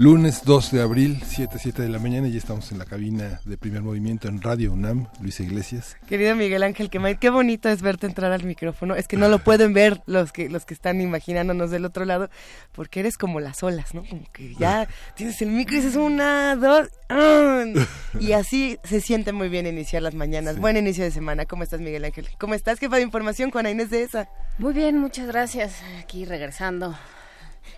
[0.00, 3.40] Lunes 2 de abril, 7, 7 de la mañana, y ya estamos en la cabina
[3.44, 5.96] de primer movimiento en Radio UNAM, Luis Iglesias.
[6.06, 8.94] Querido Miguel Ángel qué bonito es verte entrar al micrófono.
[8.94, 12.30] Es que no lo pueden ver los que, los que están imaginándonos del otro lado,
[12.70, 14.04] porque eres como las olas, ¿no?
[14.04, 16.88] Como que ya tienes el micro y dices una, dos,
[18.20, 20.60] y así se siente muy bien iniciar las mañanas.
[20.60, 21.44] Buen inicio de semana.
[21.44, 22.28] ¿Cómo estás, Miguel Ángel?
[22.38, 24.28] ¿Cómo estás, jefa de información, Juana Inés de esa?
[24.58, 25.82] Muy bien, muchas gracias.
[26.00, 26.94] Aquí regresando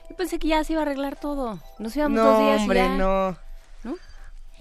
[0.09, 1.61] yo pensé que ya se iba a arreglar todo.
[1.79, 2.61] Nos íbamos no, dos días.
[2.61, 2.97] Hombre, y ya...
[2.97, 3.37] no.
[3.85, 3.97] ¿No?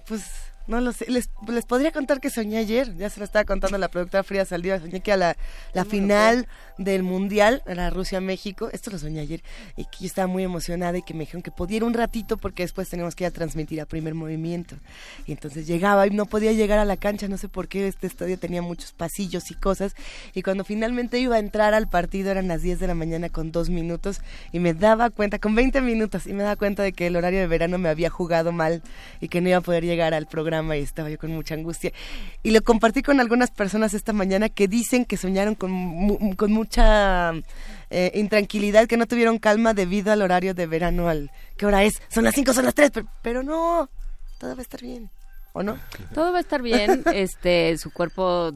[0.06, 0.24] Pues
[0.66, 1.10] no lo sé.
[1.10, 2.94] Les, les podría contar que soñé ayer.
[2.96, 4.80] Ya se lo estaba contando la productora Frida Saldívar.
[4.80, 5.36] Soñé que a la,
[5.72, 6.46] la final
[6.80, 9.42] del Mundial, era Rusia-México, esto lo soñé ayer,
[9.76, 12.38] y que yo estaba muy emocionada y que me dijeron que podía ir un ratito
[12.38, 14.76] porque después tenemos que ir a transmitir a primer movimiento.
[15.26, 18.06] Y entonces llegaba y no podía llegar a la cancha, no sé por qué este
[18.06, 19.94] estadio tenía muchos pasillos y cosas.
[20.34, 23.52] Y cuando finalmente iba a entrar al partido eran las 10 de la mañana con
[23.52, 27.08] dos minutos y me daba cuenta, con 20 minutos, y me daba cuenta de que
[27.08, 28.82] el horario de verano me había jugado mal
[29.20, 31.92] y que no iba a poder llegar al programa y estaba yo con mucha angustia.
[32.42, 37.32] Y lo compartí con algunas personas esta mañana que dicen que soñaron con, con mucha
[37.90, 41.08] eh, intranquilidad, que no tuvieron calma debido al horario de verano.
[41.08, 42.00] Al, ¿Qué hora es?
[42.08, 43.90] Son las 5, son las 3, pero, no,
[44.38, 45.10] todo va a estar bien.
[45.52, 45.78] ¿O no?
[46.14, 47.02] Todo va a estar bien.
[47.12, 48.52] este, su cuerpo,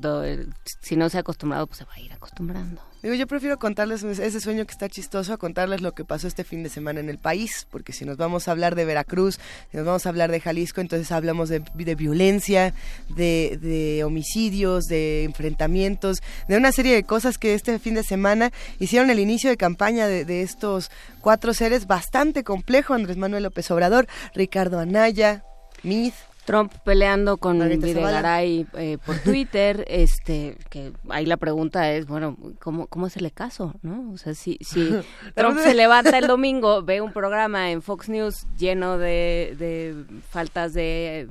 [0.81, 2.81] si no se ha acostumbrado, pues se va a ir acostumbrando.
[3.05, 6.43] Digo, yo prefiero contarles ese sueño que está chistoso a contarles lo que pasó este
[6.43, 9.39] fin de semana en el país, porque si nos vamos a hablar de Veracruz,
[9.71, 11.61] si nos vamos a hablar de Jalisco, entonces hablamos de,
[11.97, 12.73] violencia,
[13.15, 19.11] de, homicidios, de enfrentamientos, de una serie de cosas que este fin de semana hicieron
[19.11, 24.09] el inicio de campaña de, de estos cuatro seres bastante complejo, Andrés Manuel López Obrador,
[24.35, 25.45] Ricardo Anaya,
[25.83, 26.15] Mith,
[26.45, 32.87] Trump peleando con Videgaray eh, por Twitter, este, que ahí la pregunta es, bueno, ¿cómo,
[32.87, 33.75] cómo le caso?
[33.83, 34.13] ¿no?
[34.13, 34.91] O sea, si, si
[35.35, 40.75] Trump se levanta el domingo, ve un programa en Fox News lleno de, de faltas
[40.75, 41.29] de...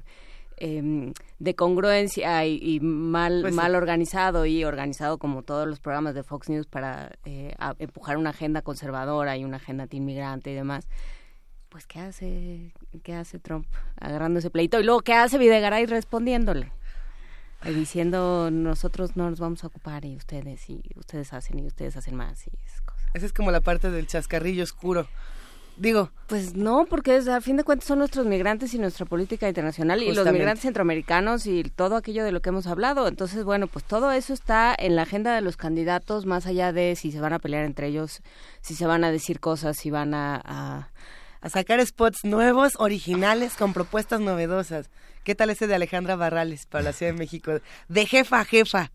[0.57, 6.23] Em, de congruencia y, mal pues mal organizado y organizado como todos los programas de
[6.23, 10.87] Fox News para eh, empujar una agenda conservadora y una agenda anti-inmigrante y demás
[11.73, 13.65] pues ¿qué hace, qué hace Trump
[13.99, 14.79] agarrando ese pleito?
[14.79, 16.71] Y luego, ¿qué hace Videgaray respondiéndole?
[17.65, 21.97] Y diciendo, nosotros no nos vamos a ocupar y ustedes, y ustedes hacen y ustedes
[21.97, 23.09] hacen más y esas cosas.
[23.15, 25.07] Esa es como la parte del chascarrillo oscuro.
[25.75, 26.11] Digo.
[26.27, 30.13] Pues no, porque a fin de cuentas son nuestros migrantes y nuestra política internacional y
[30.13, 33.07] los migrantes centroamericanos y todo aquello de lo que hemos hablado.
[33.07, 36.95] Entonces, bueno, pues todo eso está en la agenda de los candidatos, más allá de
[36.95, 38.21] si se van a pelear entre ellos,
[38.61, 40.89] si se van a decir cosas, si van a a
[41.49, 44.89] sacar spots nuevos, originales, con propuestas novedosas.
[45.23, 47.53] ¿Qué tal ese de Alejandra Barrales para la Ciudad de México?
[47.87, 48.91] De jefa a jefa.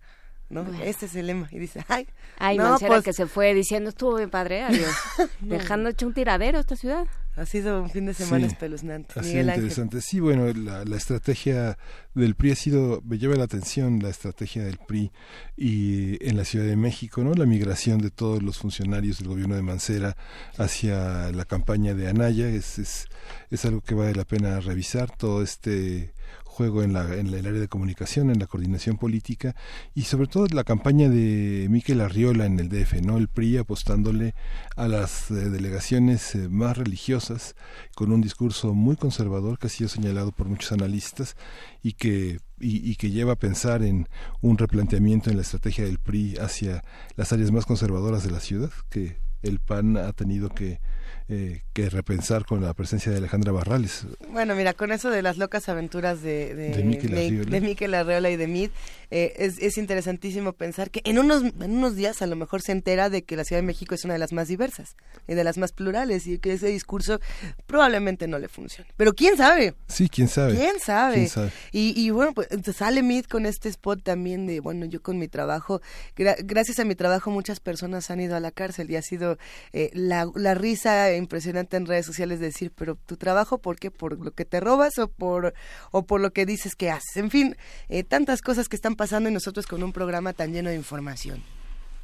[0.51, 0.67] ¿no?
[0.83, 1.49] Este es el lema.
[1.51, 2.07] Y dice, ay,
[2.39, 3.05] ay no, pues...
[3.05, 4.95] que se fue diciendo, estuvo bien padre, adiós.
[5.41, 7.07] Dejando hecho un tiradero esta ciudad.
[7.39, 9.19] Ha sido un fin de semana espeluznante.
[9.19, 10.01] Ha sido interesante.
[10.01, 11.79] Sí, bueno, la, la, estrategia
[12.15, 15.13] del PRI ha sido, me lleva la atención la estrategia del PRI
[15.57, 17.35] y en la Ciudad de México, ¿no?
[17.35, 20.17] La migración de todos los funcionarios del gobierno de Mancera
[20.57, 23.07] hacia la campaña de Anaya es, es,
[23.51, 25.17] es algo que vale la pena revisar.
[25.17, 26.13] Todo este
[26.59, 29.55] juego en, la, el área de comunicación, en la coordinación política
[29.95, 33.17] y sobre todo la campaña de Miquel Arriola en el DF, ¿no?
[33.17, 34.35] El PRI apostándole
[34.75, 37.55] a las eh, delegaciones eh, más religiosas
[37.95, 41.37] con un discurso muy conservador que ha sido señalado por muchos analistas
[41.81, 44.09] y que y, que lleva a pensar en
[44.41, 46.83] un replanteamiento en la estrategia del PRI hacia
[47.15, 50.81] las áreas más conservadoras de la ciudad que el PAN ha tenido que
[51.29, 54.07] eh, que repensar con la presencia de Alejandra Barrales.
[54.31, 56.85] Bueno, mira, con eso de las locas aventuras de, de, de,
[57.61, 58.31] Miquel, Arreola.
[58.31, 58.71] y de Mid,
[59.11, 62.73] eh, es, es, interesantísimo pensar que en unos, en unos días a lo mejor se
[62.73, 64.97] entera de que la Ciudad de México es una de las más diversas
[65.27, 67.21] y de las más plurales y que ese discurso
[67.67, 68.91] probablemente no le funcione.
[68.97, 69.75] Pero quién sabe.
[69.87, 70.57] Sí, quién sabe.
[70.57, 71.31] ¿Quién sabe?
[71.73, 75.29] Y, y, bueno, pues sale Mid con este spot también de, bueno, yo con mi
[75.29, 75.81] trabajo,
[76.17, 79.39] gracias a mi trabajo muchas personas han ido a la cárcel y ha sido
[79.73, 83.91] eh, la, la, risa impresionante en redes sociales de decir, pero tu trabajo, ¿por qué?
[83.91, 85.55] ¿Por lo que te robas o por,
[85.91, 87.17] o por lo que dices que haces?
[87.17, 87.57] En fin,
[87.89, 91.43] eh, tantas cosas que están pasando y nosotros con un programa tan lleno de información.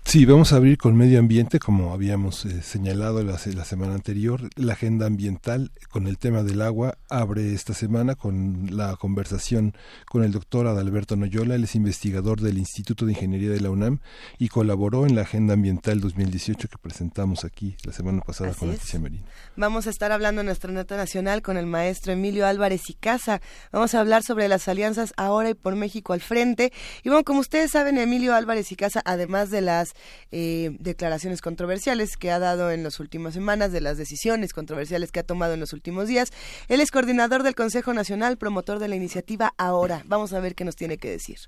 [0.06, 4.48] Sí, vamos a abrir con medio ambiente, como habíamos eh, señalado la, la, semana anterior.
[4.54, 9.74] La agenda ambiental con el tema del agua abre esta semana con la conversación
[10.06, 11.56] con el doctor Adalberto Noyola.
[11.56, 14.00] Él es investigador del Instituto de Ingeniería de la UNAM
[14.38, 19.00] y colaboró en la Agenda Ambiental 2018 que presentamos aquí la semana pasada con Leticia
[19.00, 19.24] Merino.
[19.56, 23.40] Vamos a estar hablando en nuestra nota nacional con el maestro Emilio Álvarez y Casa.
[23.72, 26.72] Vamos a hablar sobre las alianzas ahora y por México al frente.
[27.02, 29.94] Y bueno, como ustedes saben, Emilio Álvarez y Casa, además de las
[30.32, 35.20] eh, declaraciones controversiales que ha dado en las últimas semanas, de las decisiones controversiales que
[35.20, 36.32] ha tomado en los últimos días.
[36.69, 40.02] Él es coordinador del Consejo Nacional, promotor de la iniciativa Ahora.
[40.06, 41.38] Vamos a ver qué nos tiene que decir.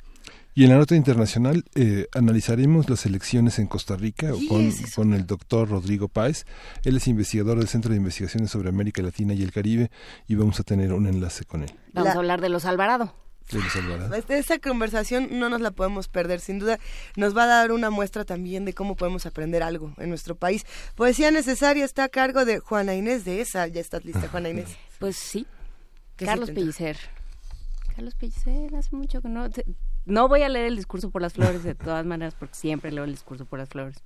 [0.55, 5.27] Y en la nota internacional eh, analizaremos las elecciones en Costa Rica con, con, el
[5.27, 6.47] doctor Rodrigo Páez.
[6.85, 9.91] Él es investigador del Centro de Investigaciones sobre América Latina y el Caribe
[10.27, 11.73] y vamos a tener un enlace con él.
[11.93, 13.26] Vamos a hablar de los Alvarado.
[14.29, 16.79] Esta conversación no nos la podemos perder, sin duda
[17.17, 20.65] nos va a dar una muestra también de cómo podemos aprender algo en nuestro país.
[20.95, 24.77] Poesía necesaria está a cargo de Juana Inés de esa, ya estás lista Juana Inés.
[24.99, 25.47] Pues sí,
[26.17, 26.97] Carlos Pellicer.
[27.95, 29.49] Carlos Pellicer, hace mucho que no...
[30.07, 33.05] No voy a leer el discurso por las flores de todas maneras, porque siempre leo
[33.05, 34.03] el discurso por las flores.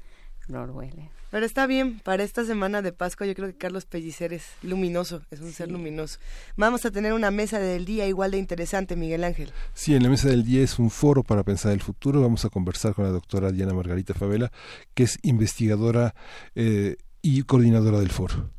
[1.31, 5.23] Pero está bien, para esta semana de Pascua yo creo que Carlos Pellicer es luminoso,
[5.31, 6.19] es un ser luminoso.
[6.56, 9.52] Vamos a tener una mesa del día igual de interesante, Miguel Ángel.
[9.73, 12.20] Sí, en la mesa del día es un foro para pensar el futuro.
[12.20, 14.50] Vamos a conversar con la doctora Diana Margarita Favela,
[14.94, 16.14] que es investigadora
[16.56, 18.50] eh, y coordinadora del foro.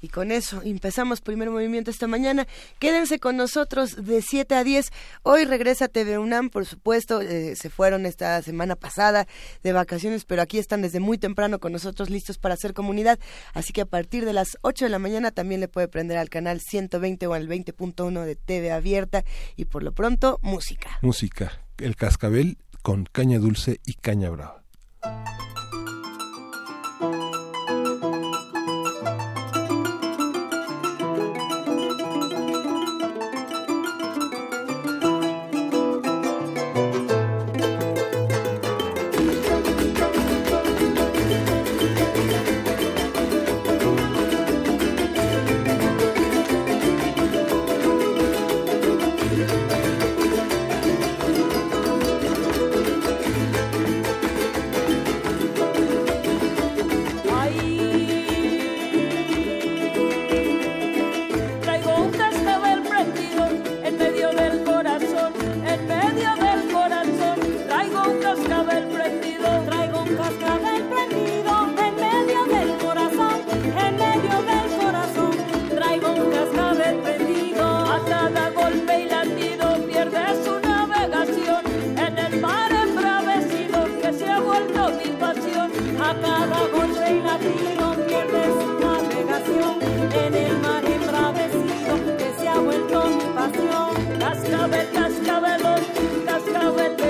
[0.00, 2.46] Y con eso empezamos primer movimiento esta mañana.
[2.78, 4.90] Quédense con nosotros de 7 a 10.
[5.22, 7.20] Hoy regresa TV UNAM, por supuesto.
[7.20, 9.26] Eh, se fueron esta semana pasada
[9.62, 13.18] de vacaciones, pero aquí están desde muy temprano con nosotros listos para hacer comunidad.
[13.54, 16.28] Así que a partir de las 8 de la mañana también le puede prender al
[16.28, 19.24] canal 120 o al 20.1 de TV Abierta.
[19.56, 20.98] Y por lo pronto, música.
[21.02, 21.60] Música.
[21.78, 24.67] El cascabel con caña dulce y caña brava.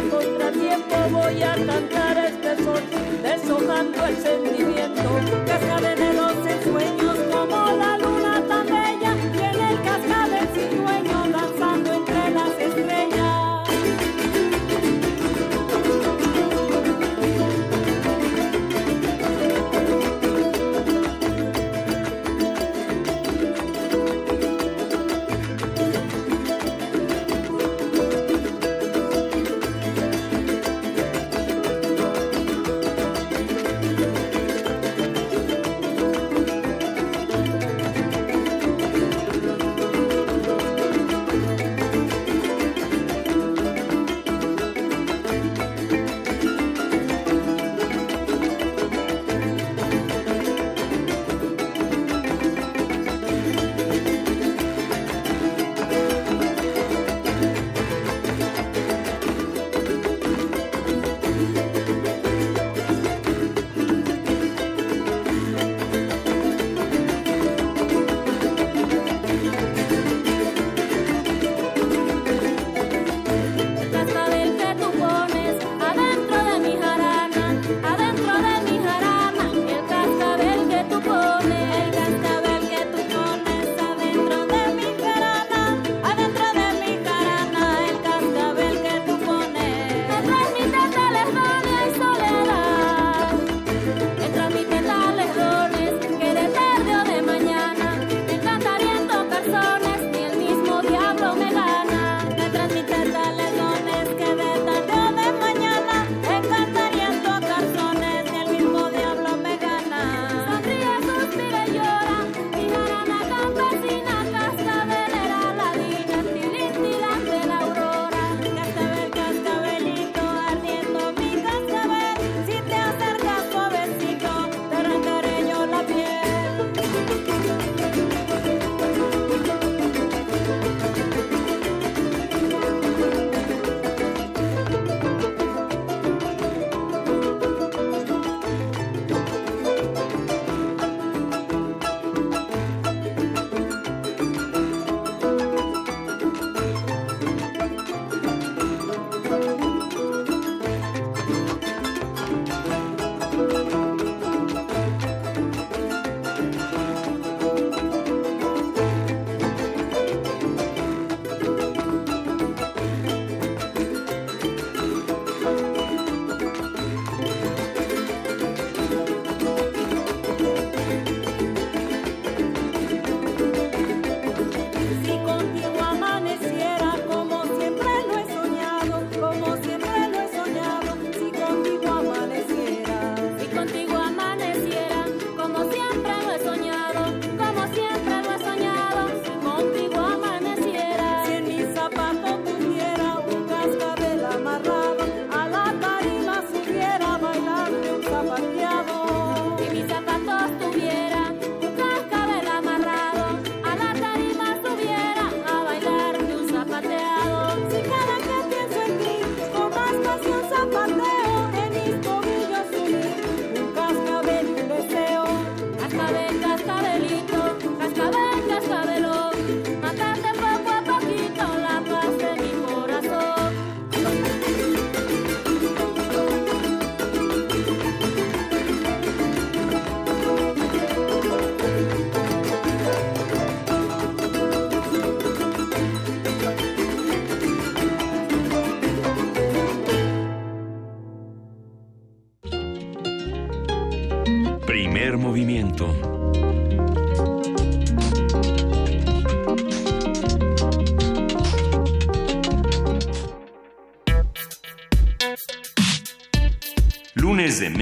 [0.02, 2.80] de contratiempo voy a cantar este sol,
[3.22, 5.08] deshojando el sentimiento.
[5.46, 6.07] Que de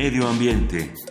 [0.07, 1.06] Medio Ambiente.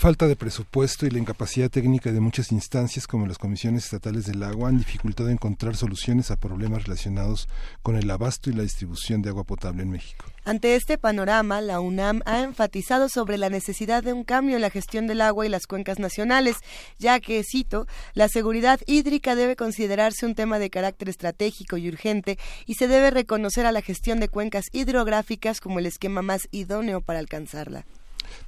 [0.00, 4.42] Falta de presupuesto y la incapacidad técnica de muchas instancias como las comisiones estatales del
[4.42, 7.50] agua han dificultado encontrar soluciones a problemas relacionados
[7.82, 10.24] con el abasto y la distribución de agua potable en México.
[10.46, 14.70] Ante este panorama, la UNAM ha enfatizado sobre la necesidad de un cambio en la
[14.70, 16.56] gestión del agua y las cuencas nacionales,
[16.98, 22.38] ya que, cito, la seguridad hídrica debe considerarse un tema de carácter estratégico y urgente
[22.64, 27.02] y se debe reconocer a la gestión de cuencas hidrográficas como el esquema más idóneo
[27.02, 27.84] para alcanzarla.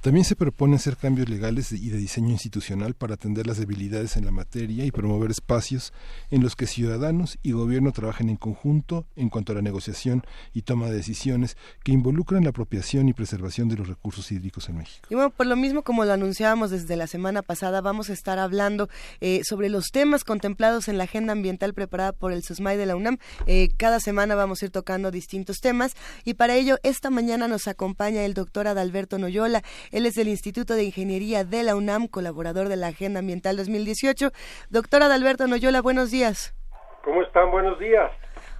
[0.03, 4.25] También se propone hacer cambios legales y de diseño institucional para atender las debilidades en
[4.25, 5.93] la materia y promover espacios
[6.29, 10.63] en los que ciudadanos y gobierno trabajen en conjunto en cuanto a la negociación y
[10.63, 11.55] toma de decisiones
[11.85, 15.07] que involucran la apropiación y preservación de los recursos hídricos en México.
[15.09, 18.39] Y bueno, por lo mismo como lo anunciábamos desde la semana pasada, vamos a estar
[18.39, 18.89] hablando
[19.21, 22.97] eh, sobre los temas contemplados en la agenda ambiental preparada por el SOSMAI de la
[22.97, 23.19] UNAM.
[23.45, 25.93] Eh, cada semana vamos a ir tocando distintos temas
[26.25, 29.63] y para ello esta mañana nos acompaña el doctor Adalberto Noyola.
[29.93, 34.31] Él es del Instituto de Ingeniería de la UNAM, colaborador de la Agenda Ambiental 2018.
[34.71, 36.55] Doctora Adalberto Noyola, buenos días.
[37.03, 37.51] ¿Cómo están?
[37.51, 38.11] Buenos días.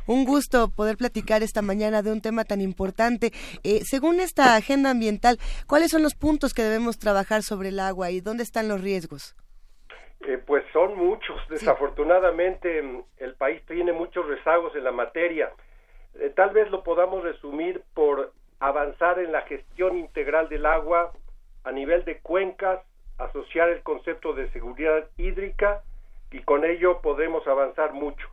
[0.06, 3.32] Un gusto poder platicar esta mañana de un tema tan importante.
[3.64, 8.12] Eh, según esta agenda ambiental, ¿cuáles son los puntos que debemos trabajar sobre el agua
[8.12, 9.36] y dónde están los riesgos?
[10.28, 11.42] Eh, pues son muchos.
[11.50, 15.52] Desafortunadamente, el país tiene muchos rezagos en la materia.
[16.14, 21.12] Eh, tal vez lo podamos resumir por avanzar en la gestión integral del agua
[21.64, 22.80] a nivel de cuencas,
[23.18, 25.84] asociar el concepto de seguridad hídrica
[26.32, 28.28] y con ello podemos avanzar mucho.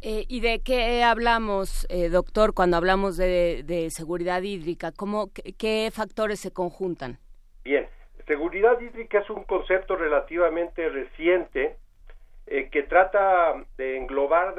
[0.00, 4.92] Eh, ¿Y de qué hablamos, eh, doctor, cuando hablamos de, seguridad hídrica?
[4.92, 7.18] ¿Cómo, qué, factores se conjuntan?
[7.64, 7.88] Bien,
[8.26, 11.76] seguridad hídrica es un concepto relativamente reciente
[12.46, 14.54] eh, que trata de englobar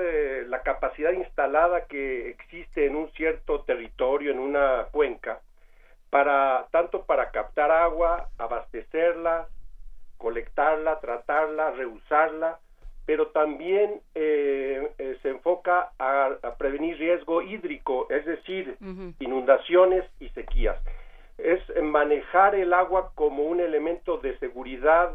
[0.47, 5.39] la capacidad instalada que existe en un cierto territorio, en una cuenca,
[6.09, 9.47] para tanto para captar agua, abastecerla,
[10.17, 12.59] colectarla, tratarla, reusarla,
[13.05, 18.77] pero también eh, eh, se enfoca a, prevenir riesgo hídrico, es decir,
[19.19, 20.77] inundaciones y sequías.
[21.37, 25.13] Es manejar el agua como un elemento de seguridad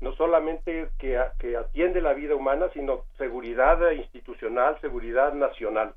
[0.00, 5.94] no solamente que, que atiende la vida humana, sino seguridad institucional, seguridad nacional.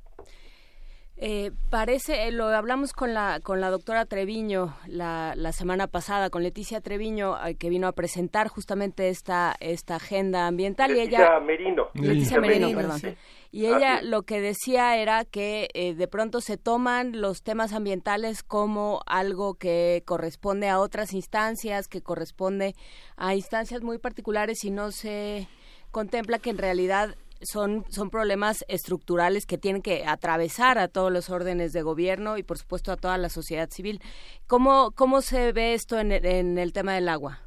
[1.16, 6.32] Eh, parece, eh, lo hablamos con la, con la doctora Treviño la, la semana pasada,
[6.32, 10.92] con Leticia Treviño, eh, que vino a presentar justamente esta, esta agenda ambiental.
[10.92, 11.90] Leticia y ella, Merino.
[11.94, 13.16] Leticia Merino, perdón.
[13.52, 19.02] Y ella lo que decía era que de pronto se toman los temas ambientales como
[19.06, 22.74] algo que corresponde a otras instancias, que corresponde
[23.16, 25.48] a instancias muy particulares y no se
[25.92, 27.16] contempla que en realidad
[27.46, 32.44] son, son problemas estructurales que tienen que atravesar a todos los órdenes de gobierno y
[32.44, 34.02] por supuesto a toda la sociedad civil.
[34.48, 37.40] ¿Cómo, cómo se ve esto en el, en el tema del agua?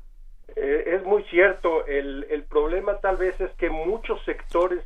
[0.54, 1.86] Eh, es muy cierto.
[1.86, 4.84] El, el problema tal vez es que muchos sectores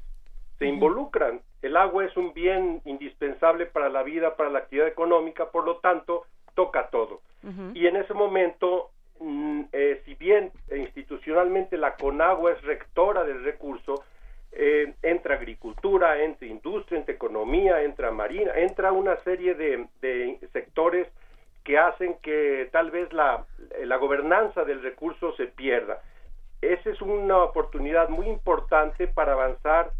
[0.59, 1.41] se involucran.
[1.63, 5.77] El agua es un bien indispensable para la vida, para la actividad económica, por lo
[5.79, 6.25] tanto,
[6.55, 7.21] toca todo.
[7.73, 14.05] Y en ese momento, mm, eh, si bien institucionalmente la CONAGUA es rectora del recurso,
[14.53, 21.09] eh, entra agricultura, entra industria, entra economía, entra marina, entra una serie de, sectores
[21.65, 23.45] que hacen que tal vez la,
[23.85, 26.03] la gobernanza del recurso se pierda.
[26.61, 29.93] Esa es una oportunidad muy importante para avanzar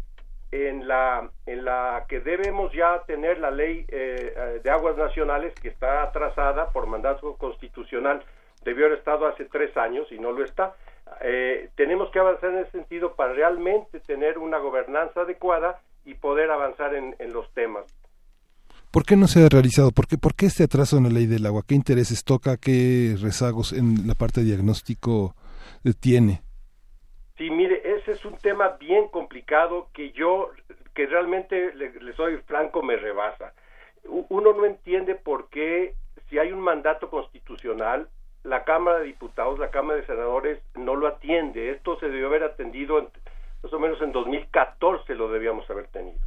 [0.51, 5.69] en la, en la que debemos ya tener la ley eh, de aguas nacionales que
[5.69, 8.23] está atrasada por mandato constitucional.
[8.63, 10.75] Debió haber estado hace tres años y no lo está.
[11.19, 16.49] Eh, tenemos que avanzar en ese sentido para realmente tener una gobernanza adecuada y poder
[16.49, 17.85] avanzar en, los temas.
[18.91, 19.91] ¿Por qué no se ha realizado?
[19.91, 21.63] ¿Por qué, ¿Por qué este atraso en la ley del agua?
[21.67, 22.57] ¿Qué intereses toca?
[22.57, 25.35] ¿Qué rezagos en la parte de diagnóstico
[25.99, 26.41] tiene?
[27.37, 30.51] Sí, mire, ese es un tema bien complicado que yo,
[30.93, 33.53] que realmente le, le soy franco, me rebasa.
[34.03, 35.95] Uno no entiende por qué,
[36.29, 38.09] si hay un mandato constitucional,
[38.43, 41.71] la Cámara de Diputados, la Cámara de Senadores no lo atiende.
[41.71, 43.09] Esto se debió haber atendido
[43.63, 46.17] más o menos en 2014 lo debíamos haber tenido.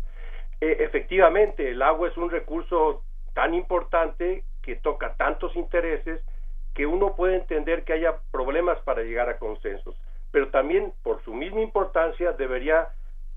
[0.60, 3.02] E, efectivamente, el agua es un recurso
[3.34, 6.22] tan importante que toca tantos intereses
[6.74, 9.96] que uno puede entender que haya problemas para llegar a consensos,
[10.30, 12.88] pero también por su misma importancia debería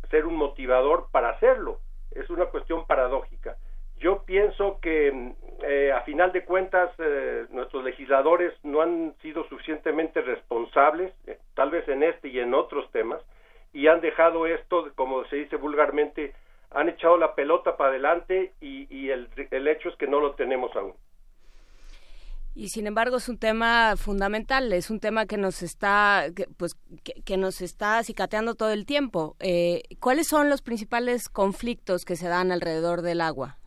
[0.10, 1.80] ser un motivador para hacerlo.
[2.12, 3.58] Es una cuestión paradójica.
[4.00, 5.34] Yo pienso que
[5.64, 11.72] eh, a final de cuentas eh, nuestros legisladores no han sido suficientemente responsables, eh, tal
[11.72, 13.22] vez en este y en otros temas,
[13.74, 16.34] y han dejado esto, como se dice vulgarmente,
[16.72, 19.30] han echado la pelota para adelante y, el,
[19.68, 20.94] hecho es que no lo tenemos aún.
[22.54, 26.76] Y sin embargo es un tema fundamental, es un tema que nos está, que, pues,
[27.24, 29.36] que, nos está cicateando todo el tiempo.
[29.40, 33.58] Eh, ¿Cuáles son los principales conflictos que se dan alrededor del agua?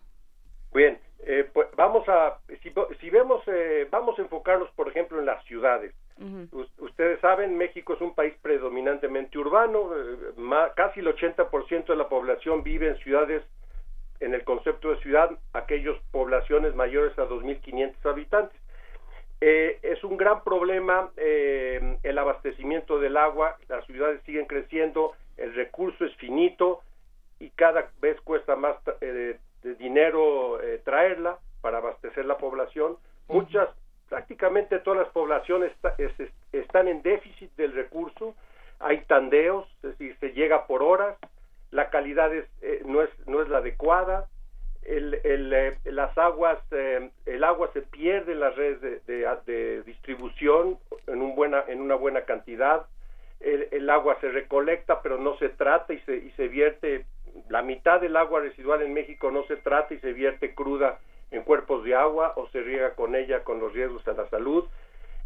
[0.72, 5.44] Bien, eh, pues vamos a, si, vemos, eh, vamos a enfocarnos, por ejemplo, en las
[5.44, 5.94] ciudades.
[6.78, 12.62] Ustedes saben, México es un país predominantemente urbano, eh, casi el 80% de la población
[12.62, 13.42] vive en ciudades,
[14.20, 18.60] en el concepto de ciudad, aquellas poblaciones mayores a 2.500 habitantes.
[19.40, 26.14] es un gran problema el abastecimiento del agua, las ciudades siguen creciendo, el recurso es
[26.16, 26.82] finito
[27.38, 28.76] y cada vez cuesta más
[29.62, 32.96] de dinero eh, traerla para abastecer la población.
[33.28, 33.68] Muchas,
[34.08, 35.72] prácticamente todas las poblaciones
[36.52, 38.34] están en déficit del recurso.
[38.80, 41.16] Hay tandeos, es decir, se llega por horas.
[41.70, 44.28] La calidad es, eh, no, es, no es la adecuada.
[44.82, 50.78] El, el, eh, las aguas, el agua se pierde en las redes de, de, distribución
[51.06, 52.86] en, un buena, en una buena cantidad.
[53.40, 57.06] El, el, agua se recolecta pero no se trata y se, y se vierte
[57.48, 60.98] la mitad del agua residual en México no se trata y se vierte cruda
[61.30, 64.64] en cuerpos de agua o se riega con ella con los riesgos a la salud.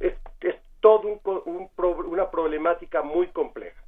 [0.00, 1.70] Es, es todo un,
[2.06, 3.80] una problemática muy compleja.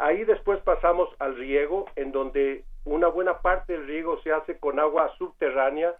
[0.00, 4.80] ahí después pasamos al riego, en donde una buena parte del riego se hace con
[4.80, 5.94] agua subterránea,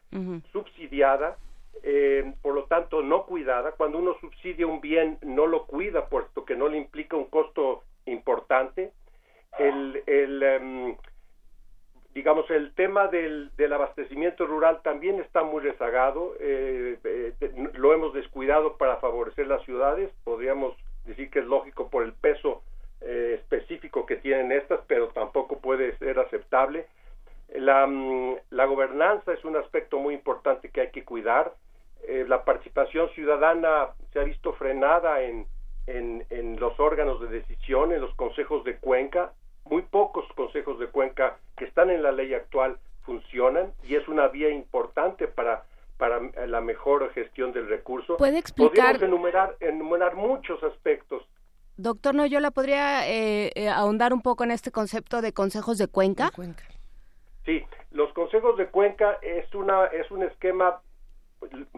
[0.52, 1.36] subsidiada,
[1.82, 3.72] eh, por lo tanto no cuidada.
[3.72, 7.82] Cuando uno subsidia un bien, no lo cuida, puesto que no le implica un costo
[8.06, 8.92] importante.
[9.58, 10.96] El, el, em,
[12.18, 17.32] digamos, el tema del, del, abastecimiento rural también está muy rezagado, eh, eh,
[17.74, 20.76] lo hemos descuidado para favorecer las ciudades, podríamos
[21.06, 22.64] decir que es lógico por el peso
[23.02, 26.86] eh, específico que tienen estas, pero tampoco puede ser aceptable.
[27.54, 31.52] La, mm, la gobernanza es un aspecto muy importante que hay que cuidar.
[32.26, 35.46] la participación ciudadana se ha visto frenada en,
[35.86, 39.32] en, en los órganos de decisión, en los consejos de cuenca,
[39.68, 44.28] muy pocos consejos de cuenca que están en la ley actual funcionan y es una
[44.28, 45.64] vía importante para
[45.98, 48.16] para la mejor gestión del recurso.
[48.16, 48.92] ¿Puede explicar?
[48.94, 51.22] Podríamos enumerar, enumerar muchos aspectos.
[51.76, 56.30] Doctor Noyola, ¿podría eh, eh, ahondar un poco en este concepto de consejos de cuenca?
[57.44, 60.80] Sí, los consejos de cuenca es, una, es un esquema,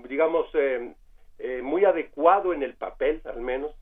[0.08, 0.94] digamos, eh,
[1.62, 3.72] muy adecuado en el papel, al menos,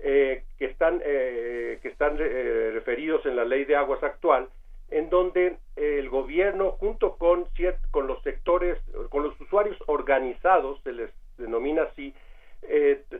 [0.00, 4.48] eh, que están, eh, que están eh, referidos en la ley de aguas actual,
[4.90, 7.46] en donde el gobierno, junto con,
[7.90, 8.78] con los sectores,
[9.10, 12.14] con los usuarios organizados, se les denomina así,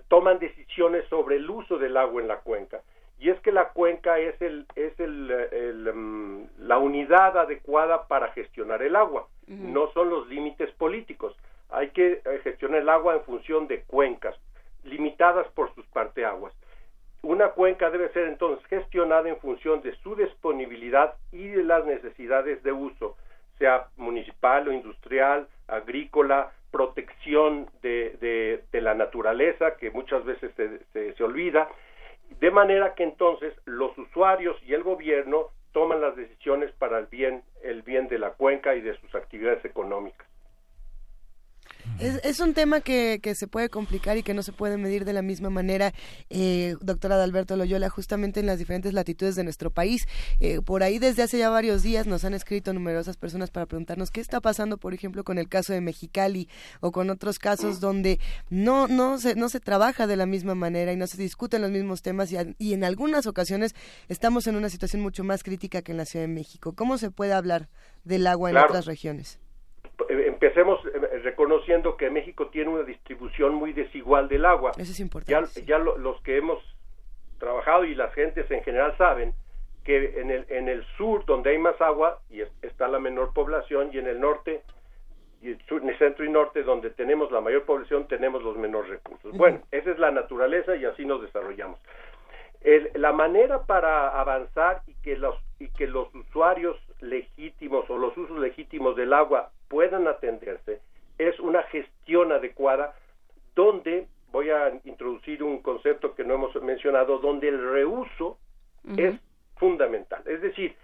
[0.06, 2.80] toman decisiones sobre el uso del agua en la cuenca.
[3.18, 8.82] Y es que la cuenca es, el, es el, mm, la unidad adecuada para gestionar
[8.82, 11.36] el agua, no son los límites políticos.
[11.70, 14.36] Hay que gestionar el agua en función de cuencas,
[14.84, 16.54] limitadas por sus parteaguas.
[17.22, 22.62] Una cuenca debe ser entonces gestionada en función de su disponibilidad y de las necesidades
[22.62, 23.16] de uso,
[23.58, 31.68] sea municipal o industrial, agrícola, protección de, la naturaleza, que muchas veces se, se olvida,
[32.40, 37.42] de manera que entonces los usuarios y el gobierno toman las decisiones para el bien,
[37.62, 40.26] el bien de la cuenca y de sus actividades económicas.
[42.00, 45.04] Es, es un tema que, que, se puede complicar y que no se puede medir
[45.04, 45.92] de la misma manera,
[46.30, 50.06] eh, doctora Adalberto Loyola, justamente en las diferentes latitudes de nuestro país.
[50.38, 54.12] Eh, por ahí desde hace ya varios días nos han escrito numerosas personas para preguntarnos
[54.12, 56.48] qué está pasando, por ejemplo, con el caso de Mexicali
[56.80, 60.92] o con otros casos donde no, no, se, no se trabaja de la misma manera
[60.92, 63.74] y no se discuten los mismos temas y, y en algunas ocasiones
[64.08, 66.74] estamos en una situación mucho más crítica que en la Ciudad de México.
[66.76, 67.68] ¿Cómo se puede hablar
[68.04, 69.40] del agua en otras regiones?
[70.08, 70.78] Eh, empecemos
[71.28, 74.72] reconociendo que México tiene una distribución muy desigual del agua.
[74.78, 75.60] Eso es importante.
[75.62, 76.58] Ya, ya los que hemos
[77.38, 79.34] trabajado y las gentes en general saben
[79.84, 83.90] que en el, en el sur, donde hay más agua, y está la menor población,
[83.92, 84.62] y en el norte,
[85.40, 88.56] y el sur, en el centro y norte, donde tenemos la mayor población, tenemos los
[88.56, 89.32] menores recursos.
[89.36, 91.78] Bueno, esa es la naturaleza y así nos desarrollamos.
[92.94, 98.38] la manera para avanzar y que los y que los usuarios legítimos o los usos
[98.38, 100.80] legítimos del agua puedan atenderse
[101.18, 102.94] es una gestión adecuada
[103.54, 108.38] donde voy a introducir un concepto que no hemos mencionado donde el reuso
[108.96, 109.14] es
[109.56, 110.76] fundamental es decir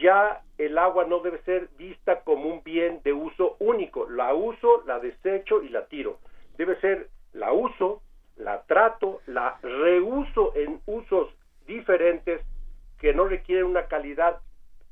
[0.00, 4.08] ya el agua no debe ser vista como un bien de uso único.
[4.08, 6.18] La uso, la desecho y la tiro.
[6.56, 8.02] Debe ser la uso,
[8.36, 11.28] la trato, la reuso en usos
[11.66, 12.40] diferentes
[12.98, 14.40] que no requieren una calidad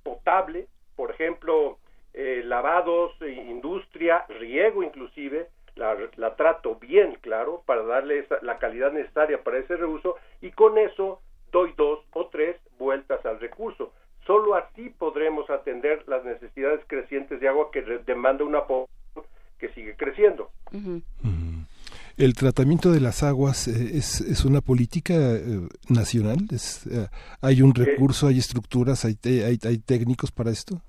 [0.02, 0.66] potable,
[0.96, 1.78] por ejemplo,
[2.14, 9.42] eh, lavados, industria, riego inclusive, la, la, trato bien, claro, para darle la calidad necesaria
[9.42, 11.20] para ese reuso y con eso
[11.52, 13.92] doy dos o tres vueltas al recurso.
[14.26, 19.24] Solo así podremos atender las necesidades crecientes de agua que demanda una población
[19.58, 20.50] que sigue creciendo.
[22.16, 26.38] El tratamiento de las aguas eh, es, es una política eh, nacional.
[26.50, 27.08] Es, eh,
[27.40, 30.82] hay un recurso, hay estructuras, hay, hay, hay técnicos para esto.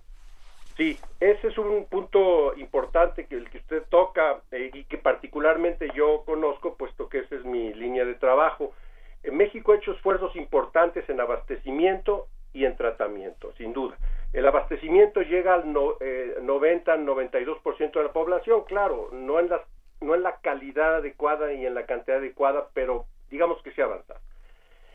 [0.82, 6.24] Sí, ese es un punto importante que el que usted toca y que particularmente yo
[6.26, 8.74] conozco, puesto que esa es mi línea de trabajo.
[9.22, 13.96] En México ha hecho esfuerzos importantes en abastecimiento y en tratamiento, sin duda.
[14.34, 19.62] El abastecimiento llega al no, 90-92% de la población, claro, no en, las,
[20.00, 23.86] no en la calidad adecuada y en la cantidad adecuada, pero digamos que se ha
[23.86, 24.20] avanzado.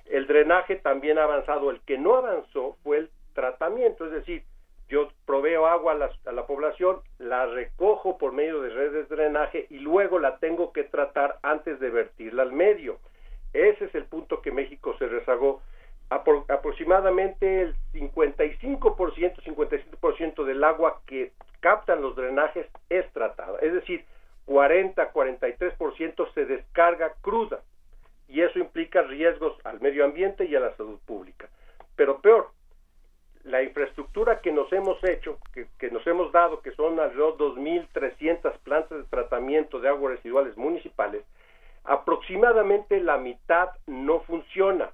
[0.07, 1.70] El drenaje también ha avanzado.
[1.70, 4.42] El que no avanzó fue el tratamiento, es decir,
[4.88, 5.92] yo proveo agua
[6.27, 10.72] a la, población, la recojo por medio de redes de drenaje y luego la tengo
[10.72, 12.99] que tratar antes de vertirla al medio.
[13.53, 15.61] Ese es el punto que México se rezagó.
[16.09, 23.59] aproximadamente el 55%, 57% del agua que captan los drenajes es tratada.
[23.61, 24.05] Es decir,
[24.44, 27.61] 40, 43% se descarga cruda.
[28.29, 31.49] Y eso implica riesgos al medio ambiente y a la salud pública.
[31.96, 32.51] Pero peor,
[33.47, 38.59] la infraestructura que nos hemos hecho, que, nos hemos dado, que son alrededor de 2.300
[38.59, 41.25] plantas de tratamiento de aguas residuales municipales,
[41.85, 44.91] aproximadamente la mitad no funciona.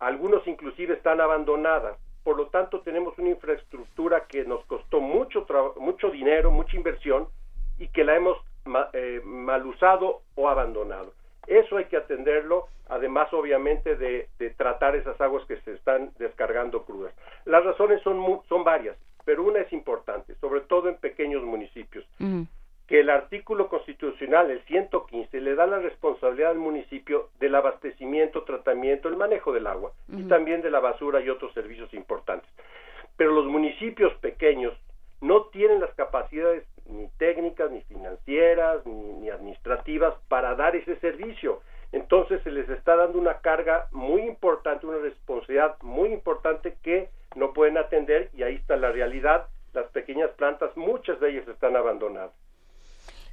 [0.00, 1.96] Algunos inclusive están abandonadas.
[2.24, 7.28] Por lo tanto, tenemos una infraestructura que nos costó mucho, mucho dinero, mucha inversión
[7.78, 8.36] y que la hemos
[8.92, 11.12] eh, mal usado o abandonado.
[11.50, 17.12] Eso hay que atenderlo, además obviamente de, tratar esas aguas que se están descargando crudas.
[17.44, 22.06] Las razones son, son varias, pero una es importante, sobre todo en pequeños municipios
[22.86, 29.08] que el artículo constitucional, el 115, le da la responsabilidad al municipio del abastecimiento, tratamiento,
[29.08, 32.50] el manejo del agua y también de la basura y otros servicios importantes.
[33.16, 34.74] Pero los municipios pequeños
[35.20, 41.62] no tienen las capacidades ni técnicas, ni financieras, ni, administrativas para dar ese servicio.
[41.92, 47.52] Entonces se les está dando una carga muy importante, una responsabilidad muy importante que no
[47.52, 49.46] pueden atender y ahí está la realidad.
[49.72, 52.32] Las pequeñas plantas, muchas de ellas están abandonadas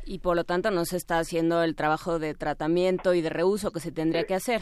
[0.07, 3.71] y por lo tanto no se está haciendo el trabajo de tratamiento y de reuso
[3.71, 4.61] que se tendría que hacer.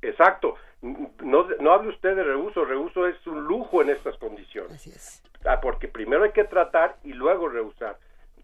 [0.00, 0.54] Exacto.
[0.82, 2.64] No, no hable usted de reuso.
[2.64, 4.72] Reuso es un lujo en estas condiciones.
[4.72, 5.22] Así es.
[5.44, 7.98] Ah, porque primero hay que tratar y luego reusar.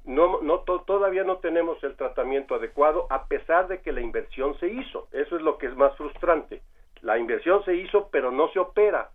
[0.04, 4.68] No, no todavía no tenemos el tratamiento adecuado a pesar de que la inversión se
[4.68, 5.08] hizo.
[5.12, 6.62] Eso es lo que es más frustrante.
[7.02, 9.10] La inversión se hizo, pero no se opera.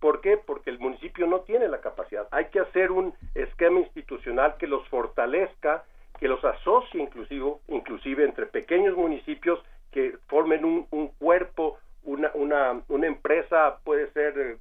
[0.00, 0.38] ¿Por qué?
[0.38, 2.26] Porque el municipio no tiene la capacidad.
[2.30, 5.84] Hay que hacer un esquema institucional que los fortalezca
[6.20, 9.58] que los asocie inclusive, inclusive entre pequeños municipios
[9.90, 14.56] que formen un, un cuerpo, una, una, una, empresa puede ser eh,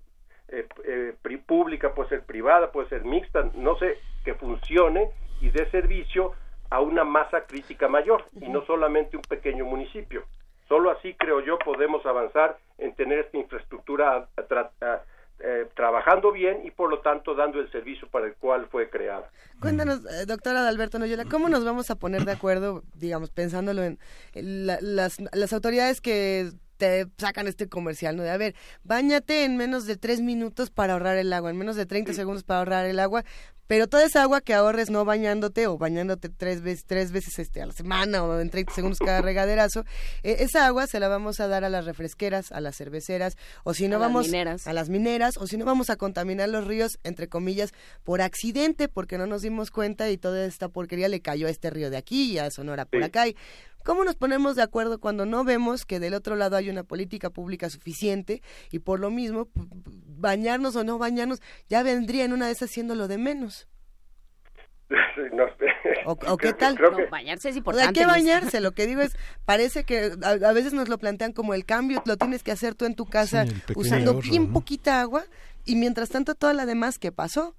[0.47, 0.67] eh,
[1.23, 5.09] eh, pública, puede ser privada, puede ser mixta, no sé, que funcione
[5.41, 6.33] y dé servicio
[6.69, 10.23] a una masa crítica mayor y no solamente un pequeño municipio.
[10.67, 14.27] Solo así, creo yo, podemos avanzar en tener esta infraestructura
[15.39, 19.31] eh, trabajando bien y por lo tanto dando el servicio para el cual fue creada.
[19.59, 23.97] Cuéntanos, eh, doctora Alberto Noyola, ¿cómo nos vamos a poner de acuerdo, digamos, pensándolo en
[24.33, 28.23] las, las autoridades que te sacan este comercial, ¿no?
[28.23, 31.75] De, a ver, bañate en menos de tres minutos para ahorrar el agua, en menos
[31.75, 33.23] de 30 segundos para ahorrar el agua,
[33.69, 37.61] pero toda esa agua que ahorres no bañándote o bañándote tres veces, tres veces este,
[37.61, 39.85] a la semana o en 30 segundos cada regaderazo,
[40.23, 43.75] eh, esa agua se la vamos a dar a las refresqueras, a las cerveceras, o
[43.75, 46.65] si no a vamos las a las mineras, o si no vamos a contaminar los
[46.65, 47.71] ríos, entre comillas,
[48.03, 51.69] por accidente, porque no nos dimos cuenta y toda esta porquería le cayó a este
[51.69, 53.27] río de aquí y a Sonora por acá.
[53.27, 53.35] Y
[53.89, 57.31] ¿Cómo nos ponemos de acuerdo cuando no vemos que del otro lado hay una política
[57.31, 62.51] pública suficiente y por lo mismo bañarnos o no bañarnos ya vendría en una de
[62.51, 63.67] esas siendo lo de menos?
[66.05, 66.77] o, qué tal?
[67.09, 67.87] bañarse es importante.
[67.87, 71.55] hay que bañarse, lo que digo es, parece que a, veces nos lo plantean como
[71.55, 75.23] el cambio, lo tienes que hacer tú en tu casa usando bien poquita agua
[75.65, 77.55] y mientras tanto toda la demás, ¿qué pasó?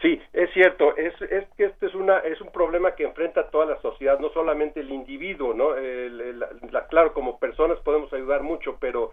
[0.00, 3.66] Sí, es cierto, es, es que este es, una, es un problema que enfrenta toda
[3.66, 5.74] la sociedad, no solamente el individuo, ¿no?
[6.88, 9.12] claro, como personas podemos ayudar mucho, pero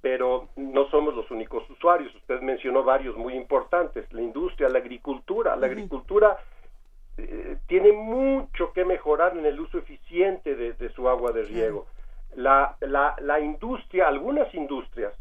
[0.00, 2.14] pero no somos los únicos usuarios.
[2.14, 5.56] Usted mencionó varios muy importantes, la industria, la agricultura.
[5.56, 6.38] La agricultura
[7.16, 11.86] eh, tiene mucho que mejorar en el uso eficiente de, su agua de riego.
[12.36, 15.12] La, la, la industria, algunas industrias,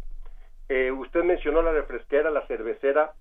[0.70, 3.14] eh, usted mencionó la refresquera, la cervecera,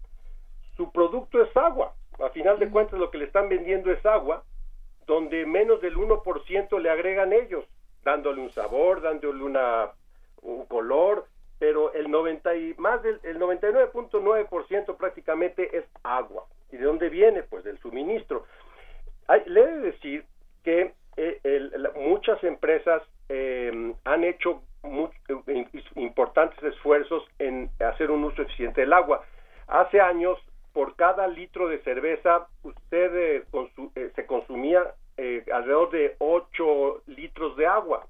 [0.77, 1.95] su producto es agua.
[2.19, 4.45] A final de cuentas lo que le están vendiendo es agua,
[5.07, 7.65] donde menos del 1% le agregan ellos,
[8.05, 9.93] dándole un sabor, dándole una,
[10.43, 11.27] un color,
[11.59, 16.45] pero el 90 y más del el 99.9% prácticamente es agua.
[16.71, 17.43] ¿Y de dónde viene?
[17.43, 18.45] Pues del suministro.
[19.29, 20.25] Hay, le he de decir
[20.65, 28.83] que eh, muchas empresas eh, han hecho eh, importantes esfuerzos en hacer un uso eficiente
[28.83, 29.25] del agua.
[29.67, 30.39] Hace años,
[30.77, 33.45] por cada litro de cerveza, usted
[34.15, 34.93] se consumía
[35.51, 38.07] alrededor de 8 litros de agua.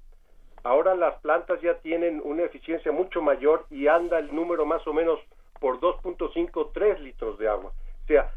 [0.65, 4.91] Ahora las plantas ya tienen una eficiencia mucho mayor y anda el número más o
[4.91, 5.17] menos
[5.61, 7.71] por 2.5, 3 litros de agua.
[8.03, 8.33] O sea,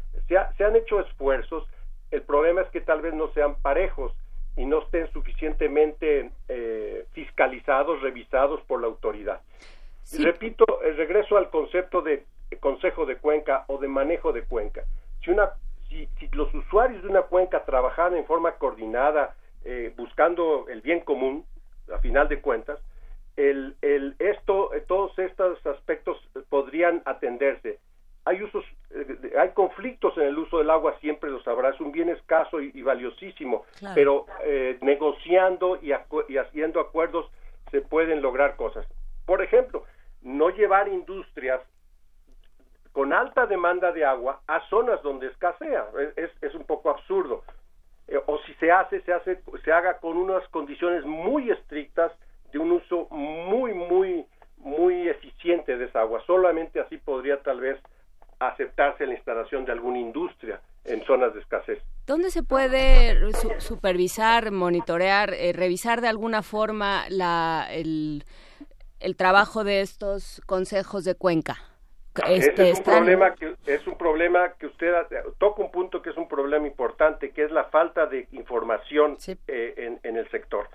[0.57, 1.67] se han hecho esfuerzos,
[2.09, 4.13] el problema es que tal vez no sean parejos
[4.55, 9.41] y no estén suficientemente eh, fiscalizados, revisados por la autoridad.
[10.19, 12.23] Repito, el regreso al concepto de
[12.59, 14.83] consejo de cuenca o de manejo de cuenca.
[15.23, 15.51] Si, una,
[15.87, 21.45] si, los usuarios de una cuenca trabajaran en forma coordinada, eh, buscando el bien común,
[21.93, 22.79] a final de cuentas,
[23.35, 26.17] el, el, esto, todos estos aspectos
[26.49, 27.79] podrían atenderse
[28.25, 31.91] hay usos, eh, hay conflictos en el uso del agua, siempre lo sabrá, es un
[31.91, 35.91] bien escaso y, valiosísimo, pero eh, negociando y,
[36.27, 37.29] y, haciendo acuerdos
[37.71, 38.85] se pueden lograr cosas.
[39.25, 39.85] Por ejemplo,
[40.21, 41.61] no llevar industrias
[42.91, 47.43] con alta demanda de agua a zonas donde escasea, es, es un poco absurdo.
[48.07, 52.11] Eh, o si se hace, se hace, se haga con unas condiciones muy estrictas
[52.51, 54.25] de un uso muy, muy,
[54.57, 56.21] muy eficiente de esa agua.
[56.27, 57.79] Solamente así podría tal vez
[58.39, 61.79] aceptarse la instalación de alguna industria en zonas de escasez.
[62.07, 68.25] ¿Dónde se puede supervisar, monitorear, eh, revisar de alguna forma la, el,
[68.99, 71.57] el, trabajo de estos consejos de cuenca?
[72.27, 74.93] Este, es, un problema que, es un problema que usted
[75.37, 79.73] toca un punto que es un problema importante, que es la falta de información eh,
[79.77, 80.67] en, en, el sector.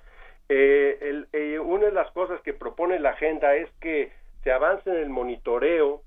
[0.48, 4.12] Eh, el, una de las cosas que propone la agenda es que
[4.44, 6.02] se avance en el monitoreo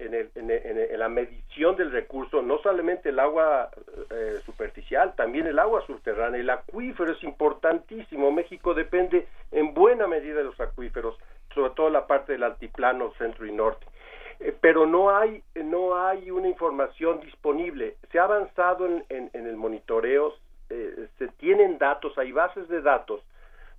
[0.00, 3.70] en, la medición del recurso, no solamente el agua
[4.10, 6.40] eh, superficial, también el agua subterránea.
[6.40, 8.32] El acuífero es importantísimo.
[8.32, 11.18] México depende en buena medida de los acuíferos,
[11.54, 13.86] sobre todo la parte del altiplano centro y norte.
[14.40, 17.96] Eh, pero no hay, no hay una información disponible.
[18.10, 20.34] Se ha avanzado en, el monitoreo,
[20.70, 23.20] eh, se tienen datos, hay bases de datos,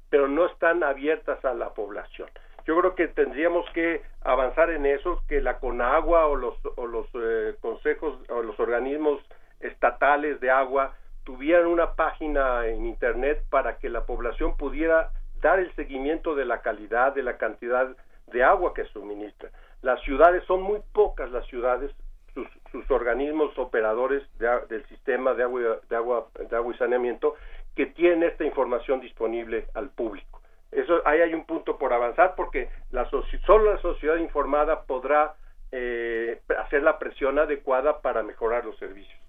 [0.09, 2.29] pero no están abiertas a la población
[2.65, 7.07] yo creo que tendríamos que avanzar en eso, que la CONAGUA o los, o los
[7.15, 9.21] eh, consejos o los organismos
[9.59, 15.73] estatales de agua tuvieran una página en Internet para que la población pudiera dar el
[15.75, 17.95] seguimiento de la calidad, de la cantidad
[18.27, 19.49] de agua que suministra.
[19.81, 21.91] Las ciudades son muy pocas las ciudades,
[22.33, 27.35] sus, sus organismos operadores del sistema de agua, de, agua, de agua y saneamiento
[27.75, 30.41] que tienen esta información disponible al público.
[30.71, 35.35] Eso, ahí hay un punto por avanzar porque la solo la sociedad informada podrá
[35.71, 39.20] eh, hacer la presión adecuada para mejorar los servicios.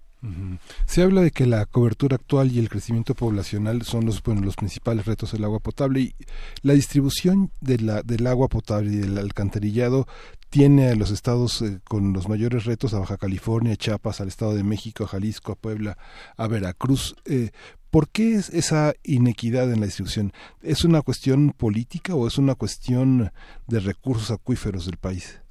[0.85, 5.05] Se habla de que la cobertura actual y el crecimiento poblacional son los, los principales
[5.05, 6.15] retos del agua potable y
[6.61, 10.07] la distribución del agua potable y del alcantarillado
[10.53, 14.53] tiene a los estados eh, con los mayores retos, a Baja California, Chiapas, al Estado
[14.53, 15.97] de México, a Jalisco, a Puebla,
[16.37, 17.15] a Veracruz.
[17.25, 17.49] Eh,
[17.89, 20.31] ¿Por qué es esa inequidad en la distribución?
[20.61, 23.31] ¿Es una cuestión política o es una cuestión
[23.67, 25.41] de recursos acuíferos del país?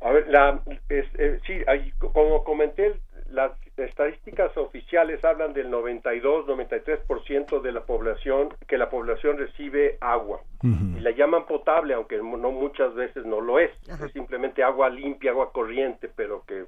[0.00, 0.26] A ver,
[0.90, 1.54] eh, sí,
[1.98, 9.98] como comenté, las estadísticas oficiales hablan del 92-93% de la población, que la población recibe
[10.00, 10.40] agua.
[10.62, 13.70] Y la llaman potable, aunque no muchas veces no lo es.
[13.88, 16.64] Es simplemente agua limpia, agua corriente, pero que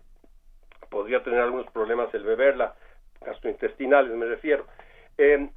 [0.90, 2.74] podría tener algunos problemas el beberla
[3.20, 4.66] gastrointestinales me refiero.
[5.18, 5.48] Eh,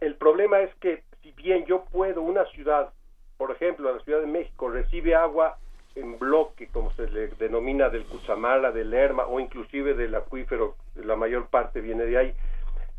[0.00, 2.90] el problema es que si bien yo puedo, una ciudad,
[3.36, 5.58] por ejemplo, la Ciudad de México recibe agua
[5.94, 11.16] en bloque, como se le denomina del Cuchamala, del Lerma o inclusive del acuífero, la
[11.16, 12.34] mayor parte viene de ahí,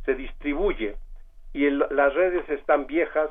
[0.06, 0.96] se distribuye
[1.54, 3.30] y las redes están viejas,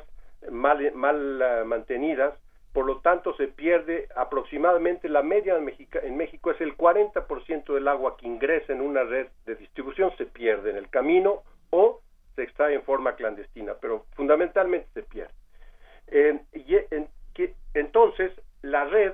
[0.50, 2.34] mal, mal uh, mantenidas,
[2.72, 7.74] por lo tanto se pierde aproximadamente la media en México, en México es el 40%
[7.74, 12.00] del agua que ingresa en una red de distribución se pierde en el camino o
[12.34, 15.34] se extrae en forma clandestina, pero fundamentalmente se pierde.
[16.54, 19.12] y, en, que, entonces, la red,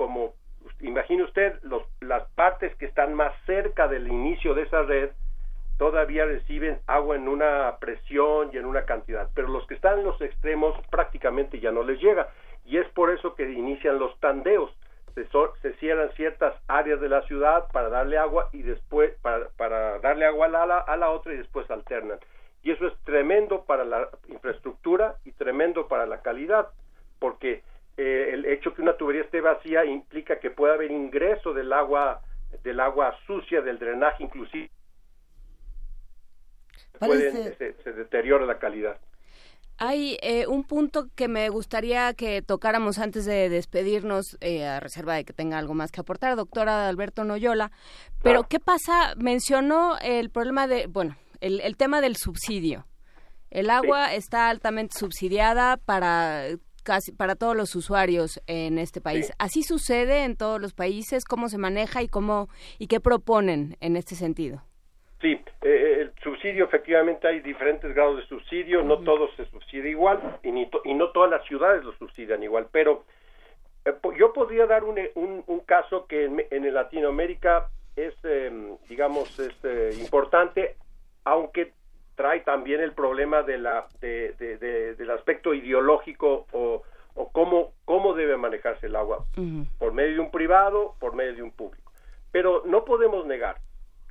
[0.00, 0.32] como
[0.80, 5.10] imagine usted, los, las partes que están más cerca del inicio de esa red
[5.76, 10.06] todavía reciben agua en una presión y en una cantidad, pero los que están en
[10.06, 12.30] los extremos prácticamente ya no les llega
[12.64, 14.74] y es por eso que inician los tandeos.
[15.14, 15.28] Se,
[15.60, 20.24] se cierran ciertas áreas de la ciudad para darle agua y después para, para darle
[20.24, 22.20] agua a la, a la otra y después alternan.
[22.62, 26.68] Y eso es tremendo para la infraestructura y tremendo para la calidad,
[27.18, 27.62] porque
[28.60, 32.20] hecho que una tubería esté vacía implica que pueda haber ingreso del agua
[32.62, 34.70] del agua sucia, del drenaje inclusive.
[36.98, 38.98] Pueden, se, se deteriora la calidad.
[39.82, 45.14] Hay eh, un punto que me gustaría que tocáramos antes de despedirnos, eh, a reserva
[45.14, 47.72] de que tenga algo más que aportar, doctora Alberto Noyola.
[48.22, 49.14] Pero, ¿qué pasa?
[49.16, 52.84] Mencionó el problema de, bueno, el, el tema del subsidio.
[53.50, 56.44] El agua está altamente subsidiada para
[56.82, 59.32] casi para todos los usuarios en este país.
[59.38, 61.24] ¿Así sucede en todos los países?
[61.24, 64.62] ¿Cómo se maneja y cómo y qué proponen en este sentido?
[65.20, 70.38] Sí, eh, el subsidio efectivamente hay diferentes grados de subsidio, no todos se subsidia igual
[70.42, 73.04] y, ni y no todas las ciudades lo subsidian igual, pero
[73.84, 79.54] eh, yo podría dar un, un, caso que en, en, Latinoamérica es, em, digamos, es
[79.62, 80.76] eh, importante,
[81.24, 81.72] aunque
[82.20, 84.34] trae también el problema de la, de,
[84.98, 86.82] del aspecto ideológico o,
[87.14, 89.24] o cómo, cómo debe manejarse el agua,
[89.78, 91.90] por medio de un privado, por medio de un público.
[92.30, 93.56] Pero no podemos negar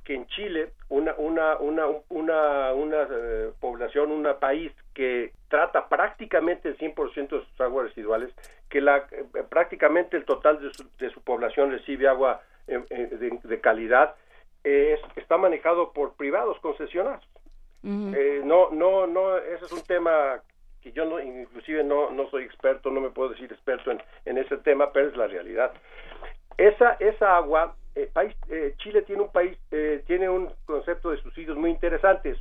[0.04, 6.68] que en Chile una una una una, una eh, población, un país que trata prácticamente
[6.68, 8.34] el 100% de sus aguas residuales,
[8.68, 13.60] que la eh, prácticamente el total de su, de su población recibe agua eh, de,
[13.60, 14.16] calidad,
[14.64, 17.24] es, está manejado por privados concesionarios.
[17.82, 20.42] No no no ese es un tema
[20.82, 24.38] que yo no inclusive no no soy experto, no me puedo decir experto en, en
[24.38, 25.72] ese tema, pero es la realidad.
[26.56, 31.20] Esa esa agua eh, país, eh, Chile tiene un país, eh, tiene un concepto de
[31.20, 32.36] subsidios muy interesante,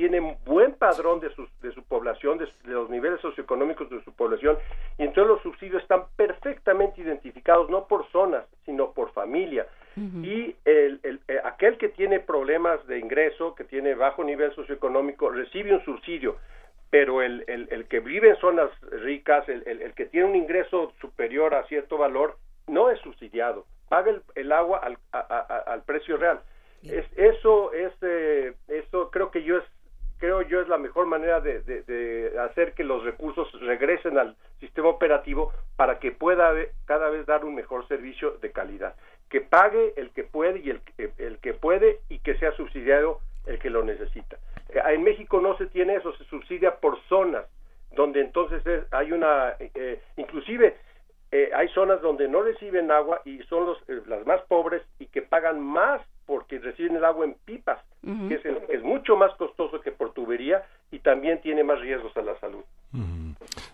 [0.00, 1.28] tiene buen padrón de,
[1.60, 4.56] de su población, de, los niveles socioeconómicos de su población,
[4.96, 9.66] y entonces los subsidios están perfectamente identificados, no por zonas, sino por familia.
[10.22, 15.84] Y el, aquel que tiene problemas de ingreso, que tiene bajo nivel socioeconómico, recibe un
[15.84, 16.36] subsidio,
[16.88, 18.70] pero el, el que vive en zonas
[19.02, 24.52] ricas, el que tiene un ingreso superior a cierto valor, no es subsidiado paga el,
[24.52, 24.96] agua al,
[25.66, 26.40] al, precio real.
[26.84, 29.64] Es, eso es eh, eso creo que yo es
[30.20, 34.88] creo yo es la mejor manera de, de, hacer que los recursos regresen al sistema
[34.88, 36.52] operativo para que pueda
[36.84, 38.94] cada vez dar un mejor servicio de calidad.
[39.28, 40.80] Que pague el que puede y el,
[41.18, 44.36] el que puede y que sea subsidiado el que lo necesita.
[44.68, 47.46] Eh, en México no se tiene eso se subsidia por zonas
[47.92, 48.62] donde entonces
[48.92, 50.76] hay una eh, inclusive
[51.32, 55.06] eh, hay zonas donde no reciben agua y son los, eh, las más pobres y
[55.06, 56.00] que pagan más
[56.30, 60.62] porque reciben el agua en pipas, que es, es, mucho más costoso que por tubería
[60.92, 62.62] y también tiene más riesgos a la salud.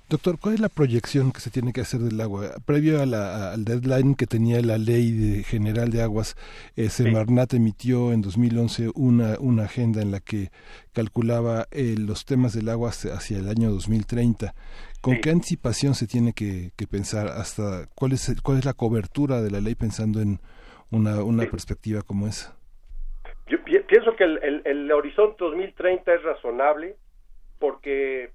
[0.08, 2.54] Doctor, ¿cuál es la proyección que se tiene que hacer del agua?
[2.64, 6.34] Previo a la, al deadline que tenía la Ley General de Aguas,
[6.76, 10.50] eh, Semarnat emitió en 2011 una, una agenda en la que
[10.94, 14.54] calculaba eh, los temas del agua hacia el año 2030.
[15.02, 19.50] ¿Con qué anticipación se tiene que, pensar hasta cuál es, cuál es la cobertura de
[19.50, 20.40] la ley pensando en
[20.90, 22.56] una, una perspectiva como esa?
[23.46, 26.96] Yo pienso que el, el horizonte 2030 es razonable
[27.58, 28.30] porque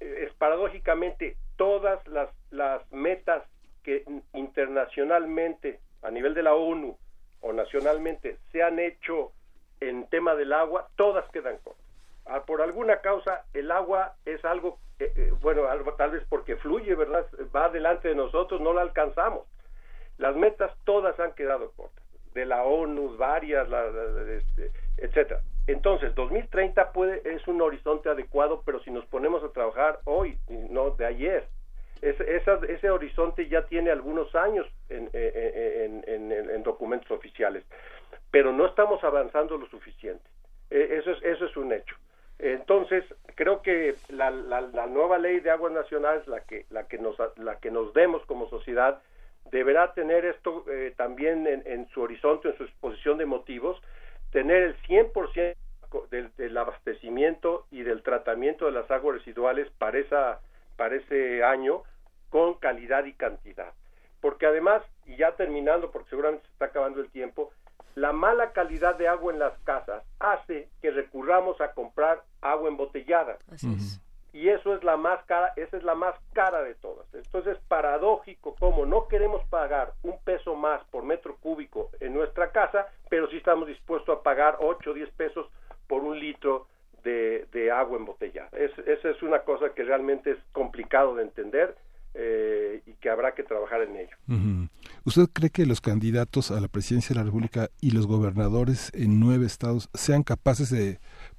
[0.00, 3.42] es paradójicamente todas las, las metas
[3.82, 6.96] que internacionalmente a nivel de la ONU
[7.40, 9.32] o nacionalmente se han hecho
[9.80, 11.84] en tema del agua, todas quedan cortas.
[12.26, 15.62] Ah, por alguna causa el agua es algo, eh, eh, bueno,
[15.96, 17.26] tal vez porque fluye, ¿verdad?
[17.54, 19.46] Va delante de nosotros, no la alcanzamos.
[20.18, 22.04] Las metas todas han quedado cortas,
[22.34, 23.86] de la ONU, varias, la,
[24.36, 25.40] este, etcétera.
[25.66, 30.90] Entonces, 2030 puede, es un horizonte adecuado, pero si nos ponemos a trabajar hoy, no
[30.90, 31.46] de ayer,
[32.00, 37.64] ese horizonte ya tiene algunos años en, en, documentos oficiales,
[38.30, 40.24] pero no estamos avanzando lo suficiente.
[40.70, 41.96] E, eso es, eso es un hecho.
[42.38, 43.04] Entonces,
[43.34, 47.56] creo que la, la, nueva ley de aguas nacionales, la que, la que, nos, la
[47.56, 49.00] que nos demos como sociedad,
[49.50, 53.80] deberá tener esto eh, también en, en su horizonte, en su exposición de motivos,
[54.30, 55.54] tener el 100%
[56.10, 60.40] del, del abastecimiento y del tratamiento de las aguas residuales para, esa,
[60.76, 61.82] para ese año
[62.30, 63.72] con calidad y cantidad.
[64.20, 67.52] Porque además, y ya terminando, porque seguramente se está acabando el tiempo,
[67.94, 73.38] la mala calidad de agua en las casas hace que recurramos a comprar agua embotellada.
[74.32, 77.06] Y eso es la más cara, esa es la más cara de todas.
[77.14, 82.50] Entonces es paradójico como no queremos pagar un peso más por metro cúbico en nuestra
[82.50, 85.46] casa, pero sí estamos dispuestos a pagar 8 o 10 pesos
[85.86, 86.66] por un litro
[87.04, 88.50] de, de agua embotellada.
[88.52, 91.76] Es, esa es una cosa que realmente es complicado de entender
[92.14, 94.16] eh, y que habrá que trabajar en ello.
[95.04, 99.20] ¿Usted cree que los candidatos a la presidencia de la República y los gobernadores en
[99.20, 100.98] nueve estados sean capaces de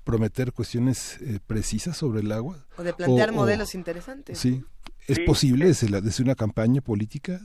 [0.10, 2.57] prometer cuestiones eh, precisas sobre el agua?
[2.78, 4.39] O de plantear modelos interesantes.
[4.39, 4.64] Sí.
[5.07, 7.39] ¿Es posible desde, desde, una campaña política?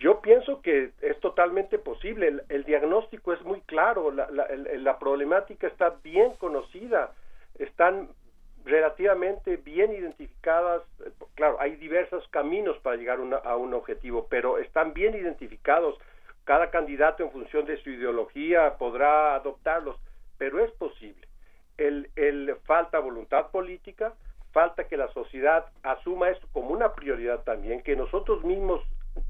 [0.00, 2.40] Yo pienso que es totalmente posible.
[2.48, 4.46] El, diagnóstico es muy claro, la, la,
[4.78, 7.12] la problemática está bien conocida,
[7.58, 8.08] están
[8.64, 10.82] relativamente bien identificadas,
[11.34, 15.98] claro, hay diversos caminos para llegar a un objetivo, pero están bien identificados.
[16.44, 19.96] Cada candidato en función de su ideología podrá adoptarlos,
[20.38, 21.26] pero es posible.
[21.76, 24.12] El, el falta voluntad política,
[24.52, 28.80] falta que la sociedad asuma esto como una prioridad también, que nosotros mismos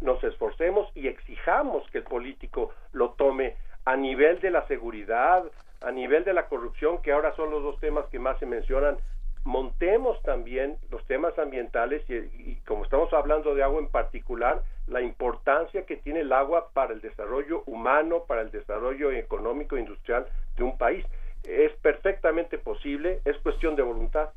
[0.01, 5.45] nos esforcemos y exijamos que el político lo tome a nivel de la seguridad,
[5.82, 8.97] a nivel de la corrupción, que ahora son los dos temas que más se mencionan,
[9.45, 15.84] montemos también los temas ambientales y, como estamos hablando de agua en particular, la importancia
[15.84, 20.26] que tiene el agua para el desarrollo humano, para el desarrollo económico e industrial
[20.57, 21.05] de un país.
[21.45, 24.30] Es perfectamente posible, es cuestión de voluntad.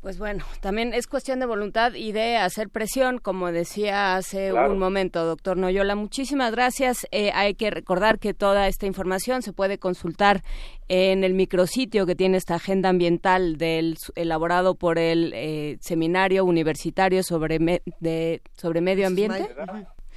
[0.00, 4.78] Pues bueno, también es cuestión de voluntad y de hacer presión, como decía hace un
[4.78, 5.96] momento, doctor Noyola.
[5.96, 7.04] Muchísimas gracias.
[7.10, 10.44] Eh, hay que recordar que toda esta información se puede consultar
[10.86, 17.24] en el micrositio que tiene esta agenda ambiental del elaborado por el eh, Seminario Universitario
[17.24, 17.58] sobre,
[17.98, 19.48] de, sobre Medio Ambiente.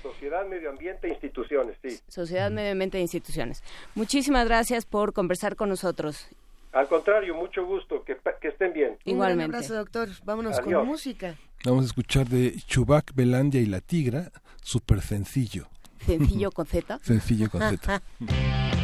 [0.02, 2.00] Sociedad, Medio Ambiente e Instituciones, sí.
[2.08, 3.64] Sociedad, Medio Ambiente e Instituciones.
[3.96, 6.28] Muchísimas gracias por conversar con nosotros
[6.74, 8.98] al contrario, mucho gusto, que, estén bien.
[9.04, 9.50] Igualmente.
[9.50, 10.10] Un abrazo, doctor.
[10.24, 11.36] Vámonos con música.
[11.66, 14.32] Vamos a escuchar de Chubac, Belandia y la Tigra,
[14.64, 15.68] súper sencillo.
[16.06, 17.00] Sencillo con Z.
[17.04, 18.02] sencillo con Z.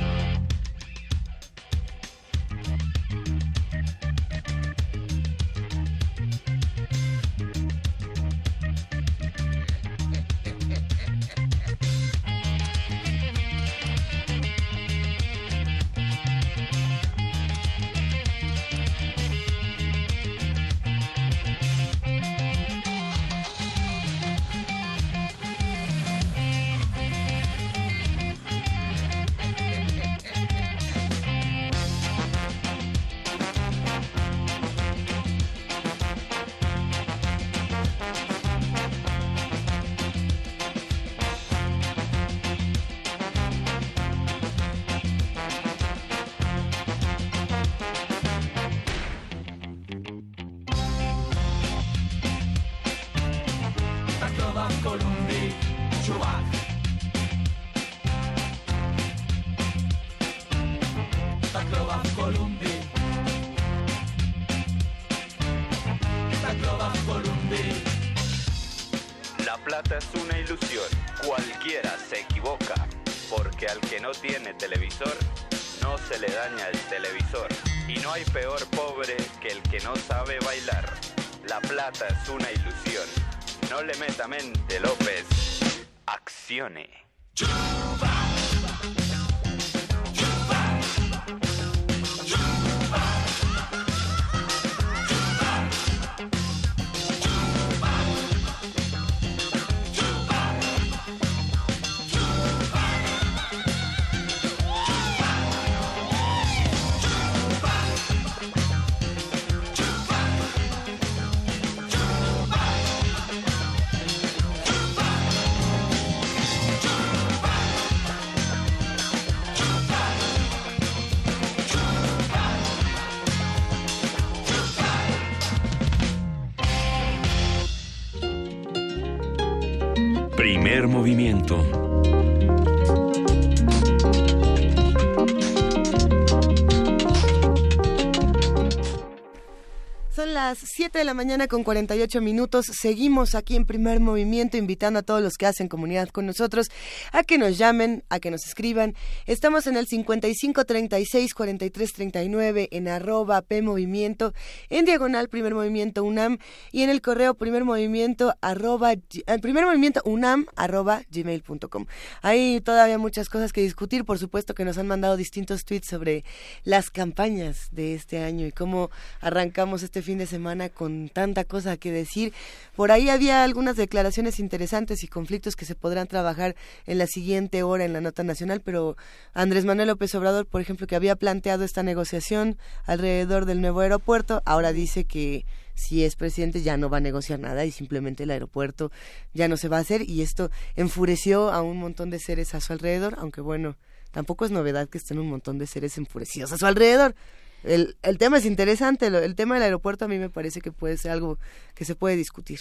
[140.94, 142.68] de la mañana con 48 minutos.
[142.72, 146.68] Seguimos aquí en primer movimiento invitando a todos los que hacen comunidad con nosotros
[147.12, 148.96] a que nos llamen, a que nos escriban.
[149.26, 154.34] Estamos en el 55 36 43 39 en arroba P Movimiento,
[154.70, 156.38] en diagonal primer movimiento UNAM
[156.72, 159.02] y en el correo primer movimiento arroba, eh,
[159.42, 161.86] primer movimiento UNAM arroba gmail.com.
[162.22, 164.06] Hay todavía muchas cosas que discutir.
[164.06, 166.24] Por supuesto que nos han mandado distintos tweets sobre
[166.64, 171.76] las campañas de este año y cómo arrancamos este fin de semana con tanta cosa
[171.76, 172.34] que decir.
[172.76, 176.56] Por ahí había algunas declaraciones interesantes y conflictos que se podrán trabajar
[176.86, 178.96] en la siguiente hora en la nota nacional, pero
[179.34, 184.44] Andrés Manuel López Obrador, por ejemplo, que había planteado esta negociación alrededor del nuevo aeropuerto,
[184.46, 188.32] ahora dice que si es presidente ya no va a negociar nada y simplemente el
[188.32, 188.92] aeropuerto
[189.34, 192.62] ya no se va a hacer y esto enfureció a un montón de seres a
[192.62, 193.78] su alrededor, aunque bueno,
[194.12, 197.16] tampoco es novedad que estén un montón de seres enfurecidos a su alrededor.
[197.64, 200.98] El, el tema es interesante, el tema del aeropuerto a mí me parece que puede
[200.98, 201.38] ser algo
[201.74, 202.60] que se puede discutir.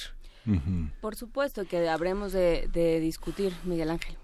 [1.00, 4.16] Por supuesto que habremos de, de discutir, Miguel Ángel.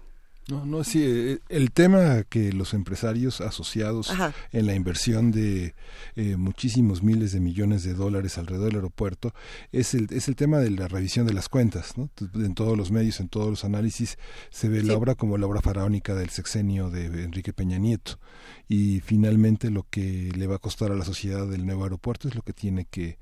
[0.49, 4.11] No, no, sí, eh, el tema que los empresarios asociados
[4.51, 5.73] en la inversión de
[6.17, 9.33] eh, muchísimos miles de millones de dólares alrededor del aeropuerto
[9.71, 11.97] es el, es el tema de la revisión de las cuentas.
[11.97, 12.09] ¿no?
[12.35, 14.17] En todos los medios, en todos los análisis,
[14.49, 18.19] se ve la obra como la obra faraónica del sexenio de Enrique Peña Nieto.
[18.67, 22.35] Y finalmente lo que le va a costar a la sociedad del nuevo aeropuerto es
[22.35, 23.17] lo que tiene que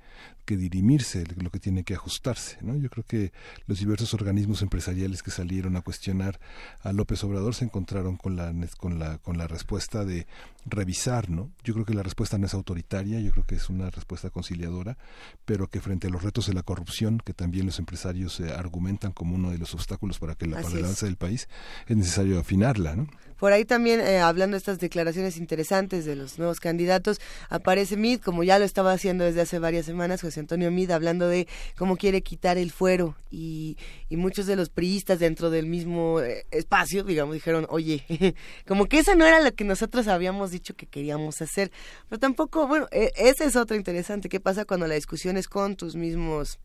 [0.46, 2.58] que dirimirse, lo que tiene que ajustarse.
[2.62, 2.76] ¿no?
[2.76, 3.32] Yo creo que
[3.68, 6.40] los diversos organismos empresariales que salieron a cuestionar
[6.82, 10.28] a López Obrador se encontraron con la, con la, con la respuesta de
[10.66, 11.30] revisar.
[11.30, 11.52] ¿no?
[11.64, 14.98] Yo creo que la respuesta no es autoritaria, yo creo que es una respuesta conciliadora,
[15.46, 19.12] pero que frente a los retos de la corrupción, que también los empresarios eh, argumentan
[19.12, 21.48] como uno de los obstáculos para que la avance del país,
[21.88, 22.96] es necesario afinarla.
[22.96, 23.08] ¿no?
[23.42, 27.20] Por ahí también, eh, hablando de estas declaraciones interesantes de los nuevos candidatos,
[27.50, 31.28] aparece Mid, como ya lo estaba haciendo desde hace varias semanas, José Antonio Mid, hablando
[31.28, 33.78] de cómo quiere quitar el fuero y,
[34.10, 38.06] y muchos de los priistas dentro del mismo eh, espacio, digamos, dijeron, oye,
[38.68, 41.72] como que eso no era lo que nosotros habíamos dicho que queríamos hacer.
[42.10, 44.30] Pero tampoco, bueno, e, ese es otro interesante.
[44.30, 46.60] ¿Qué pasa cuando la discusión es con tus mismos...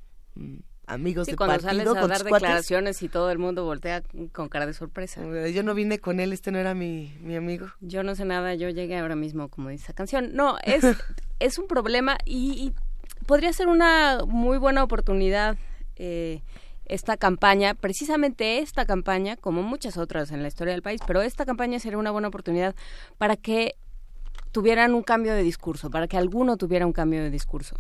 [0.89, 4.49] Amigos sí, de cuando partido, sales a dar declaraciones y todo el mundo voltea con
[4.49, 5.21] cara de sorpresa.
[5.49, 7.67] Yo no vine con él, este no era mi, mi amigo.
[7.81, 10.35] Yo no sé nada, yo llegué ahora mismo, como dice esa canción.
[10.35, 10.85] No, es,
[11.41, 12.73] es un problema y,
[13.27, 15.57] podría ser una muy buena oportunidad
[15.97, 16.43] eh,
[16.85, 21.45] esta campaña, precisamente esta campaña, como muchas otras en la historia del país, pero esta
[21.45, 22.77] campaña sería una buena oportunidad
[23.19, 23.75] para que
[24.53, 27.77] tuvieran un cambio de discurso, para que alguno tuviera un cambio de discurso.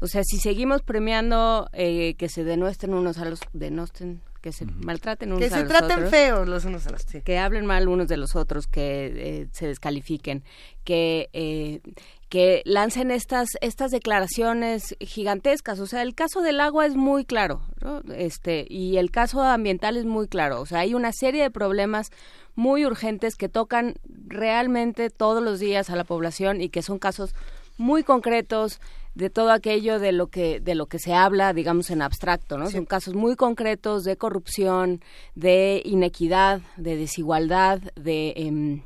[0.00, 4.64] O sea, si seguimos premiando eh, que se denuestren unos a los denosten, que se
[4.64, 5.68] maltraten unos a los otros.
[5.68, 7.22] Que se traten feos los unos a los otros.
[7.24, 10.44] Que hablen mal unos de los otros, que eh, se descalifiquen,
[10.84, 11.80] que eh,
[12.28, 15.80] que lancen estas estas declaraciones gigantescas.
[15.80, 18.00] O sea, el caso del agua es muy claro, ¿no?
[18.14, 20.60] este y el caso ambiental es muy claro.
[20.60, 22.10] O sea, hay una serie de problemas
[22.54, 23.94] muy urgentes que tocan
[24.26, 27.34] realmente todos los días a la población y que son casos
[27.78, 28.80] muy concretos
[29.14, 32.70] de todo aquello de lo que de lo que se habla digamos en abstracto no
[32.70, 35.02] son casos muy concretos de corrupción
[35.34, 38.82] de inequidad de desigualdad de em,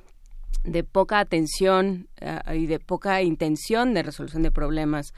[0.65, 5.13] de poca atención eh, y de poca intención de resolución de problemas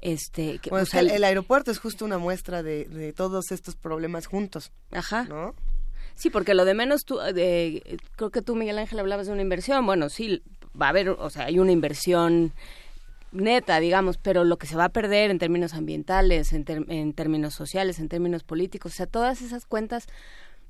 [0.00, 5.24] este que, el, aeropuerto es justo una muestra de, de todos estos problemas juntos ajá
[5.24, 5.54] ¿no?
[6.16, 9.42] Sí, porque lo de menos, tú, de, creo que tú, Miguel Ángel, hablabas de una
[9.42, 9.84] inversión.
[9.84, 10.42] Bueno, sí,
[10.80, 12.52] va a haber, o sea, hay una inversión
[13.34, 17.54] neta, digamos, pero lo que se va a perder en términos ambientales, en, en términos
[17.54, 20.06] sociales, en términos políticos, o sea, todas esas cuentas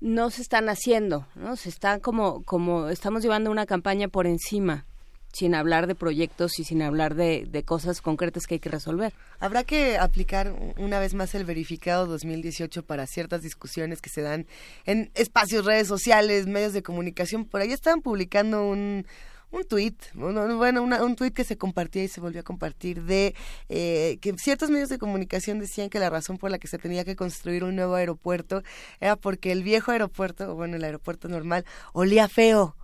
[0.00, 1.56] no se están haciendo, ¿no?
[1.56, 4.84] Se está como, como estamos llevando una campaña por encima
[5.32, 9.12] sin hablar de proyectos y sin hablar de, de, cosas concretas que hay que resolver.
[9.40, 14.46] Habrá que aplicar una vez más el verificado 2018 para ciertas discusiones que se dan
[14.86, 17.46] en espacios, redes sociales, medios de comunicación.
[17.46, 19.06] Por ahí estaban publicando un,
[19.54, 23.34] un tuit, bueno, un tuit que se compartía y se volvió a compartir de
[23.68, 27.04] eh, que ciertos medios de comunicación decían que la razón por la que se tenía
[27.04, 28.62] que construir un nuevo aeropuerto
[29.00, 32.76] era porque el viejo aeropuerto, o bueno, el aeropuerto normal, olía feo.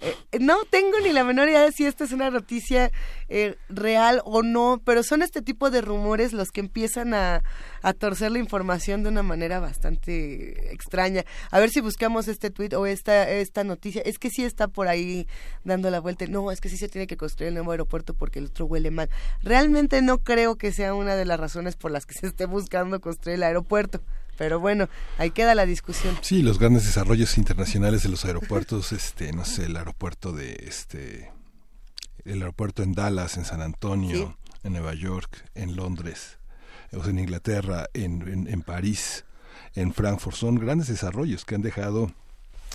[0.00, 2.92] Eh, no tengo ni la menor idea de si esta es una noticia
[3.28, 7.42] eh, real o no, pero son este tipo de rumores los que empiezan a,
[7.82, 11.24] a, torcer la información de una manera bastante extraña.
[11.50, 14.02] A ver si buscamos este tweet o esta, esta noticia.
[14.02, 15.26] Es que sí está por ahí
[15.64, 16.26] dando la vuelta.
[16.26, 18.90] No, es que sí se tiene que construir el nuevo aeropuerto porque el otro huele
[18.90, 19.08] mal.
[19.42, 23.00] Realmente no creo que sea una de las razones por las que se esté buscando
[23.00, 24.02] construir el aeropuerto.
[24.36, 26.16] Pero bueno, ahí queda la discusión.
[26.20, 31.32] Sí, los grandes desarrollos internacionales de los aeropuertos, este, no sé, el aeropuerto de este
[32.26, 36.38] el aeropuerto en Dallas, en San Antonio, en Nueva York, en Londres,
[36.90, 39.24] en Inglaterra, en, en, París,
[39.74, 42.12] en Frankfurt, son grandes desarrollos que han dejado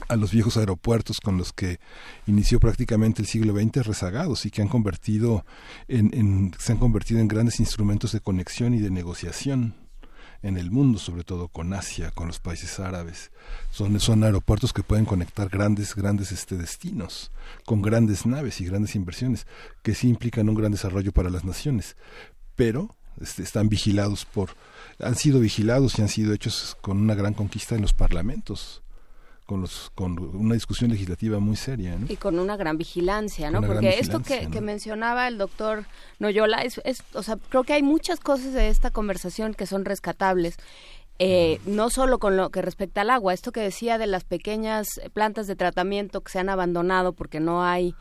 [0.07, 1.79] a los viejos aeropuertos con los que
[2.25, 5.45] inició prácticamente el siglo XX rezagados y que han convertido
[5.87, 9.75] en, en, se han convertido en grandes instrumentos de conexión y de negociación
[10.43, 13.31] en el mundo, sobre todo con Asia, con los países árabes.
[13.71, 17.31] Son, son aeropuertos que pueden conectar grandes, grandes este, destinos,
[17.65, 19.45] con grandes naves y grandes inversiones,
[19.83, 21.95] que sí implican un gran desarrollo para las naciones.
[22.55, 24.51] Pero este, están vigilados por,
[24.99, 28.81] han sido vigilados y han sido hechos con una gran conquista en los parlamentos.
[29.51, 31.97] Con, los, con una discusión legislativa muy seria.
[32.07, 33.61] Y con una gran vigilancia, ¿no?
[33.61, 35.83] Porque esto que, que, mencionaba el doctor
[36.19, 39.83] Noyola, es, es, o sea, creo que hay muchas cosas de esta conversación que son
[39.83, 40.55] rescatables.
[41.19, 44.87] Eh, no solo con lo que respecta al agua, esto que decía de las pequeñas
[45.11, 47.93] plantas de tratamiento que se han abandonado porque no hay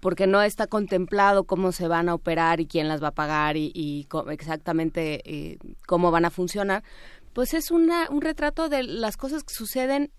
[0.00, 3.56] porque no está contemplado cómo se van a operar y quién las va a pagar
[3.56, 6.84] y, exactamente eh, cómo van a funcionar,
[7.32, 10.10] pues es una, un retrato de las cosas que suceden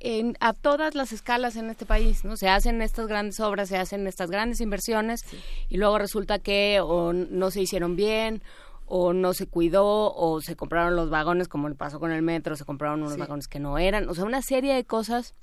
[0.00, 2.36] en, a todas las escalas en este país, ¿no?
[2.36, 5.20] Se hacen estas grandes obras, se hacen estas grandes inversiones
[5.68, 8.42] y luego resulta que o no se hicieron bien
[8.86, 12.56] o no se cuidó o se compraron los vagones como le pasó con el metro,
[12.56, 15.34] se compraron unos vagones que no eran, o sea, una serie de cosas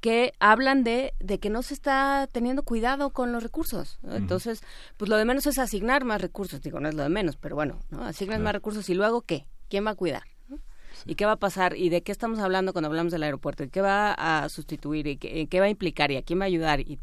[0.00, 3.98] que hablan de, de que no se está teniendo cuidado con los recursos.
[4.04, 4.62] Entonces,
[4.96, 7.56] pues lo de menos es asignar más recursos, digo, no es lo de menos, pero
[7.56, 8.04] bueno, ¿no?
[8.04, 9.46] Asignas más recursos y luego ¿qué?
[9.68, 10.22] ¿Quién va a cuidar?
[11.04, 11.76] ¿Y qué va a pasar?
[11.76, 13.64] ¿Y de qué estamos hablando cuando hablamos del aeropuerto?
[13.64, 15.06] ¿Y qué va a sustituir?
[15.06, 16.10] ¿Y qué, qué va a implicar?
[16.10, 16.80] ¿Y a quién va a ayudar?
[16.80, 16.98] Y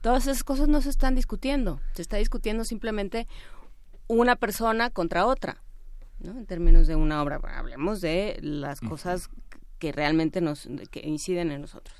[0.00, 1.80] todas esas cosas no se están discutiendo.
[1.94, 3.26] Se está discutiendo simplemente
[4.06, 5.62] una persona contra otra,
[6.18, 6.32] ¿no?
[6.32, 7.40] En términos de una obra.
[7.56, 9.30] Hablemos de las cosas
[9.78, 11.99] que realmente nos que inciden en nosotros.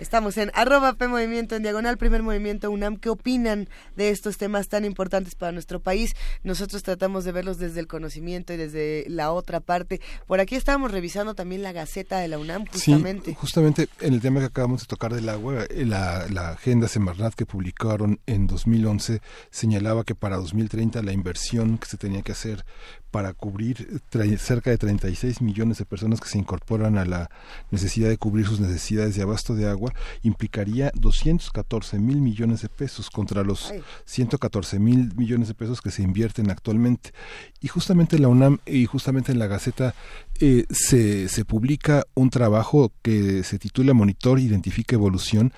[0.00, 2.96] Estamos en arroba P Movimiento, en diagonal Primer Movimiento UNAM.
[2.96, 6.16] ¿Qué opinan de estos temas tan importantes para nuestro país?
[6.42, 10.00] Nosotros tratamos de verlos desde el conocimiento y desde la otra parte.
[10.26, 13.32] Por aquí estábamos revisando también la Gaceta de la UNAM, justamente.
[13.32, 16.88] Sí, justamente en el tema que acabamos de tocar del agua, eh, la, la agenda
[16.88, 19.20] Semarnat que publicaron en 2011
[19.50, 22.64] señalaba que para 2030 la inversión que se tenía que hacer
[23.10, 24.00] para cubrir
[24.38, 27.30] cerca de 36 millones de personas que se incorporan a la
[27.70, 29.92] necesidad de cubrir sus necesidades de abasto de agua,
[30.22, 33.72] implicaría 214 mil millones de pesos contra los
[34.04, 37.12] 114 mil millones de pesos que se invierten actualmente.
[37.60, 39.94] Y justamente la UNAM y justamente en la Gaceta
[40.38, 45.52] eh, se, se publica un trabajo que se titula Monitor Identifica Evolución,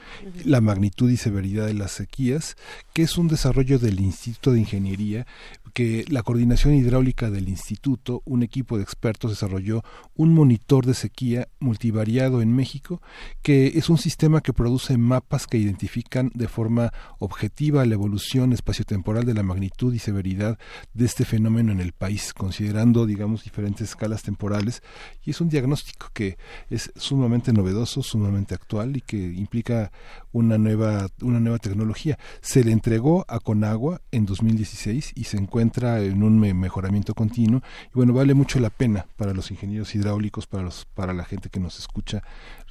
[0.44, 2.56] la magnitud y severidad de las sequías,
[2.92, 5.26] que es un desarrollo del Instituto de Ingeniería
[5.72, 9.82] que la coordinación hidráulica del instituto, un equipo de expertos desarrolló
[10.14, 13.02] un monitor de sequía multivariado en México,
[13.42, 19.24] que es un sistema que produce mapas que identifican de forma objetiva la evolución espaciotemporal
[19.24, 20.58] de la magnitud y severidad
[20.94, 24.82] de este fenómeno en el país, considerando, digamos, diferentes escalas temporales,
[25.24, 26.36] y es un diagnóstico que
[26.70, 29.92] es sumamente novedoso, sumamente actual y que implica
[30.32, 32.18] una nueva, una nueva tecnología.
[32.40, 37.31] Se le entregó a Conagua en 2016 y se encuentra en un mejoramiento continuo.
[37.36, 37.48] Y
[37.94, 41.60] bueno, vale mucho la pena para los ingenieros hidráulicos, para, los, para la gente que
[41.60, 42.22] nos escucha,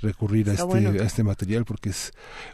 [0.01, 2.11] recurrir a este, a este material porque es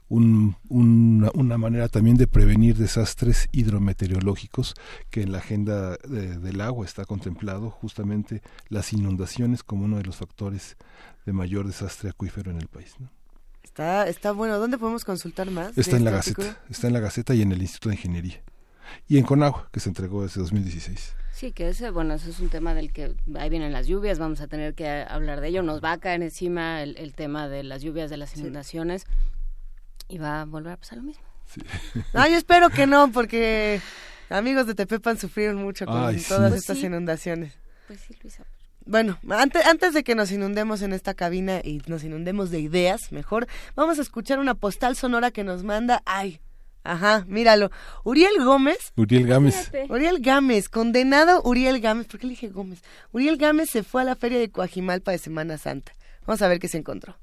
[0.09, 4.75] un, una, manera también de prevenir desastres hidrometeorológicos
[5.09, 10.17] que en la agenda del agua está contemplado justamente las inundaciones como uno de los
[10.17, 10.77] factores
[11.25, 12.95] de mayor desastre acuífero en el país.
[12.99, 13.09] ¿no?
[13.63, 14.57] Está, está bueno.
[14.57, 15.77] ¿Dónde podemos consultar más?
[15.77, 16.61] Está en la este Gaceta.
[16.69, 18.41] Está en la Gaceta y en el Instituto de Ingeniería.
[19.07, 21.15] Y en Conagua, que se entregó desde 2016.
[21.37, 24.41] Sí, que ese, bueno, ese es un tema del que ahí vienen las lluvias, vamos
[24.41, 25.61] a tener que hablar de ello.
[25.61, 29.05] Nos va a caer encima el, tema de las lluvias, de las inundaciones,
[30.07, 31.23] y va a volver a pasar lo mismo.
[31.45, 31.61] Sí.
[32.15, 33.79] yo espero que no, porque
[34.31, 35.95] amigos de Tepepan sufrieron mucho con
[36.27, 37.53] todas pues estas inundaciones.
[37.85, 38.43] Pues sí, Luisa.
[38.87, 43.11] Bueno, antes, antes de que nos inundemos en esta cabina y nos inundemos de ideas,
[43.11, 46.41] mejor, vamos a escuchar una postal sonora que nos manda, ay,
[46.87, 47.69] Ajá, míralo.
[48.05, 48.93] Uriel Gómez.
[48.95, 49.71] Uriel Gámez.
[49.89, 52.07] Uriel Gámez, condenado Uriel Gámez.
[52.07, 52.81] ¿Por qué le dije Gómez?
[53.11, 55.91] Uriel Gámez se fue a la feria de Coajimalpa de Semana Santa.
[56.25, 57.17] Vamos a ver qué se encontró.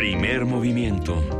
[0.00, 1.39] Primer movimiento.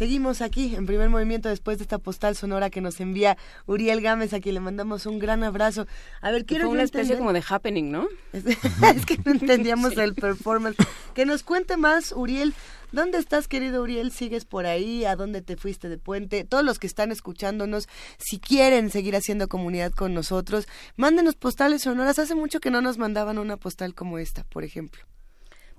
[0.00, 3.36] Seguimos aquí en primer movimiento después de esta postal sonora que nos envía
[3.66, 5.86] Uriel Gámez, a quien le mandamos un gran abrazo.
[6.22, 8.08] A ver, quiero Fue una especie como de happening, ¿no?
[8.32, 8.44] Es,
[9.06, 10.78] que no entendíamos el performance.
[11.12, 12.54] Que nos cuente más, Uriel.
[12.92, 14.10] ¿Dónde estás, querido Uriel?
[14.10, 15.04] ¿Sigues por ahí?
[15.04, 16.44] ¿A dónde te fuiste de puente?
[16.44, 17.86] Todos los que están escuchándonos,
[18.16, 22.18] si quieren seguir haciendo comunidad con nosotros, mándenos postales sonoras.
[22.18, 25.04] Hace mucho que no nos mandaban una postal como esta, por ejemplo.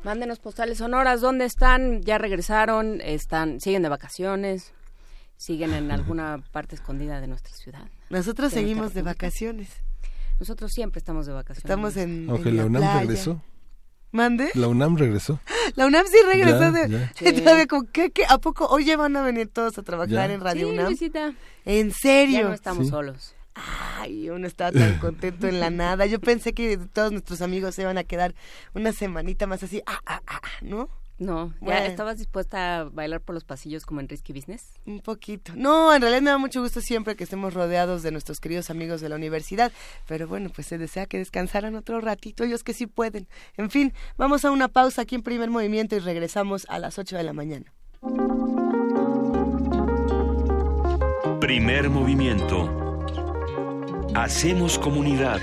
[0.04, 2.02] Mándenos postales sonoras, ¿dónde están?
[2.02, 3.02] ¿Ya regresaron?
[3.02, 4.74] ¿Están siguen de vacaciones?
[5.38, 7.88] ¿Siguen en alguna parte escondida de nuestra ciudad?
[8.10, 9.70] Nosotros seguimos de vacaciones.
[10.40, 11.66] Nosotros siempre estamos de vacaciones.
[11.66, 13.44] Estamos en, Aunque en la UNAM regresó.
[14.12, 14.50] ¿Mande?
[14.56, 15.40] La UNAM regresó.
[15.76, 16.72] La UNAM sí regresó.
[16.72, 17.10] de,
[18.12, 20.86] ¿qué, ¿A poco hoy ya van a venir todos a trabajar en Radio sí, UNAM?
[20.88, 21.34] Luisita.
[21.64, 22.40] ¿En serio?
[22.40, 23.36] Ya no estamos solos.
[23.54, 26.06] Ay, uno estaba tan contento en la nada.
[26.06, 28.34] Yo pensé que todos nuestros amigos se iban a quedar
[28.74, 30.90] una semanita más así, ah, ah, ah, ¿no?
[31.22, 34.80] No, ¿ya estabas dispuesta a bailar por los pasillos como en Risky Business?
[34.88, 35.54] Un poquito.
[35.56, 39.02] No, en realidad me da mucho gusto siempre que estemos rodeados de nuestros queridos amigos
[39.02, 39.72] de la universidad.
[40.08, 43.28] Pero bueno, pues se desea que descansaran otro ratito, ellos que sí pueden.
[43.56, 47.16] En fin, vamos a una pausa aquí en primer movimiento y regresamos a las 8
[47.16, 47.72] de la mañana.
[51.40, 52.81] Primer movimiento
[54.14, 55.40] Hacemos comunidad.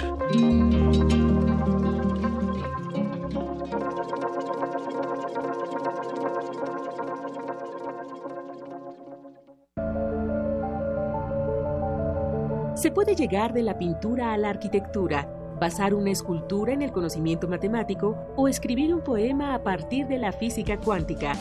[12.74, 15.26] Se puede llegar de la pintura a la arquitectura,
[15.58, 20.32] basar una escultura en el conocimiento matemático o escribir un poema a partir de la
[20.32, 21.32] física cuántica.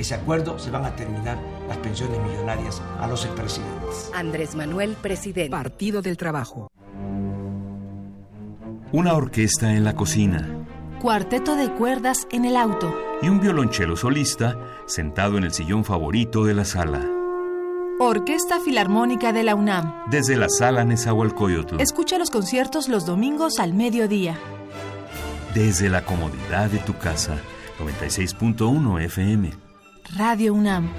[0.00, 1.38] ese acuerdo se van a terminar
[1.68, 4.10] las pensiones millonarias a los expresidentes.
[4.14, 5.50] Andrés Manuel, presidente.
[5.50, 6.68] Partido del Trabajo.
[8.92, 10.48] Una orquesta en la cocina.
[11.00, 12.94] Cuarteto de cuerdas en el auto.
[13.22, 17.06] Y un violonchelo solista sentado en el sillón favorito de la sala.
[17.98, 20.04] Orquesta Filarmónica de la UNAM.
[20.10, 21.78] Desde la sala Nezahualcóyotl.
[21.78, 24.38] Escucha los conciertos los domingos al mediodía.
[25.54, 27.36] Desde la comodidad de tu casa.
[27.78, 29.69] 96.1 FM.
[30.16, 30.90] Radio UNAM.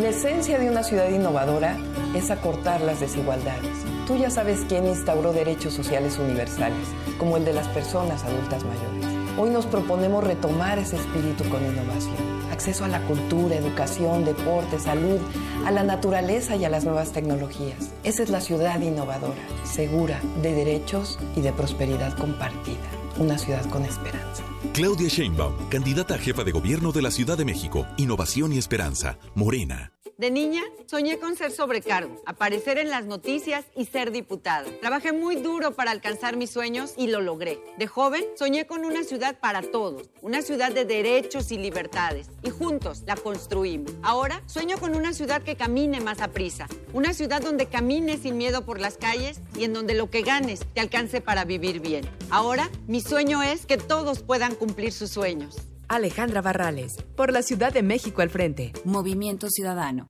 [0.00, 1.76] La esencia de una ciudad innovadora
[2.14, 3.76] es acortar las desigualdades.
[4.06, 9.38] Tú ya sabes quién instauró derechos sociales universales, como el de las personas adultas mayores.
[9.38, 12.16] Hoy nos proponemos retomar ese espíritu con innovación.
[12.50, 15.20] Acceso a la cultura, educación, deporte, salud,
[15.66, 17.92] a la naturaleza y a las nuevas tecnologías.
[18.02, 23.05] Esa es la ciudad innovadora, segura, de derechos y de prosperidad compartida.
[23.18, 24.44] Una ciudad con esperanza.
[24.74, 27.86] Claudia Sheinbaum, candidata a jefa de gobierno de la Ciudad de México.
[27.96, 29.18] Innovación y esperanza.
[29.34, 29.95] Morena.
[30.18, 34.64] De niña, soñé con ser sobrecargo, aparecer en las noticias y ser diputada.
[34.80, 37.60] Trabajé muy duro para alcanzar mis sueños y lo logré.
[37.76, 42.30] De joven, soñé con una ciudad para todos, una ciudad de derechos y libertades.
[42.42, 43.92] Y juntos la construimos.
[44.02, 46.66] Ahora, sueño con una ciudad que camine más a prisa.
[46.94, 50.60] Una ciudad donde camines sin miedo por las calles y en donde lo que ganes
[50.72, 52.08] te alcance para vivir bien.
[52.30, 55.56] Ahora, mi sueño es que todos puedan cumplir sus sueños.
[55.88, 58.72] Alejandra Barrales, por la Ciudad de México al frente.
[58.84, 60.06] Movimiento Ciudadano.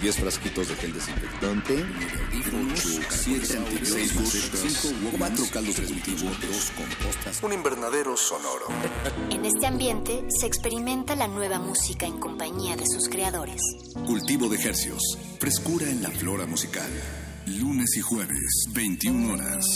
[0.00, 1.84] 10 frasquitos de gel desinfectante,
[2.72, 8.66] 8, 7 antibióticos, 5 4 caldos cultivo, 2 compostas, un invernadero sonoro.
[9.30, 13.60] En este ambiente se experimenta la nueva música en compañía de sus creadores.
[14.06, 15.02] Cultivo de hercios,
[15.38, 16.90] frescura en la flora musical.
[17.46, 19.66] Lunes y jueves, 21 horas,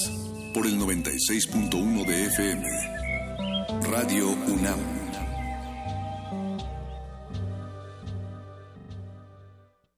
[0.55, 2.69] por el 96.1 de FM.
[3.91, 4.79] Radio UNAM.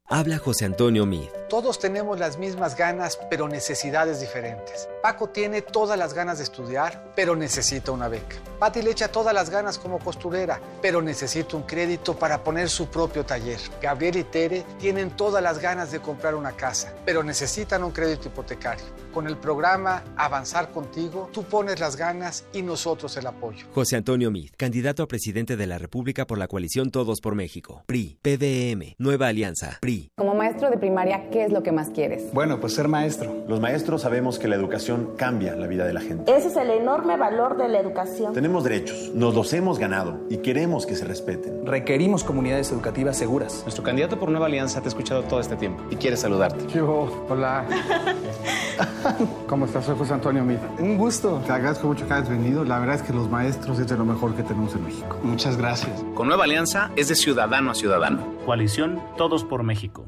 [0.09, 1.29] Habla José Antonio Mid.
[1.51, 4.89] Todos tenemos las mismas ganas, pero necesidades diferentes.
[5.07, 8.35] Paco tiene todas las ganas de estudiar, pero necesita una beca.
[8.59, 12.89] Pati le echa todas las ganas como costurera, pero necesita un crédito para poner su
[12.89, 13.61] propio taller.
[13.81, 18.27] Gabriel y Tere tienen todas las ganas de comprar una casa, pero necesitan un crédito
[18.27, 18.85] hipotecario.
[19.13, 23.67] Con el programa Avanzar Contigo, tú pones las ganas y nosotros el apoyo.
[23.73, 27.85] José Antonio Mid, candidato a presidente de la República por la coalición Todos por México.
[27.87, 30.11] PRI, PDM, Nueva Alianza, PRI.
[30.17, 32.33] Como maestro de primaria, ¿qué es lo que más quieres?
[32.33, 33.45] Bueno, pues ser maestro.
[33.49, 36.35] Los maestros sabemos que la educación cambia la vida de la gente.
[36.35, 38.33] Ese es el enorme valor de la educación.
[38.33, 41.67] Tenemos derechos, nos los hemos ganado y queremos que se respeten.
[41.67, 43.63] Requerimos comunidades educativas seguras.
[43.63, 46.67] Nuestro candidato por Nueva Alianza te ha escuchado todo este tiempo y quiere saludarte.
[46.69, 47.65] Yo, hola.
[49.49, 49.85] ¿Cómo estás?
[49.85, 50.69] Soy José Antonio Mita.
[50.79, 51.41] Un gusto.
[51.47, 52.65] Te agradezco mucho que hayas venido.
[52.65, 55.19] La verdad es que los maestros es de lo mejor que tenemos en México.
[55.23, 56.05] Muchas gracias.
[56.15, 58.37] Con Nueva Alianza es de ciudadano a ciudadano.
[58.45, 60.07] Coalición Todos por México.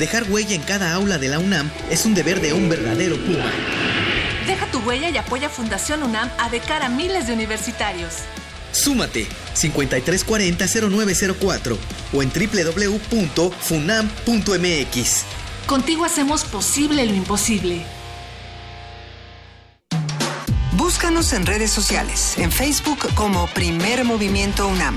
[0.00, 3.52] Dejar huella en cada aula de la UNAM es un deber de un verdadero Puma.
[4.46, 8.14] Deja tu huella y apoya Fundación UNAM a de cara a miles de universitarios.
[8.72, 11.76] Súmate 5340-0904
[12.14, 15.24] o en www.funam.mx.
[15.66, 17.84] Contigo hacemos posible lo imposible.
[20.72, 24.96] Búscanos en redes sociales, en Facebook como Primer Movimiento UNAM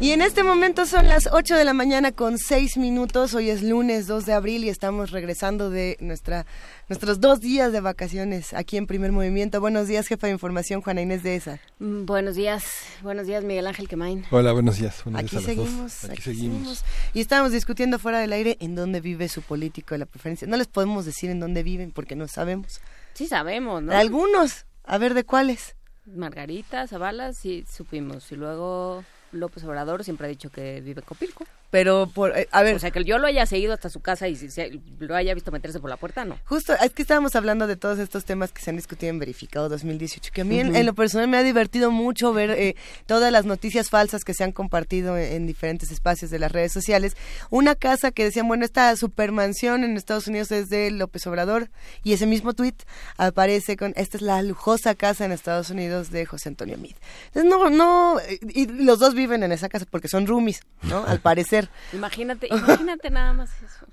[0.00, 3.34] Y en este momento son las 8 de la mañana con 6 minutos.
[3.34, 6.46] Hoy es lunes 2 de abril y estamos regresando de nuestra,
[6.88, 9.60] nuestros dos días de vacaciones aquí en Primer Movimiento.
[9.60, 11.58] Buenos días, jefa de información, Juana Inés de ESA.
[11.80, 12.64] Mm, buenos días,
[13.02, 14.24] buenos días, Miguel Ángel Quemain.
[14.30, 15.02] Hola, buenos días.
[15.14, 19.96] aquí, seguimos, aquí, seguimos, Y estábamos discutiendo fuera del aire en dónde vive su político
[19.96, 20.46] de la preferencia.
[20.46, 22.80] No les podemos decir en dónde viven porque no sabemos.
[23.14, 23.92] Sí sabemos, ¿no?
[23.92, 24.64] algunos.
[24.84, 25.74] A ver, ¿de cuáles?
[26.06, 28.30] Margarita, Zavala, sí supimos.
[28.30, 29.02] Y luego...
[29.32, 31.44] López Obrador siempre ha dicho que vive en Copilco.
[31.70, 32.76] Pero, por, eh, a ver.
[32.76, 34.38] O sea, que yo lo haya seguido hasta su casa y
[35.00, 36.38] lo haya visto meterse por la puerta, no.
[36.46, 39.68] Justo, es que estábamos hablando de todos estos temas que se han discutido en Verificado
[39.68, 43.44] 2018, que a mí en, lo personal me ha divertido mucho ver eh, todas las
[43.44, 47.16] noticias falsas que se han compartido en, diferentes espacios de las redes sociales.
[47.50, 51.68] Una casa que decían, bueno, esta supermansión en Estados Unidos es de López Obrador,
[52.02, 52.76] y ese mismo tweet
[53.18, 56.94] aparece con, esta es la lujosa casa en Estados Unidos de José Antonio Mid.
[57.34, 61.04] Entonces, no, no, y los dos viven en esa casa porque son roomies, ¿no?
[61.06, 61.68] Al parecer.
[61.92, 63.86] Imagínate, imagínate nada más eso.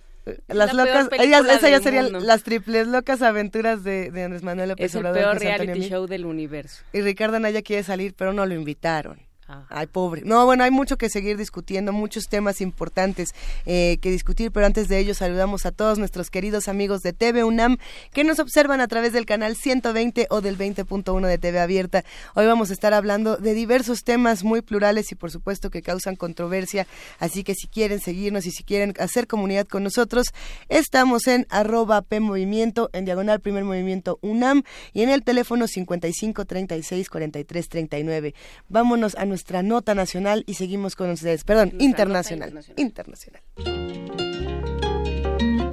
[0.48, 4.86] Las locas, ellas, esa ya serían las triples locas aventuras de, de Andrés Manuel López
[4.86, 5.20] es Obrador.
[5.20, 6.84] Es el peor reality show del universo.
[6.94, 9.20] Y Ricardo Anaya quiere salir, pero no lo invitaron.
[9.48, 9.66] Ah.
[9.70, 10.24] Ay, pobre.
[10.26, 13.30] No, bueno, hay mucho que seguir discutiendo, muchos temas importantes
[13.68, 17.44] eh, que discutir, pero antes de ello saludamos a todos nuestros queridos amigos de TV
[17.44, 17.78] UNAM
[18.12, 22.04] que nos observan a través del canal 120 o del 20.1 de TV Abierta.
[22.34, 26.16] Hoy vamos a estar hablando de diversos temas muy plurales y por supuesto que causan
[26.16, 26.88] controversia,
[27.20, 30.26] así que si quieren seguirnos y si quieren hacer comunidad con nosotros,
[30.70, 37.10] estamos en arroba P en diagonal Primer Movimiento UNAM y en el teléfono 55 36
[37.10, 38.34] 43 39.
[38.70, 41.44] Vámonos a nuestra nota nacional y seguimos con ustedes.
[41.44, 43.42] Perdón, internacional, internacional.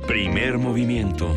[0.09, 1.29] Primer movimiento.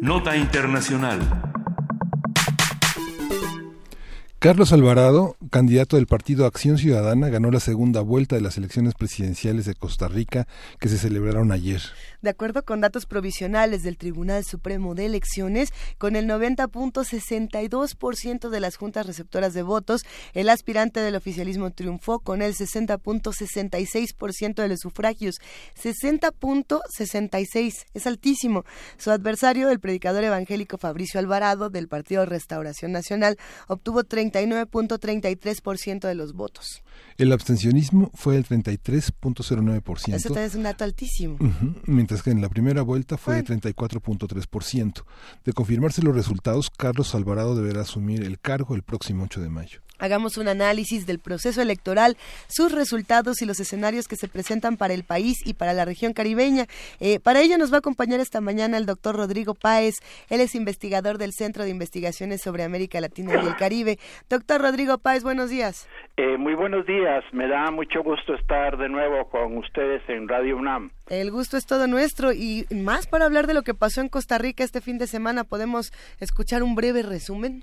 [0.00, 1.53] Nota internacional.
[4.44, 9.64] Carlos Alvarado, candidato del partido Acción Ciudadana, ganó la segunda vuelta de las elecciones presidenciales
[9.64, 10.46] de Costa Rica
[10.78, 11.80] que se celebraron ayer.
[12.20, 18.76] De acuerdo con datos provisionales del Tribunal Supremo de Elecciones, con el 90.62% de las
[18.76, 25.36] juntas receptoras de votos, el aspirante del oficialismo triunfó con el 60.66% de los sufragios.
[25.82, 28.66] 60.66 es altísimo.
[28.98, 33.38] Su adversario, el predicador evangélico Fabricio Alvarado del Partido Restauración Nacional,
[33.68, 36.82] obtuvo 30 39.33 33% de los votos.
[37.16, 40.14] El abstencionismo fue el 33.09%.
[40.14, 41.38] Eso es un dato altísimo.
[41.86, 45.04] mientras que en la primera vuelta fue el 34.3%.
[45.44, 49.80] De confirmarse los resultados, Carlos Alvarado deberá asumir el cargo el próximo 8 de mayo
[50.04, 52.16] hagamos un análisis del proceso electoral,
[52.48, 56.12] sus resultados y los escenarios que se presentan para el país y para la región
[56.12, 56.66] caribeña.
[57.00, 59.94] Eh, para ello nos va a acompañar esta mañana el doctor Rodrigo Páez.
[60.30, 63.98] Él es investigador del Centro de Investigaciones sobre América Latina y el Caribe.
[64.28, 65.88] Doctor Rodrigo Páez, buenos días.
[66.16, 67.24] Eh, muy buenos días.
[67.32, 70.90] Me da mucho gusto estar de nuevo con ustedes en Radio UNAM.
[71.08, 74.38] El gusto es todo nuestro y más para hablar de lo que pasó en Costa
[74.38, 77.62] Rica este fin de semana, ¿podemos escuchar un breve resumen?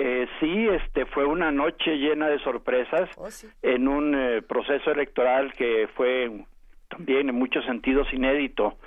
[0.00, 3.28] Eh, sí, este fue una noche llena de sorpresas oh,
[3.62, 6.30] en un eh, proceso electoral que fue
[6.88, 8.78] también en muchos sentidos inédito.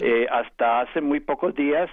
[0.00, 1.88] eh, hasta hace muy pocos días,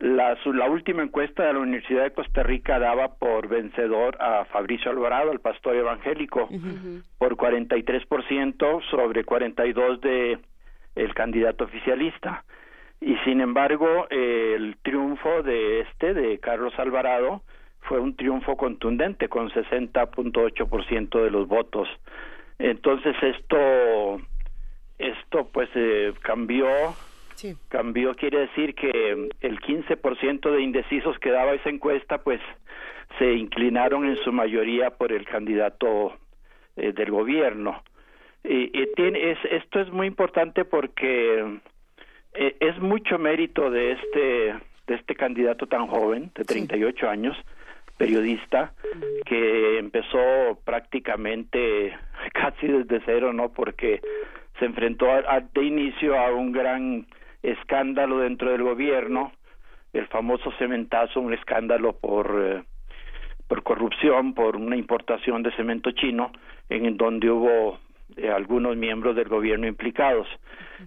[0.00, 4.90] la, la última encuesta de la Universidad de Costa Rica daba por vencedor a Fabricio
[4.90, 7.02] Alvarado, el pastor evangélico, uh -huh.
[7.18, 10.40] por 43% sobre 42 de
[10.96, 12.44] el candidato oficialista.
[13.00, 17.42] Y sin embargo, el triunfo de este, de Carlos Alvarado,
[17.82, 21.88] fue un triunfo contundente con 60.8% de los votos.
[22.58, 24.20] Entonces esto
[24.98, 26.68] esto pues eh, cambió
[27.34, 27.56] sí.
[27.68, 32.40] cambió quiere decir que el 15% de indecisos que daba esa encuesta pues
[33.18, 36.14] se inclinaron en su mayoría por el candidato
[36.76, 37.82] eh, del gobierno.
[38.44, 41.60] Y, y tiene, es, esto es muy importante porque
[42.34, 44.54] eh, es mucho mérito de este
[44.86, 47.06] de este candidato tan joven de 38 sí.
[47.06, 47.36] años
[47.96, 48.72] periodista
[49.24, 51.96] que empezó prácticamente
[52.32, 53.52] casi desde cero, ¿no?
[53.52, 54.00] Porque
[54.58, 57.06] se enfrentó a, a, de inicio a un gran
[57.42, 59.32] escándalo dentro del gobierno,
[59.92, 62.62] el famoso cementazo, un escándalo por eh,
[63.52, 66.32] por corrupción, por una importación de cemento chino,
[66.70, 67.78] en donde hubo
[68.16, 70.26] eh, algunos miembros del gobierno implicados.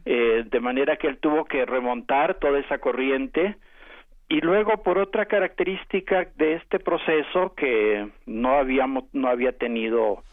[0.04, 3.58] Eh, de manera que él tuvo que remontar toda esa corriente,
[4.28, 10.24] y luego por otra característica de este proceso que no habíamos no había tenido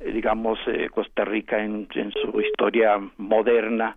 [0.00, 3.96] eh, digamos eh, Costa Rica en, en, su historia moderna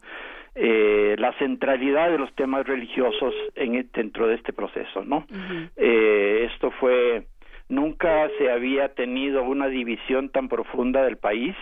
[0.56, 5.70] eh, la centralidad de los temas religiosos en dentro de este proceso no uh -huh.
[5.78, 7.26] esto fue
[7.70, 11.56] nunca se había tenido una división tan profunda del país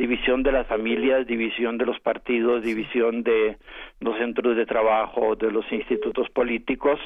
[0.00, 3.58] división de las familias, división de los partidos, división de
[4.00, 6.98] los centros de trabajo, de los institutos políticos.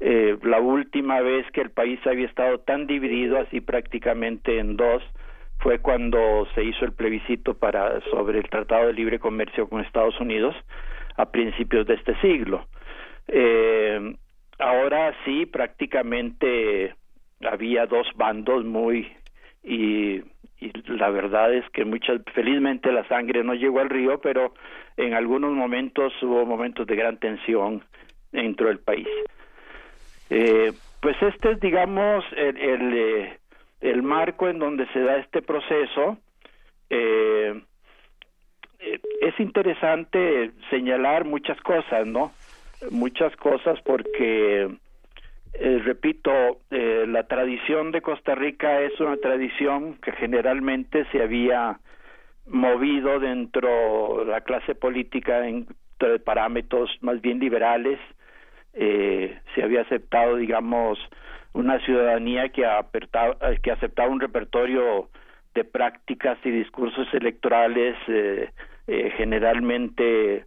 [0.00, 5.00] Eh, la última vez que el país había estado tan dividido, así prácticamente en dos,
[5.60, 10.18] fue cuando se hizo el plebiscito para sobre el Tratado de Libre Comercio con Estados
[10.18, 10.56] Unidos
[11.16, 12.66] a principios de este siglo.
[13.28, 14.16] Eh,
[14.58, 16.96] ahora sí, prácticamente
[17.44, 19.06] había dos bandos muy
[19.62, 20.20] y
[20.64, 24.54] y la verdad es que muchas felizmente la sangre no llegó al río pero
[24.96, 27.84] en algunos momentos hubo momentos de gran tensión
[28.32, 29.08] dentro del país.
[30.30, 33.38] Eh, pues este es digamos el, el, eh,
[33.80, 36.16] el, marco en donde se da este proceso.
[36.88, 37.60] Eh,
[38.78, 42.32] eh es interesante señalar muchas cosas no
[42.90, 44.68] muchas cosas porque
[45.54, 51.78] eh, repito, eh, la tradición de Costa Rica es una tradición que generalmente se había
[52.46, 55.66] movido dentro de la clase política en
[56.24, 57.98] parámetros más bien liberales.
[58.74, 60.98] Eh, se había aceptado, digamos,
[61.52, 65.08] una ciudadanía que, apertaba, que aceptaba un repertorio
[65.54, 68.50] de prácticas y discursos electorales eh,
[68.86, 70.46] eh, generalmente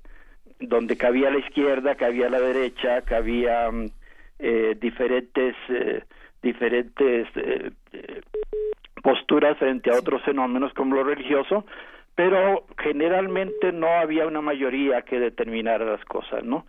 [0.59, 3.89] donde cabía la izquierda, cabía la derecha, cabía mm,
[4.39, 6.03] eh, diferentes eh,
[6.41, 8.21] diferentes eh, eh,
[9.01, 11.65] posturas frente a otros fenómenos como lo religioso
[12.15, 16.65] pero generalmente no había una mayoría que determinara las cosas no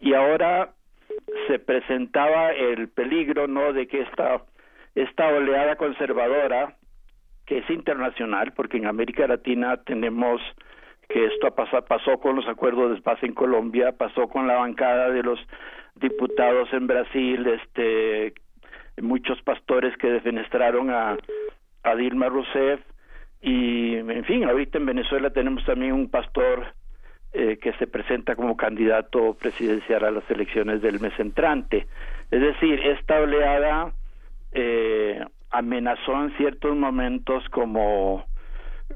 [0.00, 0.70] y ahora
[1.48, 4.42] se presentaba el peligro no de que esta
[4.94, 6.74] esta oleada conservadora
[7.46, 10.40] que es internacional porque en América Latina tenemos
[11.08, 15.08] que esto pasó, pasó con los acuerdos de paz en Colombia, pasó con la bancada
[15.10, 15.40] de los
[15.98, 18.34] diputados en Brasil, este,
[19.00, 21.16] muchos pastores que defenestraron a,
[21.96, 22.80] Dilma Rousseff
[23.40, 26.66] y, en fin, ahorita en Venezuela tenemos también un pastor
[27.32, 31.86] eh, que se presenta como candidato presidencial a las elecciones del mes entrante.
[32.30, 33.94] Es decir, esta oleada
[34.52, 38.26] eh, amenazó en ciertos momentos como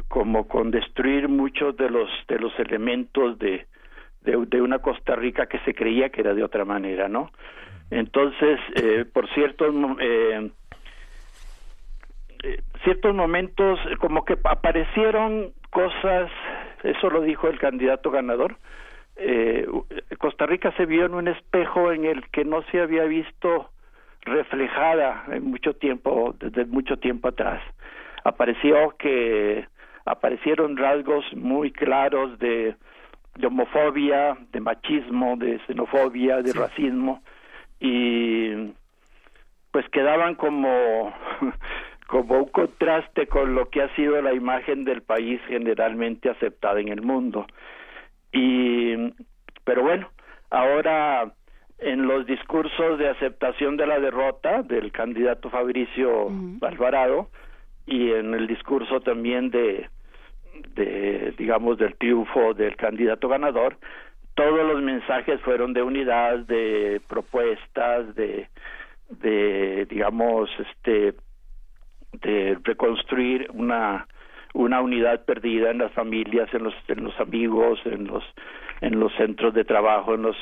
[0.08, 3.66] como con destruir muchos de los de los elementos de
[4.24, 7.30] de, una Costa Rica que se creía que era de otra manera, ¿no?
[7.90, 9.66] Entonces, eh, por cierto,
[10.00, 10.50] eh,
[12.84, 16.30] ciertos momentos como que aparecieron cosas,
[16.82, 18.56] eso lo dijo el candidato ganador,
[19.16, 19.66] eh,
[20.18, 23.70] Costa Rica se vio en un espejo en el que no se había visto
[24.22, 27.62] reflejada en mucho tiempo, desde mucho tiempo atrás.
[28.24, 29.66] Apareció que
[30.04, 32.74] aparecieron rasgos muy claros de,
[33.36, 37.22] de homofobia, de machismo, de xenofobia, de racismo
[37.80, 38.72] y
[39.70, 41.12] pues quedaban como
[42.06, 46.88] como un contraste con lo que ha sido la imagen del país generalmente aceptada en
[46.88, 47.46] el mundo.
[48.32, 49.12] Y
[49.64, 50.10] pero bueno,
[50.50, 51.32] ahora
[51.78, 56.30] en los discursos de aceptación de la derrota del candidato Fabricio
[56.60, 57.28] Alvarado
[57.86, 59.88] y en el discurso también de
[60.74, 63.76] de digamos del triunfo del candidato ganador
[64.34, 68.48] todos los mensajes fueron de unidad de propuestas de
[69.08, 71.14] de digamos este
[72.20, 74.06] de reconstruir una
[74.54, 78.24] una unidad perdida en las familias en los en los amigos en los
[78.80, 80.36] en los centros de trabajo en los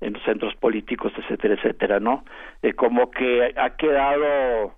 [0.00, 2.24] en los centros políticos etcétera etcétera no
[2.62, 4.74] eh, como que ha quedado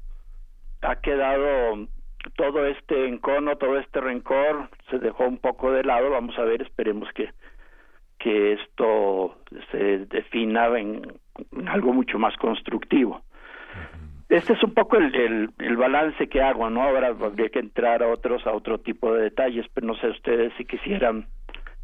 [0.83, 1.89] ha quedado
[2.37, 6.63] todo este encono todo este rencor se dejó un poco de lado vamos a ver
[6.63, 7.31] esperemos que
[8.19, 9.37] que esto
[9.71, 11.03] se defina en,
[11.69, 13.23] algo mucho más constructivo.
[14.29, 16.83] Este es un poco el, el, balance que hago, ¿no?
[16.83, 20.53] Ahora habría que entrar a otros, a otro tipo de detalles, pero no sé ustedes
[20.59, 21.27] si quisieran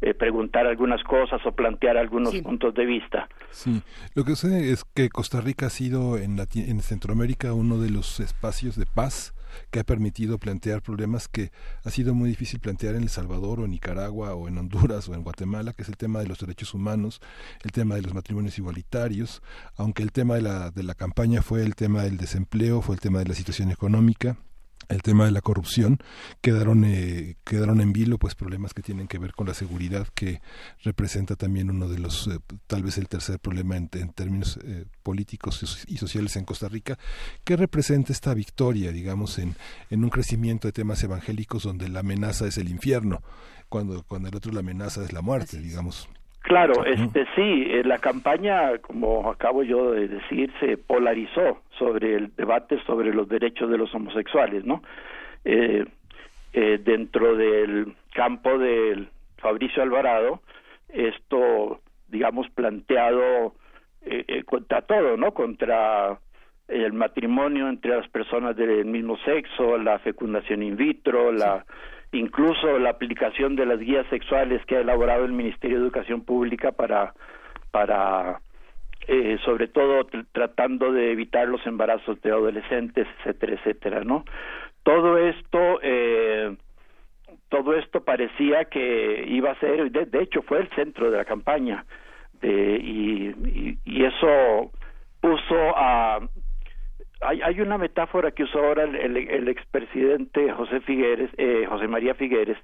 [0.01, 3.27] eh, preguntar algunas cosas o plantear algunos puntos de vista.
[3.49, 3.81] Sí,
[4.13, 8.19] lo que sé es que Costa Rica ha sido en, en Centroamérica uno de los
[8.19, 9.33] espacios de paz
[9.71, 11.51] que ha permitido plantear problemas que
[11.83, 15.13] ha sido muy difícil plantear en El Salvador o en Nicaragua o en Honduras o
[15.13, 17.21] en Guatemala, que es el tema de los derechos humanos,
[17.63, 19.41] el tema de los matrimonios igualitarios,
[19.75, 23.01] aunque el tema de la, de la campaña fue el tema del desempleo, fue el
[23.01, 24.37] tema de la situación económica,
[24.89, 25.99] el tema de la corrupción
[26.41, 30.41] quedaron eh, quedaron en vilo pues problemas que tienen que ver con la seguridad que
[30.83, 35.85] representa también uno de los eh, tal vez el tercer problema en, términos eh, políticos
[35.87, 36.97] y sociales en Costa Rica
[37.43, 39.55] que representa esta victoria digamos en
[39.89, 43.23] en un crecimiento de temas evangélicos donde la amenaza es el infierno
[43.69, 46.07] cuando cuando el otro la amenaza es la muerte digamos
[46.45, 52.35] Claro, este sí, eh, la campaña, como acabo yo de decir, se polarizó sobre el
[52.35, 54.83] debate sobre los derechos de los homosexuales, ¿no?
[55.43, 55.85] Eh,
[56.53, 60.41] eh, dentro del campo del Fabricio Alvarado,
[60.89, 63.55] esto, digamos, planteado
[64.45, 65.33] contra todo, ¿no?
[65.33, 66.19] Contra
[66.67, 71.65] el matrimonio entre las personas del mismo sexo, la fecundación in vitro, la
[72.11, 76.71] incluso la aplicación de las guías sexuales que ha elaborado el Ministerio de Educación Pública
[76.71, 77.13] para
[77.71, 78.39] para
[79.07, 84.25] eh, sobre todo tratando de evitar los embarazos de adolescentes, etcétera, etcétera, ¿no?
[84.83, 86.55] Todo esto eh,
[87.49, 91.25] todo esto parecía que iba a ser, de, de hecho fue el centro de la
[91.25, 91.85] campaña,
[92.41, 94.71] de, y, y eso
[95.21, 96.19] puso a
[97.21, 102.13] hay, hay una metáfora que usó ahora el, el, expresidente José Figueres, eh, José María
[102.15, 102.57] Figueres,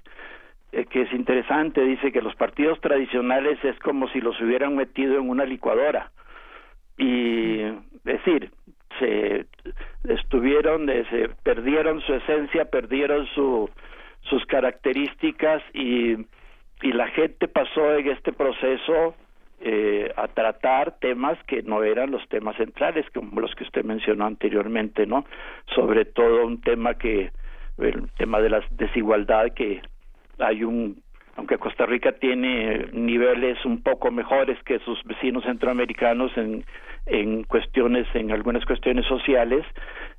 [0.72, 5.18] eh, que es interesante, dice que los partidos tradicionales es como si los hubieran metido
[5.18, 6.10] en una licuadora.
[6.98, 8.50] Y, es decir,
[8.98, 9.46] se
[10.04, 13.70] estuvieron, eh, se perdieron su esencia, perdieron su,
[14.22, 16.26] sus características y,
[16.82, 19.14] y la gente pasó en este proceso
[19.64, 24.26] eh, a tratar temas que no eran los temas centrales, como los que usted mencionó
[24.26, 25.24] anteriormente, ¿no?
[25.74, 27.30] Sobre todo un tema que,
[27.78, 29.80] el tema de la desigualdad, que
[30.38, 31.00] hay un,
[31.36, 36.64] aunque Costa Rica tiene niveles un poco mejores que sus vecinos centroamericanos en,
[37.06, 39.64] en cuestiones, en algunas cuestiones sociales,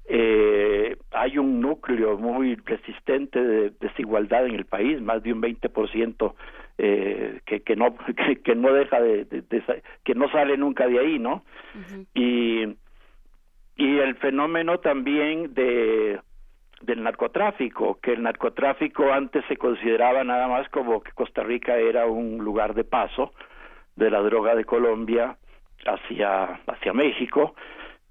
[0.06, 6.34] eh, hay un núcleo muy resistente de desigualdad en el país, más de un 20%
[6.78, 7.96] eh, que, que no
[8.44, 9.44] que, no deja de,
[10.04, 11.44] que no sale nunca de ahí no
[12.16, 12.66] y
[13.76, 16.20] y el fenómeno también de
[16.82, 22.08] del narcotráfico que el narcotráfico antes se consideraba nada más como que Costa Rica era
[22.08, 23.34] un lugar de paso
[23.96, 25.38] de la droga de Colombia
[25.86, 27.54] hacia hacia México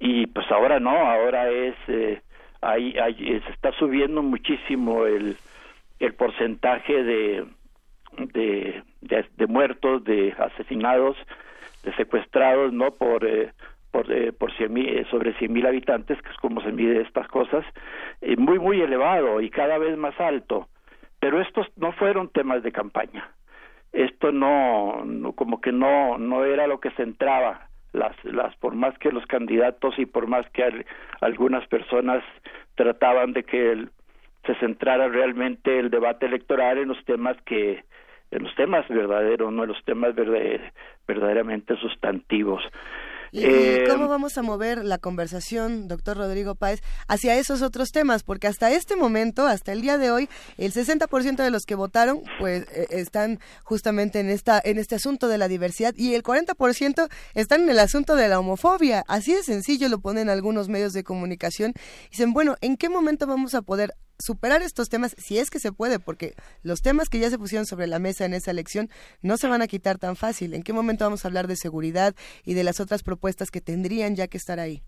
[0.04, 2.20] y pues ahora no ahora es eh,
[2.60, 5.36] hay, se está subiendo muchísimo el
[6.00, 7.44] el porcentaje de
[8.18, 11.16] de, de, muertos, de asesinados,
[11.82, 12.90] de secuestrados, ¿no?
[12.90, 13.52] Por, eh,
[13.90, 17.26] por, eh, por cien eh, sobre cien mil habitantes, que es como se mide estas
[17.28, 17.64] cosas,
[18.36, 20.68] muy, muy elevado y cada vez más alto.
[21.20, 23.30] Pero estos no fueron temas de campaña.
[23.92, 28.96] Esto no, no como que no, no era lo que centraba las, las, por más
[28.98, 30.84] que los candidatos y por más que
[31.20, 32.22] algunas personas
[32.74, 33.86] trataban de que
[34.46, 37.84] se centrara realmente el debate electoral en los temas que
[38.30, 40.14] en los temas verdaderos, no en los temas
[41.06, 42.62] verdaderamente sustantivos.
[43.34, 48.24] ¿Y eh, cómo vamos a mover la conversación, doctor Rodrigo Páez, hacia esos otros temas?
[48.24, 50.28] Porque hasta este momento, hasta el día de hoy,
[50.58, 55.28] el 60% de los que votaron, pues, eh, están justamente en esta, en este asunto
[55.28, 59.02] de la diversidad y el 40% están en el asunto de la homofobia.
[59.08, 61.72] Así de sencillo lo ponen algunos medios de comunicación.
[62.10, 65.72] Dicen, bueno, ¿en qué momento vamos a poder superar estos temas, si es que se
[65.72, 66.32] puede, porque
[66.62, 68.88] los temas que ya se pusieron sobre la mesa en esa elección
[69.22, 70.54] no se van a quitar tan fácil.
[70.54, 74.14] ¿En qué momento vamos a hablar de seguridad y de las otras propuestas que tendrían
[74.14, 74.82] ya que estar ahí?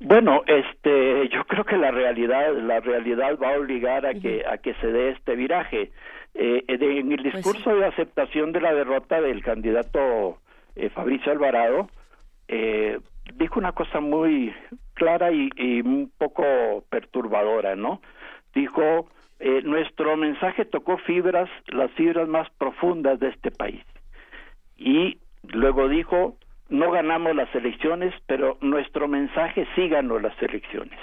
[0.00, 4.58] Bueno, este, yo creo que la realidad, la realidad va a obligar a que a
[4.58, 5.90] que se dé este viraje.
[6.34, 10.38] Eh, en el pues discurso de aceptación de la derrota del candidato
[10.76, 11.88] eh, Fabricio Alvarado,
[12.46, 13.00] eh,
[13.34, 14.54] dijo una cosa muy
[14.94, 16.44] clara y, y un poco
[16.90, 18.00] perturbadora, ¿no?
[18.54, 19.08] Dijo,
[19.40, 23.82] eh, nuestro mensaje tocó fibras, las fibras más profundas de este país.
[24.76, 26.36] Y luego dijo,
[26.68, 30.98] no ganamos las elecciones, pero nuestro mensaje sí ganó las elecciones.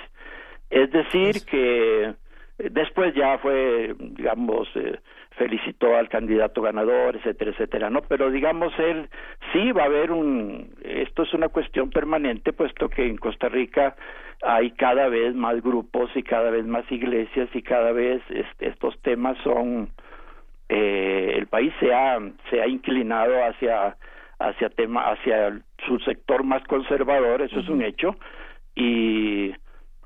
[0.70, 2.14] Es decir, que
[2.58, 5.00] después ya fue, digamos, eh,
[5.38, 8.02] felicitó al candidato ganador, etcétera, etcétera, ¿no?
[8.03, 9.10] Pero digamos, él
[9.52, 13.95] sí va a haber un, esto es una cuestión permanente, puesto que en Costa Rica
[14.41, 18.22] hay cada vez más grupos y cada vez más iglesias y cada vez
[18.60, 19.90] estos temas son
[20.70, 23.95] eh, el país se ha se ha inclinado hacia
[24.40, 28.16] hacia tema hacia su sector más conservador eso es un hecho
[28.76, 29.53] y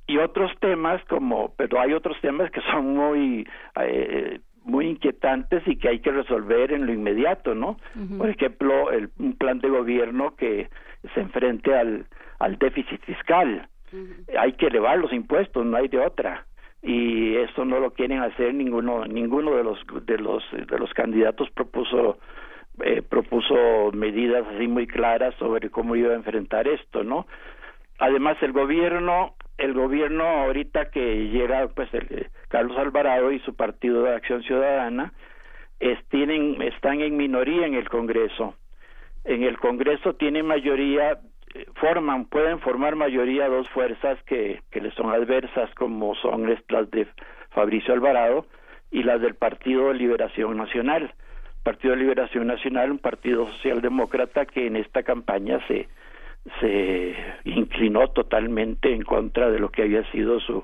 [0.06, 3.48] y otros temas como pero hay otros temas que son muy
[3.82, 4.40] eh,
[4.70, 7.78] muy inquietantes y que hay que resolver en lo inmediato no
[8.18, 10.70] por ejemplo el un plan de gobierno que
[11.14, 12.06] se enfrente al
[12.40, 13.68] al déficit fiscal
[14.38, 16.46] hay que elevar los impuestos, no hay de otra.
[16.82, 21.50] Y eso no lo quieren hacer ninguno ninguno de los de los de los candidatos
[21.50, 22.20] propuso
[22.82, 27.28] eh, propuso medidas así muy claras sobre cómo iba a enfrentar esto, ¿no?
[28.00, 34.04] Además el gobierno el gobierno ahorita que llega pues el, Carlos Alvarado y su partido
[34.04, 35.14] de Acción Ciudadana
[36.10, 38.56] tienen están en minoría en el Congreso.
[39.26, 41.20] En el Congreso tienen mayoría
[41.76, 47.08] forman, pueden formar mayoría dos fuerzas que, que les son adversas, como son las de
[47.52, 48.46] Fabricio Alvarado
[48.92, 51.14] y las del Partido de Liberación Nacional.
[51.64, 55.88] Partido de Liberación Nacional, un partido socialdemócrata que en esta campaña se,
[56.60, 60.64] se inclinó totalmente en contra de lo que había sido su,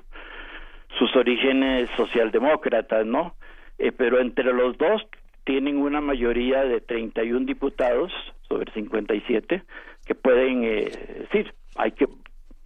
[0.97, 3.35] sus orígenes socialdemócratas, ¿no?
[3.77, 5.05] Eh, pero entre los dos
[5.43, 8.11] tienen una mayoría de 31 diputados
[8.47, 9.63] sobre 57
[10.05, 12.07] que pueden eh, decir, hay que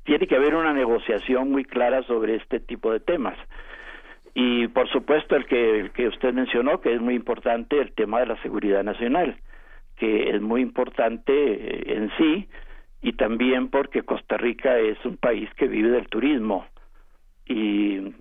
[0.03, 3.37] tiene que haber una negociación muy clara sobre este tipo de temas.
[4.33, 8.19] Y por supuesto el que, el que usted mencionó, que es muy importante el tema
[8.19, 9.37] de la seguridad nacional,
[9.97, 12.47] que es muy importante eh, en sí
[13.01, 16.65] y también porque Costa Rica es un país que vive del turismo
[17.45, 18.13] y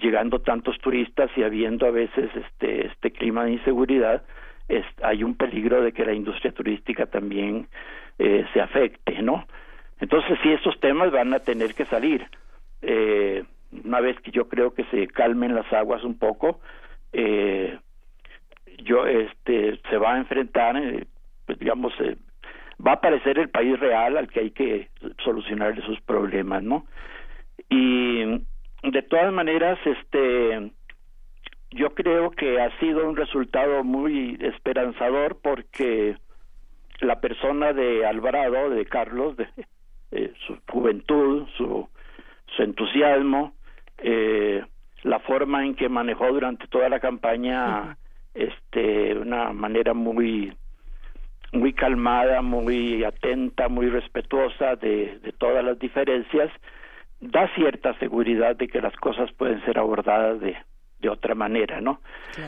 [0.00, 4.22] llegando tantos turistas y habiendo a veces este este clima de inseguridad
[5.02, 7.66] hay un peligro de que la industria turística también
[8.18, 9.46] eh, se afecte, ¿no?
[10.00, 12.26] Entonces sí, esos temas van a tener que salir.
[12.82, 13.44] Eh,
[13.84, 16.60] una vez que yo creo que se calmen las aguas un poco,
[17.12, 17.78] eh,
[18.84, 21.06] yo este se va a enfrentar, eh,
[21.46, 22.16] pues digamos, eh,
[22.86, 24.88] va a aparecer el país real al que hay que
[25.24, 26.86] solucionar sus problemas, ¿no?
[27.68, 28.24] Y
[28.82, 30.70] de todas maneras, este,
[31.70, 36.16] yo creo que ha sido un resultado muy esperanzador porque
[37.00, 39.48] la persona de Alvarado, de Carlos, de
[40.12, 41.88] eh, su juventud, su,
[42.56, 43.54] su entusiasmo,
[43.98, 44.64] eh,
[45.02, 47.96] la forma en que manejó durante toda la campaña,
[48.34, 50.52] este, una manera muy
[51.52, 56.50] muy calmada, muy atenta, muy respetuosa de, de todas las diferencias,
[57.20, 60.56] da cierta seguridad de que las cosas pueden ser abordadas de,
[61.00, 62.00] de otra manera, ¿no?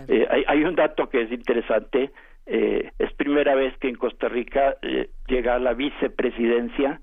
[0.08, 2.10] Eh, hay, hay un dato que es interesante,
[2.46, 7.00] eh, es primera vez que en Costa Rica eh, llega a la vicepresidencia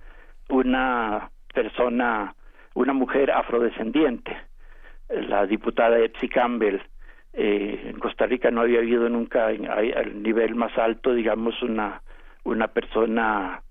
[0.49, 2.35] una persona,
[2.73, 4.35] una mujer afrodescendiente,
[5.09, 6.81] la diputada Epsi Campbell.
[7.33, 12.01] Eh, en Costa Rica no había habido nunca al nivel más alto, digamos, una,
[12.43, 13.61] una persona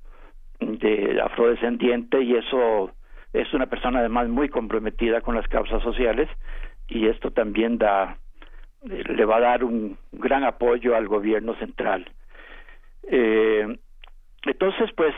[0.60, 2.92] de afrodescendiente y eso
[3.32, 6.28] es una persona además muy comprometida con las causas sociales
[6.88, 8.16] y esto también da
[8.82, 12.08] le va a dar un gran apoyo al gobierno central.
[13.10, 13.78] Eh,
[14.44, 15.14] entonces, pues,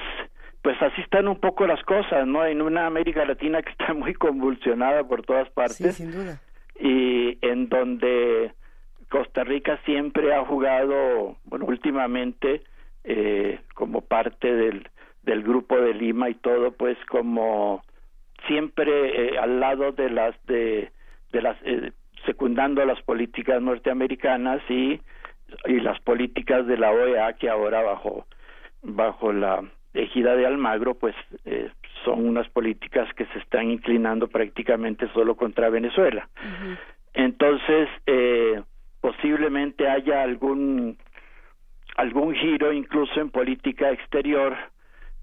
[0.62, 2.44] pues así están un poco las cosas, ¿no?
[2.46, 5.76] En una América Latina que está muy convulsionada por todas partes.
[5.96, 6.40] Sí, sin duda.
[6.80, 8.52] Y en donde
[9.08, 12.62] Costa Rica siempre ha jugado, bueno, últimamente,
[13.04, 14.88] eh, como parte del,
[15.22, 17.82] del grupo de Lima y todo, pues como
[18.46, 20.90] siempre eh, al lado de las de,
[21.32, 21.92] de las eh,
[22.26, 25.00] secundando las políticas norteamericanas y
[25.66, 28.26] y las políticas de la OEA que ahora bajo
[28.82, 29.62] bajo la
[29.94, 31.70] ejida de Almagro pues eh,
[32.04, 36.28] son unas políticas que se están inclinando prácticamente solo contra Venezuela.
[37.14, 38.62] Entonces eh,
[39.00, 40.98] posiblemente haya algún
[41.96, 44.56] algún giro incluso en política exterior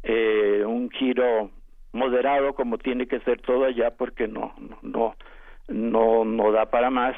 [0.04, 1.50] eh, un giro
[1.94, 5.16] moderado como tiene que ser todo allá porque no no
[5.68, 7.16] no no da para más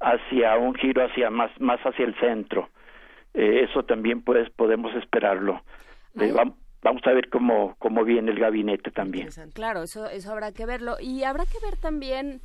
[0.00, 2.68] hacia un giro hacia más más hacia el centro.
[3.32, 5.62] Eh, eso también pues podemos esperarlo
[6.82, 9.28] vamos, a ver cómo cómo viene el gabinete también.
[9.52, 10.96] Claro eso eso habrá que verlo.
[11.00, 12.40] Y habrá que ver también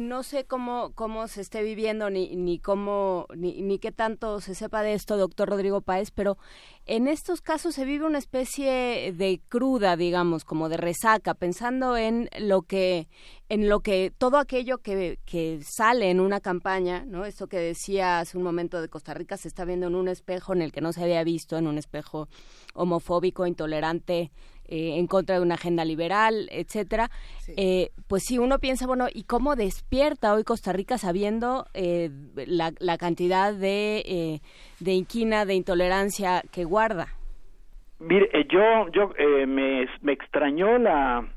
[0.00, 4.54] no sé cómo, cómo se esté viviendo ni, ni cómo ni, ni qué tanto se
[4.54, 6.38] sepa de esto, doctor Rodrigo Páez, pero
[6.86, 12.28] en estos casos se vive una especie de cruda, digamos, como de resaca, pensando en
[12.38, 13.08] lo que
[13.48, 17.24] en lo que todo aquello que, que sale en una campaña, ¿no?
[17.24, 20.54] Esto que decía hace un momento de Costa Rica se está viendo en un espejo
[20.54, 22.28] en el que no se había visto, en un espejo
[22.74, 24.30] homofóbico, intolerante,
[24.66, 27.10] eh, en contra de una agenda liberal, etcétera,
[27.56, 32.10] eh, pues si uno piensa, bueno, ¿y cómo despierta hoy Costa Rica sabiendo eh,
[32.46, 34.40] la, la, cantidad de,
[34.80, 37.08] de inquina, de intolerancia que guarda?
[37.98, 39.12] Mire, yo, yo
[39.46, 41.28] me, me extrañó la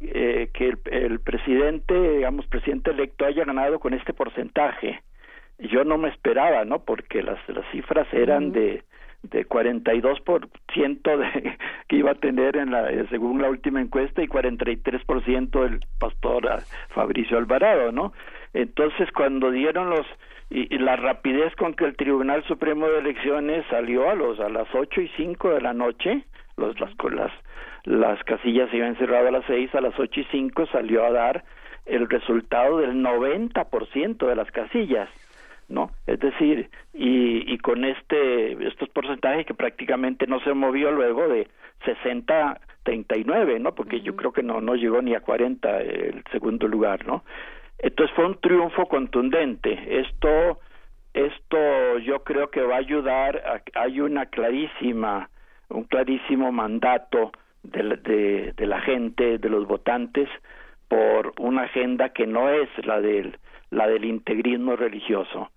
[0.00, 5.02] que el, el, presidente, digamos, presidente electo haya ganado con este porcentaje.
[5.58, 6.82] Yo no me esperaba, ¿no?
[6.84, 8.82] Porque las, las cifras eran de
[9.22, 15.66] de 42% de que iba a tener en la según la última encuesta y 43%
[15.66, 16.48] el pastor
[16.88, 18.12] Fabricio Alvarado, ¿no?
[18.54, 20.06] Entonces cuando dieron los
[20.48, 24.66] y, la rapidez con que el Tribunal Supremo de Elecciones salió a los a las
[24.74, 26.24] ocho y cinco de la noche,
[26.56, 27.32] los las las
[27.84, 31.10] las casillas se iban cerradas a las seis, a las ocho y cinco salió a
[31.10, 31.44] dar
[31.86, 35.08] el resultado del 90% de las casillas
[35.70, 35.92] ¿no?
[36.06, 41.48] Es decir, y, y con este estos porcentajes que prácticamente no se movió luego de
[41.84, 43.74] 60 39, ¿no?
[43.74, 47.24] Porque yo creo que no no llegó ni a 40 el segundo lugar, ¿no?
[47.78, 50.00] Entonces fue un triunfo contundente.
[50.00, 50.60] Esto
[51.14, 55.30] esto yo creo que va a ayudar hay una clarísima
[55.68, 57.30] un clarísimo mandato
[57.62, 60.28] de, de, de la gente, de los votantes
[60.88, 63.36] por una agenda que no es la del
[63.70, 65.50] la del integrismo religioso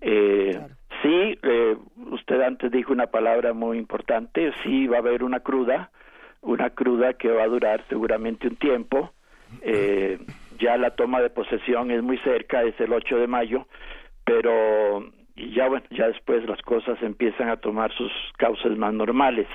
[0.00, 0.60] eh,
[1.02, 1.76] Sí, eh,
[2.10, 5.90] usted antes dijo una palabra muy importante, sí va a haber una cruda,
[6.40, 9.12] una cruda que va a durar seguramente un tiempo.
[9.62, 10.18] Eh,
[10.58, 13.66] ya la toma de posesión es muy cerca, es el 8 de mayo,
[14.24, 15.04] pero
[15.36, 19.46] ya bueno, ya después las cosas empiezan a tomar sus causas más normales.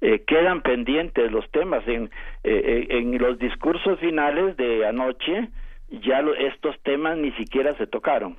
[0.00, 2.10] Eh, quedan pendientes los temas en,
[2.42, 5.48] eh, en los discursos finales de anoche
[5.88, 8.36] ya estos temas ni siquiera se tocaron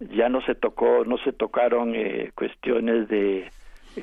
[0.00, 3.50] ya no se tocó, no se tocaron eh, cuestiones de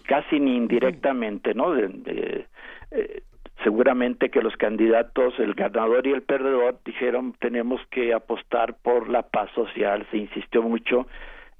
[0.06, 1.72] casi ni indirectamente, ¿no?
[1.72, 2.46] De,
[2.92, 3.22] eh,
[3.64, 9.24] seguramente que los candidatos, el ganador y el perdedor, dijeron tenemos que apostar por la
[9.24, 10.06] paz social.
[10.12, 11.08] Se insistió mucho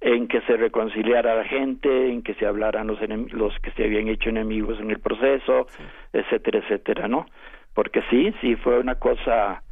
[0.02, 3.00] en que se reconciliara la gente, en que se hablaran los,
[3.32, 5.68] los que se habían hecho enemigos en el proceso,
[6.12, 7.26] etcétera, etcétera, ¿no?
[7.74, 9.63] Porque sí, sí fue una cosa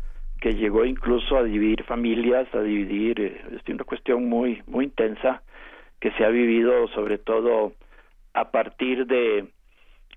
[0.42, 5.44] que llegó incluso a dividir familias, a dividir, eh, es una cuestión muy, muy intensa
[6.00, 7.74] que se ha vivido sobre todo
[8.34, 9.46] a partir de,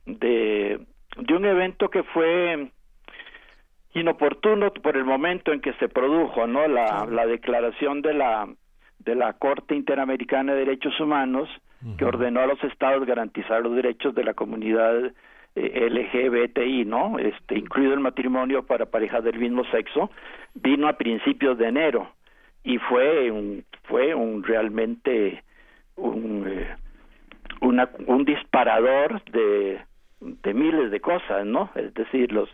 [0.06, 0.80] de,
[1.18, 2.70] de un evento que fue
[3.92, 6.66] inoportuno por el momento en que se produjo, ¿no?
[6.68, 8.48] La, la declaración de la,
[9.00, 11.50] de la Corte Interamericana de Derechos Humanos
[11.98, 15.12] que ordenó a los estados garantizar los derechos de la comunidad
[15.56, 17.18] LGBTI, ¿no?
[17.18, 20.10] Este, incluido el matrimonio para parejas del mismo sexo,
[20.54, 22.10] vino a principios de enero
[22.64, 25.44] y fue un, fue un realmente
[25.96, 26.74] un, eh,
[27.60, 29.80] un disparador de,
[30.20, 31.70] de miles de cosas, ¿no?
[31.76, 32.48] Es decir, los,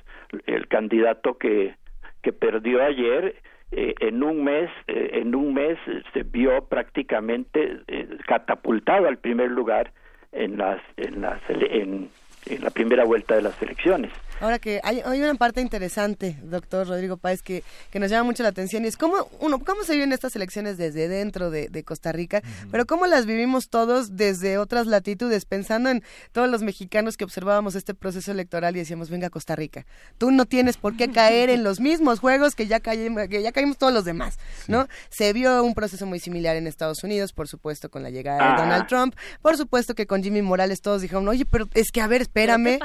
[0.47, 1.74] el candidato que,
[2.22, 3.36] que perdió ayer
[3.72, 5.78] eh, en un mes en un mes
[6.12, 7.78] se vio prácticamente
[8.27, 9.93] catapultado al primer lugar
[10.32, 12.10] en las en las en,
[12.46, 14.10] en la primera vuelta de las elecciones.
[14.40, 18.42] Ahora que hay, hay una parte interesante, doctor Rodrigo Páez, que, que nos llama mucho
[18.42, 22.12] la atención y es cómo, uno, cómo se viven estas elecciones desde dentro de, Costa
[22.12, 26.02] Rica, pero cómo las vivimos todos desde otras latitudes, pensando en
[26.32, 29.86] todos los mexicanos que observábamos este proceso electoral y decíamos, venga Costa Rica,
[30.18, 33.52] tú no tienes por qué caer en los mismos juegos que ya, caímos, que ya
[33.52, 34.38] caímos todos los demás,
[34.68, 34.88] ¿no?
[35.08, 38.44] Se vio un proceso muy similar en Estados Unidos, por supuesto, con la llegada de
[38.44, 38.56] ah.
[38.56, 42.06] Donald Trump, por supuesto que con Jimmy Morales todos dijeron, oye, pero es que a
[42.06, 42.78] ver, espérame,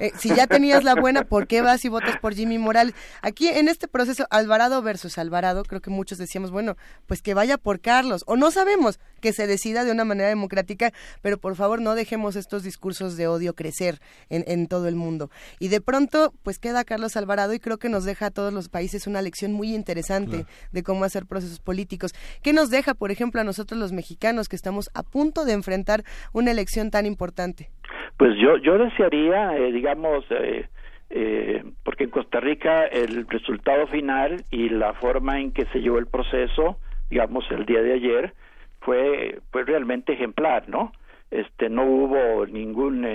[0.00, 2.94] eh, si ya tenías la buena, ¿por qué vas y votas por Jimmy Morales?
[3.22, 6.76] Aquí en este proceso, Alvarado versus Alvarado, creo que muchos decíamos, bueno,
[7.08, 10.92] pues que vaya por Carlos, o no sabemos que se decida de una manera democrática,
[11.20, 13.98] pero por favor no dejemos estos discursos de odio crecer
[14.30, 15.28] en, en todo el mundo.
[15.58, 18.68] Y de pronto, pues queda Carlos Alvarado y creo que nos deja a todos los
[18.68, 22.12] países una lección muy interesante de cómo hacer procesos políticos.
[22.44, 26.04] ¿Qué nos deja, por ejemplo, a nosotros los mexicanos que estamos a punto de enfrentar
[26.32, 27.70] una elección tan importante?
[28.18, 30.68] Pues yo, yo desearía, eh, digamos, eh,
[31.14, 35.98] eh, porque en Costa Rica el resultado final y la forma en que se llevó
[35.98, 36.78] el proceso,
[37.10, 38.32] digamos, el día de ayer,
[38.80, 40.92] fue, fue realmente ejemplar, ¿no?
[41.30, 43.06] Este, no hubo ningún,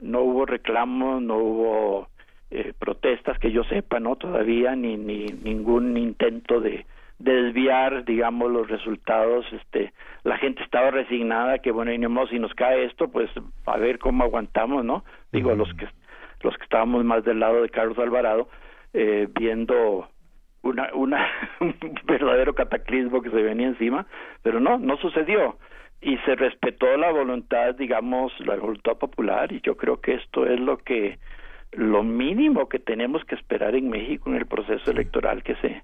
[0.00, 2.08] no hubo reclamo, no hubo
[2.78, 4.16] protestas que yo sepa, ¿no?
[4.16, 6.84] Todavía ni, ni ningún intento de,
[7.18, 9.46] desviar, digamos, los resultados.
[9.52, 9.92] Este,
[10.24, 13.30] la gente estaba resignada que, bueno, y si nos cae esto, pues
[13.66, 15.04] a ver cómo aguantamos, ¿no?
[15.32, 15.88] Digo, los que
[16.42, 18.48] los que estábamos más del lado de Carlos Alvarado,
[18.92, 20.08] eh, viendo
[20.62, 21.26] una, una
[21.60, 21.74] un
[22.04, 24.06] verdadero cataclismo que se venía encima,
[24.42, 25.56] pero no, no sucedió.
[26.00, 30.60] Y se respetó la voluntad, digamos, la voluntad popular y yo creo que esto es
[30.60, 31.18] lo que
[31.72, 35.82] lo mínimo que tenemos que esperar en México en el proceso electoral que se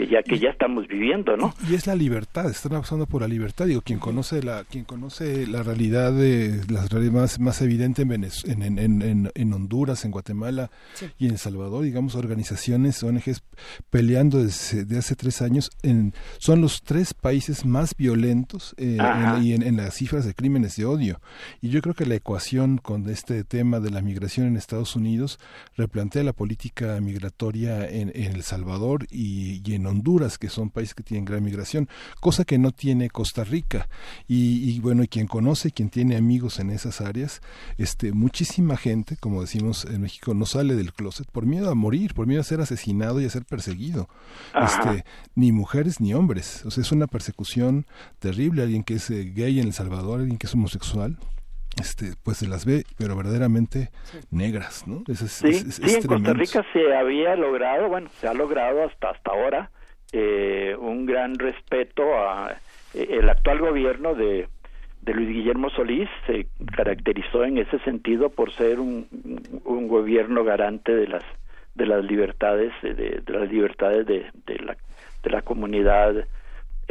[0.00, 1.54] que ya que ya estamos viviendo, ¿no?
[1.68, 3.66] Y, es la libertad, están pasando por la libertad.
[3.66, 8.62] Digo, quien conoce la quien conoce la realidad de las realidades más, más evidente en,
[8.62, 10.70] en, en, en, Honduras, en Guatemala
[11.18, 13.42] y en Salvador, digamos, organizaciones, ONGs
[13.90, 18.96] peleando desde, hace tres años, en, son los tres países más violentos eh,
[19.42, 21.20] y en, las cifras de crímenes de odio.
[21.60, 25.38] Y yo creo que la ecuación con este tema de la migración en Estados Unidos
[25.76, 31.02] replantea la política migratoria en, El Salvador y, y en Honduras, que son países que
[31.02, 31.88] tienen gran migración,
[32.20, 33.88] cosa que no tiene Costa Rica.
[34.26, 37.42] Y, bueno, y quien conoce, quien tiene amigos en esas áreas,
[37.78, 42.14] este, muchísima gente, como decimos en México, no sale del closet por miedo a morir,
[42.14, 44.08] por miedo a ser asesinado y a ser perseguido.
[44.54, 45.04] Este,
[45.34, 46.64] ni mujeres ni hombres.
[46.64, 47.86] O sea, es una persecución
[48.18, 48.62] terrible.
[48.62, 51.18] Alguien que es eh, gay en El Salvador, alguien que es homosexual,
[51.78, 53.90] este, pues se las ve, pero verdaderamente
[54.30, 55.02] negras, ¿no?
[55.14, 59.70] sí, en Costa Rica se había logrado, bueno, se ha logrado hasta hasta ahora
[60.12, 62.56] eh, un gran respeto a
[62.94, 64.48] eh, el actual gobierno de,
[65.02, 66.46] de Luis Guillermo Solís se
[66.76, 69.06] caracterizó en ese sentido por ser un,
[69.64, 71.24] un gobierno garante de las
[71.74, 74.76] de las libertades de, de las libertades de, de la
[75.22, 76.26] de la comunidad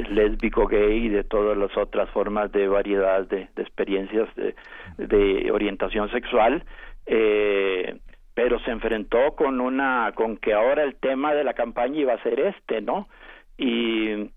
[0.08, 4.56] lésbico gay y de todas las otras formas de variedad de, de experiencias de,
[4.98, 6.64] de, orientación sexual.
[7.06, 7.98] Eh,
[8.40, 12.24] pero se enfrentó con una con que ahora el tema de la campaña iba a
[12.24, 13.10] ser este no
[13.58, 14.32] y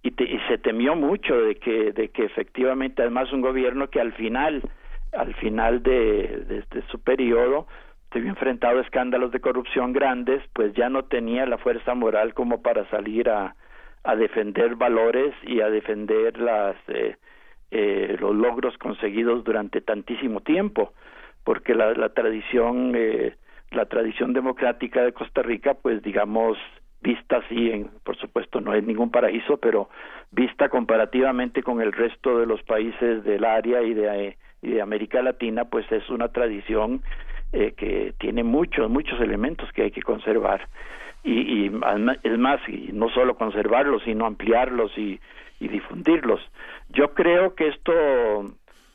[0.00, 0.12] y,
[0.46, 4.62] se temió mucho de que de que efectivamente además un gobierno que al final
[5.10, 7.66] al final de, de, su periodo
[8.12, 12.34] se vio enfrentado a escándalos de corrupción grandes pues ya no tenía la fuerza moral
[12.34, 13.56] como para salir a
[14.04, 17.16] a defender valores y a defender las eh,
[17.72, 20.92] eh, los logros conseguidos durante tantísimo tiempo
[21.42, 23.34] porque la, la tradición eh,
[23.70, 26.58] la tradición democrática de Costa Rica, pues digamos,
[27.00, 29.88] vista así, en, por supuesto no es ningún paraíso, pero
[30.30, 35.22] vista comparativamente con el resto de los países del área y de, y de América
[35.22, 37.02] Latina, pues es una tradición
[37.52, 40.66] eh, que tiene muchos, muchos elementos que hay que conservar.
[41.24, 41.80] Y, y
[42.22, 45.20] es más, y no solo conservarlos, sino ampliarlos y,
[45.60, 46.40] y difundirlos.
[46.90, 47.92] Yo creo que esto,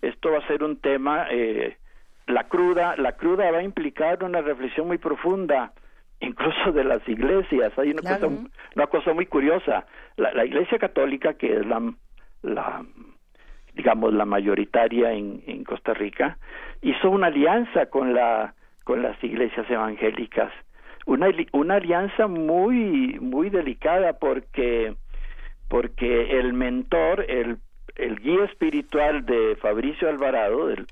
[0.02, 1.78] esto va a ser un tema eh,
[2.28, 5.74] la cruda, la cruda va a implicar una reflexión muy profunda,
[6.20, 7.78] incluso de las iglesias.
[7.78, 8.28] Hay una, cosa,
[8.76, 9.86] una cosa muy curiosa.
[10.16, 11.82] La, la, Iglesia Católica, que es la,
[12.42, 12.86] la
[13.74, 16.38] digamos la mayoritaria en, en Costa Rica,
[16.82, 20.52] hizo una alianza con la con las iglesias evangélicas,
[21.06, 24.96] una una alianza muy muy delicada porque
[25.70, 27.58] porque el mentor, el
[27.96, 30.88] el guía espiritual de Fabricio Alvarado, del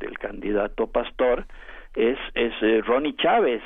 [0.00, 1.46] del candidato pastor
[1.94, 3.62] es, es eh, Ronnie Chávez.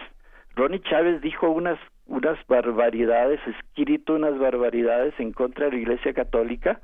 [0.55, 6.81] Ronnie Chávez dijo unas unas barbaridades, escrito unas barbaridades en contra de la Iglesia Católica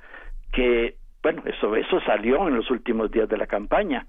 [0.52, 4.06] que, bueno, eso eso salió en los últimos días de la campaña,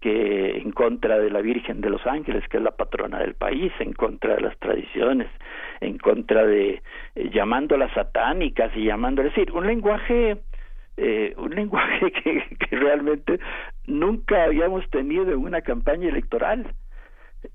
[0.00, 3.72] que en contra de la Virgen de los Ángeles, que es la patrona del país,
[3.80, 5.28] en contra de las tradiciones,
[5.80, 6.82] en contra de
[7.14, 10.38] eh, llamándolas satánicas y llamando, es decir, un lenguaje
[11.02, 13.40] eh, un lenguaje que, realmente
[13.86, 16.74] nunca habíamos tenido en una campaña electoral.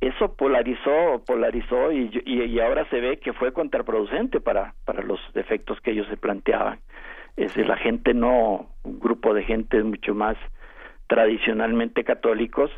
[0.01, 5.79] Eso polarizó, polarizó y, y, ahora se ve que fue contraproducente para, para los efectos
[5.81, 6.79] que ellos se planteaban.
[7.37, 10.37] Es decir, la gente no, un grupo de gente mucho más
[11.05, 12.71] tradicionalmente católicos,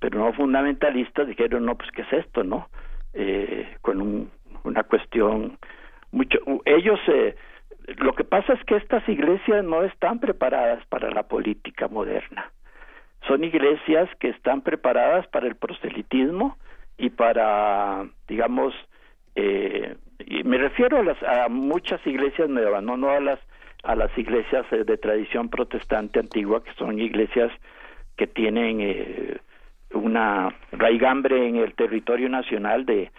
[0.00, 2.68] pero no fundamentalistas, dijeron, no, pues, ¿qué es esto, no?
[3.14, 4.30] Eh, con un,
[4.64, 5.56] una cuestión
[6.12, 6.38] mucho...
[6.66, 7.36] Ellos, eh,
[7.98, 12.50] lo que pasa es que estas iglesias no están preparadas para la política moderna.
[13.26, 16.56] Son iglesias que están preparadas para el proselitismo
[16.96, 18.74] y para, digamos,
[19.34, 23.38] eh, y me refiero a, las, a muchas iglesias nuevas, no, no a las
[23.82, 27.50] a las iglesias eh, de tradición protestante antigua, que son iglesias
[28.16, 29.38] que tienen eh,
[29.94, 33.10] una raigambre en el territorio nacional de,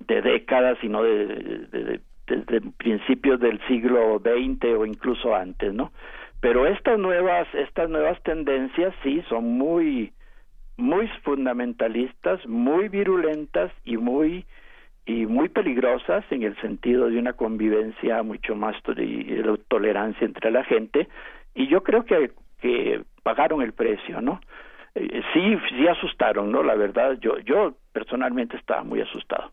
[0.00, 2.00] de décadas y no de,
[2.36, 5.92] desde principios del siglo XX o incluso antes, ¿no?
[6.40, 10.12] Pero estas nuevas, estas nuevas tendencias sí son muy,
[10.76, 14.44] muy fundamentalistas, muy virulentas y muy
[15.04, 20.62] y muy peligrosas en el sentido de una convivencia mucho más de tolerancia entre la
[20.62, 21.08] gente
[21.54, 22.30] y yo creo que,
[22.60, 24.40] que pagaron el precio, ¿no?
[24.94, 26.62] Eh, sí, sí asustaron, ¿no?
[26.62, 29.50] La verdad, yo, yo personalmente estaba muy asustado.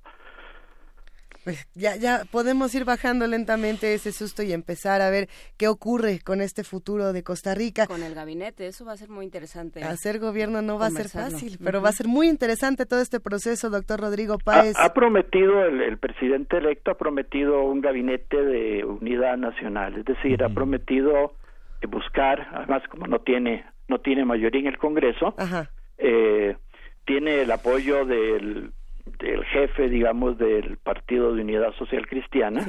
[1.43, 6.19] Pues ya, ya podemos ir bajando lentamente ese susto y empezar a ver qué ocurre
[6.23, 7.87] con este futuro de Costa Rica.
[7.87, 9.83] Con el gabinete, eso va a ser muy interesante.
[9.83, 13.19] Hacer gobierno no va a ser fácil, pero va a ser muy interesante todo este
[13.19, 14.75] proceso, doctor Rodrigo Páez.
[14.77, 20.49] Ha, prometido, el, presidente electo ha prometido un gabinete de unidad nacional, es decir, ha
[20.49, 21.33] prometido
[21.87, 25.33] buscar, además como no tiene, no tiene mayoría en el Congreso,
[25.97, 26.57] eh,
[27.05, 28.71] tiene el apoyo del
[29.17, 32.65] del jefe, digamos, del Partido de Unidad Social Cristiana,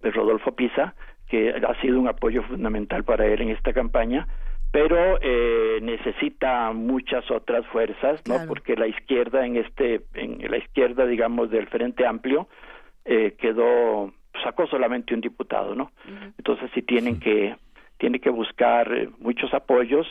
[0.00, 0.94] de Rodolfo Pisa,
[1.28, 4.26] que ha sido un apoyo fundamental para él en esta campaña,
[4.70, 8.36] pero eh, necesita muchas otras fuerzas, ¿no?
[8.48, 12.48] Porque la izquierda en este, en la izquierda, digamos, del Frente Amplio,
[13.04, 14.12] eh, quedó,
[14.42, 15.92] sacó solamente un diputado, ¿no?
[16.38, 17.54] Entonces sí tienen que,
[17.98, 20.06] tiene que buscar eh, muchos apoyos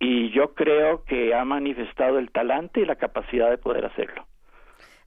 [0.00, 4.26] y yo creo que ha manifestado el talante y la capacidad de poder hacerlo.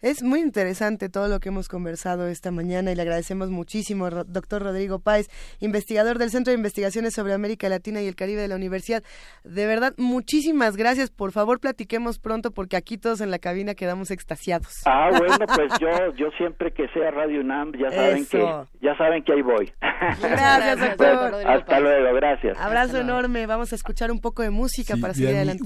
[0.05, 4.61] Es muy interesante todo lo que hemos conversado esta mañana y le agradecemos muchísimo, doctor
[4.61, 8.55] Rodrigo Páez, investigador del Centro de Investigaciones sobre América Latina y el Caribe de la
[8.55, 9.01] Universidad.
[9.43, 11.09] De verdad, muchísimas gracias.
[11.09, 14.83] Por favor, platiquemos pronto porque aquí todos en la cabina quedamos extasiados.
[14.85, 18.47] Ah, bueno, pues yo, yo siempre que sea Radio UNAM, ya saben que
[18.81, 19.73] ya saben que ahí voy.
[20.21, 21.33] Gracias, doctor.
[21.47, 22.59] hasta luego, gracias.
[22.59, 23.47] Abrazo enorme.
[23.47, 25.63] Vamos a escuchar un poco de música para seguir adelante.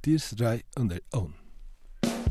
[0.00, 1.39] Tears Dry on Their Own.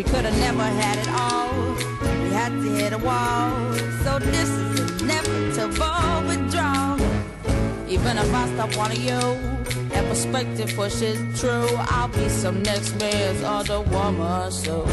[0.00, 1.74] We could have never had it all.
[2.22, 3.52] We had to hit a wall.
[4.02, 6.96] So this is inevitable withdrawal.
[7.86, 9.20] Even if I stop wanting you,
[9.90, 11.68] that perspective pushes true.
[11.92, 14.50] I'll be some next man's other woman.
[14.50, 14.86] So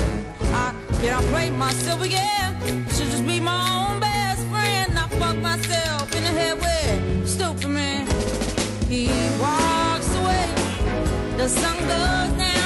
[0.64, 2.86] I can't play myself again.
[2.90, 5.00] Should just be my own best friend.
[5.00, 8.06] I fuck myself in the head with stupid man.
[8.90, 9.08] He
[9.40, 10.50] walks away.
[11.38, 12.57] The sun goes down.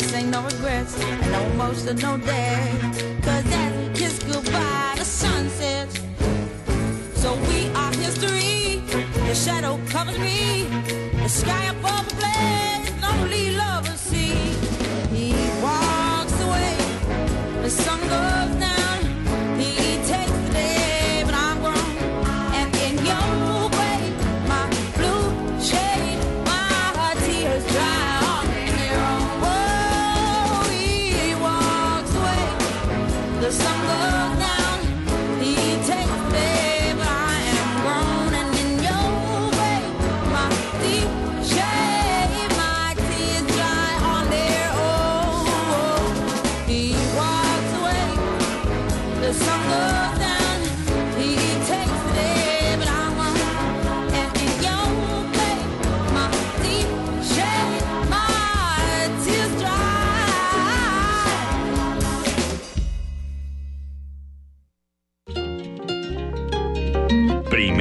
[0.00, 0.98] Could say no regrets,
[1.30, 2.72] no emotion, no day.
[3.20, 6.00] Cause as we kiss goodbye, the sun sets.
[7.16, 8.80] So we are history.
[9.28, 10.64] The shadow covers me.
[11.22, 14.54] The sky above the blaze, only lovers see.
[15.14, 16.78] He walks away.
[17.60, 18.39] The sun goes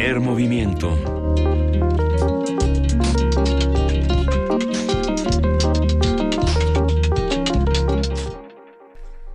[0.09, 0.89] Primer movimiento.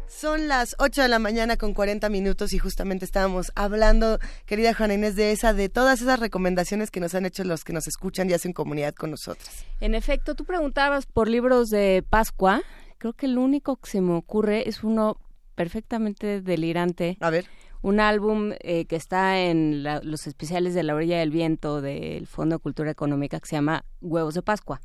[0.09, 4.95] Son las 8 de la mañana con 40 minutos y justamente estábamos hablando, querida Juana
[4.95, 8.29] Inés, de esa, de todas esas recomendaciones que nos han hecho los que nos escuchan
[8.29, 9.49] y hacen comunidad con nosotros.
[9.79, 12.63] En efecto, tú preguntabas por libros de Pascua.
[12.99, 15.21] Creo que el único que se me ocurre es uno
[15.55, 17.17] perfectamente delirante.
[17.21, 17.47] A ver.
[17.85, 22.27] Un álbum eh, que está en la- los especiales de la orilla del viento del
[22.27, 24.81] Fondo de Cultura Económica que se llama Huevos de Pascua.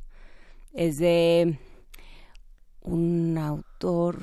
[0.74, 1.58] Es de
[2.82, 4.18] un autor,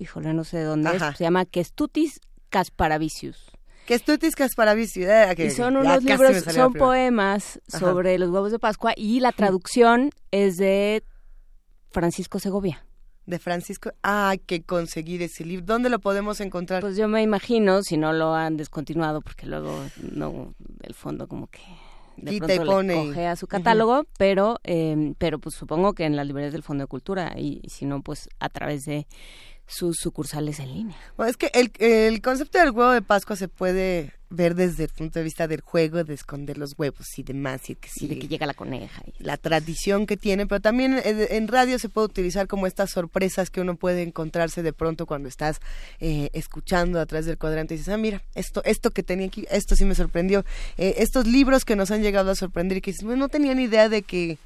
[0.00, 1.10] híjole, no sé de dónde Ajá.
[1.10, 3.50] es, se llama Kestutis Casparavicius.
[3.86, 5.06] Que estutis Casparavicius.
[5.06, 7.78] eh, que- Y son unos libros, son poemas Ajá.
[7.78, 11.04] sobre los huevos de Pascua y la traducción es de
[11.92, 12.84] Francisco Segovia.
[13.26, 13.92] De Francisco.
[14.02, 15.64] Ah, hay que conseguir ese libro.
[15.64, 16.80] ¿Dónde lo podemos encontrar?
[16.80, 19.72] Pues yo me imagino, si no lo han descontinuado, porque luego
[20.12, 21.60] no, el fondo como que
[22.16, 25.94] de Quita pronto y pone le coge a su catálogo, pero eh, pero pues supongo
[25.94, 28.84] que en las librerías del Fondo de Cultura y, y si no, pues a través
[28.84, 29.06] de
[29.72, 30.96] sus sucursales en línea.
[31.16, 34.90] Bueno, es que el, el concepto del huevo de Pascua se puede ver desde el
[34.90, 37.68] punto de vista del juego, de esconder los huevos y demás.
[37.70, 39.02] Y que, sí, de que llega la coneja.
[39.06, 39.22] Y...
[39.22, 43.60] La tradición que tiene, pero también en, radio se puede utilizar como estas sorpresas que
[43.60, 45.60] uno puede encontrarse de pronto cuando estás
[46.00, 49.46] eh, escuchando a través del cuadrante y dices, ah, mira, esto, esto que tenía aquí,
[49.50, 50.44] esto sí me sorprendió.
[50.78, 53.54] Eh, estos libros que nos han llegado a sorprender y que dices, bueno, no tenía
[53.54, 54.38] ni idea de que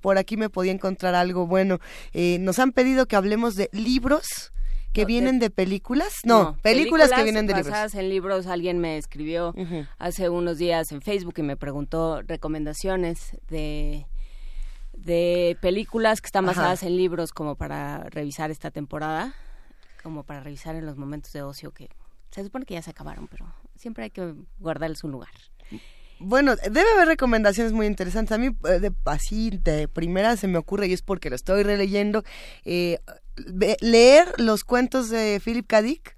[0.00, 1.78] por aquí me podía encontrar algo bueno.
[2.12, 4.52] Eh, nos han pedido que hablemos de libros
[4.92, 6.14] que No, de- vienen de películas.
[6.24, 7.70] No, películas, que vienen de libros.
[7.70, 8.46] basadas en libros.
[8.48, 9.54] Alguien me escribió
[9.98, 14.06] hace unos días en Facebook y me preguntó recomendaciones de
[14.92, 16.52] de películas que están Ajá.
[16.60, 19.34] basadas en libros como para revisar esta temporada,
[20.02, 21.88] como para revisar en los momentos de ocio que
[22.30, 23.46] se supone que ya se acabaron, pero
[23.76, 25.30] siempre hay que guardarles un lugar.
[26.20, 28.32] Bueno, debe haber recomendaciones muy interesantes.
[28.32, 31.62] A mí, eh, de, así de primera se me ocurre, y es porque lo estoy
[31.62, 32.22] releyendo,
[32.64, 32.98] eh,
[33.80, 35.82] leer los cuentos de Philip K.
[35.82, 36.16] Dick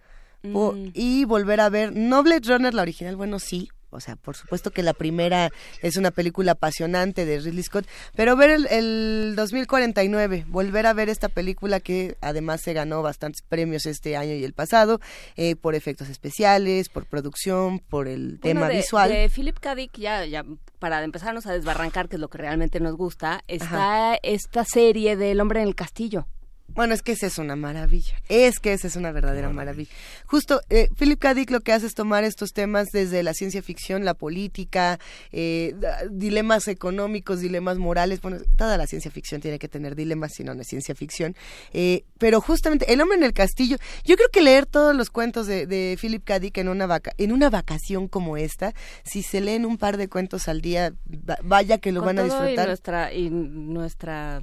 [0.53, 0.91] o- Mm.
[0.95, 3.69] y volver a ver, no Blade Runner, la original, bueno, sí.
[3.93, 5.51] O sea, por supuesto que la primera
[5.83, 11.09] es una película apasionante de Ridley Scott, pero ver el, el 2049, volver a ver
[11.09, 15.01] esta película que además se ganó bastantes premios este año y el pasado,
[15.37, 19.11] eh, por efectos especiales, por producción, por el tema Bueno, de, visual.
[19.11, 19.75] De Philip K.
[19.75, 20.45] Dick, ya, ya
[20.79, 25.41] para empezarnos a desbarrancar, que es lo que realmente nos gusta, está esta serie del
[25.41, 26.27] hombre en el castillo.
[26.75, 28.15] Bueno, es que esa es una maravilla.
[28.29, 29.91] Es que esa es una verdadera maravilla.
[30.27, 31.35] Justo, eh, Philip K.
[31.35, 34.99] Dick lo que hace es tomar estos temas desde la ciencia ficción, la política,
[35.33, 35.75] eh,
[36.11, 38.21] dilemas económicos, dilemas morales.
[38.21, 41.37] Bueno, toda la ciencia ficción tiene que tener dilemas, si no, no es ciencia ficción.
[41.73, 45.47] Eh, pero justamente, El hombre en el castillo, yo creo que leer todos los cuentos
[45.47, 46.39] de, de Philip K.
[46.39, 48.73] Dick en una, vaca en una vacación como esta,
[49.05, 50.93] si se leen un par de cuentos al día,
[51.29, 52.65] va- vaya que lo Con van a todo disfrutar.
[52.65, 54.43] Y nuestra, y nuestra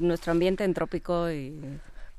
[0.00, 1.54] nuestro ambiente entrópico y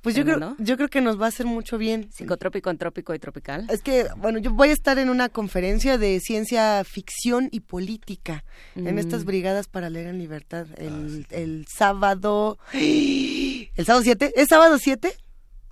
[0.01, 0.55] Pues yo creo, ¿no?
[0.59, 2.09] yo creo que nos va a hacer mucho bien.
[2.11, 3.65] psicotrópico, entrópico y tropical.
[3.69, 8.43] Es que, bueno, yo voy a estar en una conferencia de ciencia ficción y política
[8.75, 8.99] en Mm.
[8.99, 12.57] estas brigadas para leer en libertad el, el sábado.
[12.73, 14.34] ¿El sábado 7?
[14.35, 15.15] ¿Es sábado 7?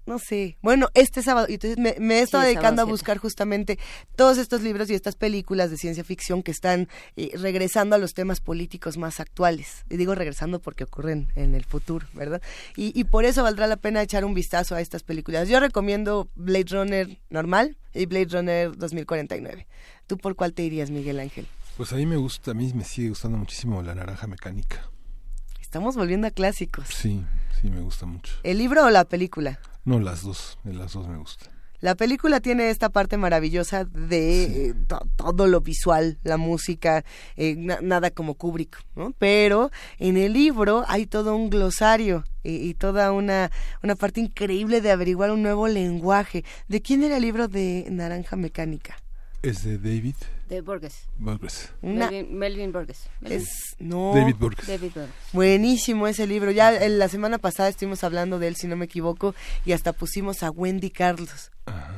[0.05, 0.57] No sé.
[0.61, 1.45] Bueno, este sábado.
[1.49, 2.91] Y entonces me, me he estado Sí, dedicando a siete.
[2.91, 3.77] buscar justamente
[4.15, 8.13] todos estos libros y estas películas de ciencia ficción que están eh, regresando a los
[8.13, 9.85] temas políticos más actuales.
[9.89, 12.41] Y digo regresando porque ocurren en el futuro, ¿verdad?
[12.75, 15.47] Y, y por eso valdrá la pena echar un vistazo a estas películas.
[15.47, 19.67] Yo recomiendo Blade Runner normal y Blade Runner 2049.
[20.07, 21.47] ¿Tú por cuál te irías, Miguel Ángel?
[21.77, 24.89] Pues a mí me gusta, a mí me sigue gustando muchísimo la naranja mecánica.
[25.61, 26.87] Estamos volviendo a clásicos.
[26.89, 27.23] Sí,
[27.61, 28.33] sí, me gusta mucho.
[28.43, 29.59] ¿El libro o la película?
[29.85, 31.49] No, las dos, las dos me gustan.
[31.81, 34.73] La película tiene esta parte maravillosa de eh,
[35.15, 37.03] todo lo visual, la música,
[37.37, 39.15] eh, nada como Kubrick, ¿no?
[39.17, 43.49] Pero en el libro hay todo un glosario y, toda una,
[43.81, 46.45] una parte increíble de averiguar un nuevo lenguaje.
[46.67, 48.97] ¿De quién era el libro de Naranja Mecánica?
[49.41, 50.15] Es de David.
[50.51, 51.07] De Borges.
[51.17, 51.71] Borges.
[51.81, 53.07] Melvin, Borges.
[53.21, 54.11] Es, no.
[54.13, 54.67] David Borges.
[54.67, 55.13] David Borges.
[55.31, 56.51] Buenísimo ese libro.
[56.51, 59.33] Ya la semana pasada estuvimos hablando de él, si no me equivoco,
[59.63, 61.51] y hasta pusimos a Wendy Carlos,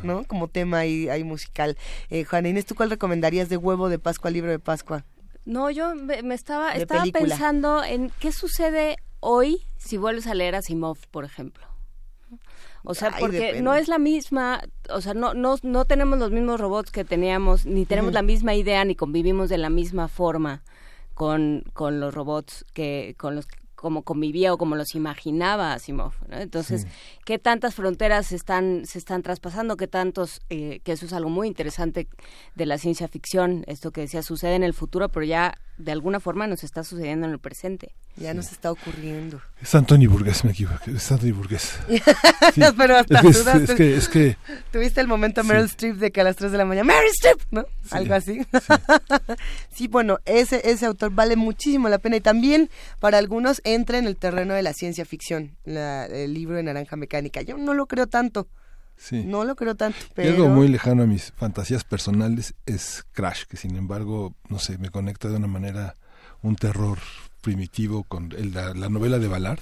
[0.03, 0.23] ¿no?
[0.25, 1.79] Como tema ahí, ahí musical.
[2.11, 5.03] Eh, Juana Inés, ¿tú cuál recomendarías de huevo de Pascua, libro de Pascua?
[5.45, 10.61] No, yo me, estaba, estaba pensando en qué sucede hoy si vuelves a leer a
[10.61, 11.72] Simov, por ejemplo.
[12.83, 16.59] O sea, porque no es la misma, o sea, no, no, no tenemos los mismos
[16.59, 20.63] robots que teníamos, ni tenemos la misma idea, ni convivimos de la misma forma
[21.13, 23.47] con, con los robots que con los
[23.83, 26.13] como convivía o como los imaginaba Asimov.
[26.31, 26.87] Entonces,
[27.25, 29.75] ¿qué tantas fronteras se están, se están traspasando?
[29.75, 32.07] ¿Qué tantos, eh, que eso es algo muy interesante
[32.55, 36.19] de la ciencia ficción, esto que decía, sucede en el futuro, pero ya de alguna
[36.19, 37.93] forma nos está sucediendo en el presente.
[38.15, 39.41] Ya nos está ocurriendo.
[39.59, 40.79] Es Anthony Burgués, me equivoco.
[40.85, 41.79] Es Anthony Burgués.
[42.77, 44.37] Pero hasta es, que, es, que,
[44.71, 47.39] Tuviste el momento Meryl Streep de que a las 3 de la mañana, ¡Meryl Streep!
[47.49, 47.65] ¿No?
[47.89, 48.45] Algo así.
[49.73, 52.69] sí, bueno, ese, ese autor vale muchísimo la pena y también
[52.99, 57.41] para algunos entra en el terreno de la ciencia ficción, el libro de Naranja Mecánica.
[57.41, 58.47] Yo no lo creo tanto.
[58.97, 59.23] Sí.
[59.25, 59.97] No lo creo tanto.
[60.13, 60.29] Pero...
[60.29, 64.89] algo muy lejano a mis fantasías personales es Crash, que sin embargo, no sé, me
[64.89, 65.97] conecta de una manera
[66.41, 66.99] un terror
[67.41, 69.59] primitivo con la, novela de Ballard.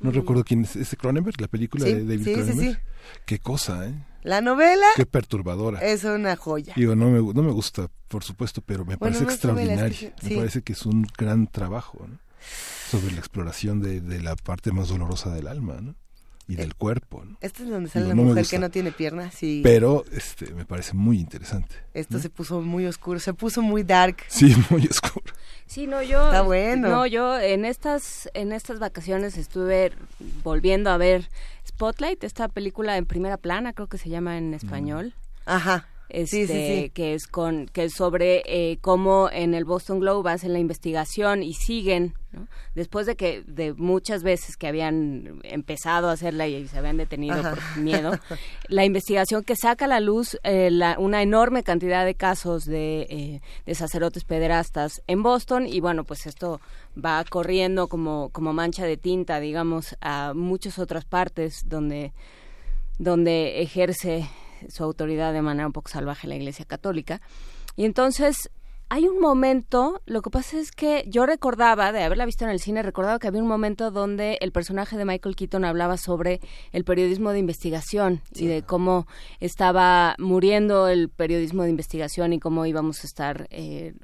[0.00, 2.82] No recuerdo quién es, ¿es Cronenberg, la película de David sí, Cronenberg.
[3.26, 3.94] Qué cosa, ¿eh?
[4.22, 4.86] La novela.
[4.96, 5.80] Qué perturbadora.
[5.80, 6.74] Es una joya.
[6.76, 10.12] Digo, no me, no me gusta, por supuesto, pero me parece extraordinario.
[10.22, 12.18] me parece que es un gran trabajo, ¿no?
[12.90, 15.94] Sobre la exploración de, de la parte más dolorosa del alma, ¿no?
[16.50, 17.22] Y del cuerpo.
[17.24, 17.36] ¿no?
[17.40, 19.34] Esto es donde sale la mujer que no tiene piernas.
[19.34, 19.60] Sí.
[19.62, 21.76] Pero este, me parece muy interesante.
[21.94, 24.16] Esto se puso muy oscuro, se puso muy dark.
[24.28, 25.32] Sí, muy oscuro.
[25.66, 26.26] Sí, no, yo...
[26.26, 26.88] Está bueno.
[26.88, 29.92] No, yo en estas, en estas vacaciones estuve
[30.42, 31.28] volviendo a ver
[31.66, 35.14] Spotlight, esta película en primera plana, creo que se llama en español.
[35.46, 40.52] Ajá este, que es con que es sobre eh, cómo en el Boston Globe hacen
[40.52, 42.14] la investigación y siguen
[42.74, 47.42] después de que de muchas veces que habían empezado a hacerla y se habían detenido
[47.42, 48.12] por miedo
[48.68, 53.40] la investigación que saca a la luz eh, una enorme cantidad de casos de, eh,
[53.66, 56.60] de sacerdotes pederastas en Boston y bueno pues esto
[56.96, 62.12] va corriendo como como mancha de tinta digamos a muchas otras partes donde
[62.98, 64.28] donde ejerce
[64.68, 67.20] su autoridad de manera un poco salvaje la Iglesia Católica.
[67.76, 68.50] Y entonces
[68.92, 72.58] hay un momento, lo que pasa es que yo recordaba, de haberla visto en el
[72.58, 76.40] cine, recordaba que había un momento donde el personaje de Michael Keaton hablaba sobre
[76.72, 79.06] el periodismo de investigación y de cómo
[79.38, 83.94] estaba muriendo el periodismo de investigación y cómo íbamos a estar, eh,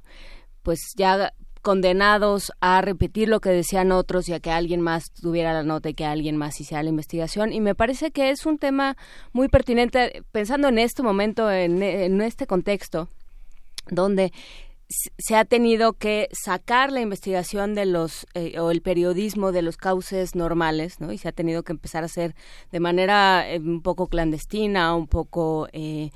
[0.62, 1.32] pues ya
[1.66, 5.88] condenados a repetir lo que decían otros y a que alguien más tuviera la nota
[5.88, 7.52] y que alguien más hiciera la investigación.
[7.52, 8.96] Y me parece que es un tema
[9.32, 11.82] muy pertinente, pensando en este momento, en,
[12.22, 13.08] este contexto,
[13.90, 14.32] donde
[15.18, 19.76] se ha tenido que sacar la investigación de los eh, o el periodismo de los
[19.76, 21.10] cauces normales, ¿no?
[21.10, 22.36] Y se ha tenido que empezar a hacer
[22.70, 26.12] de manera eh, un poco clandestina, un poco eh,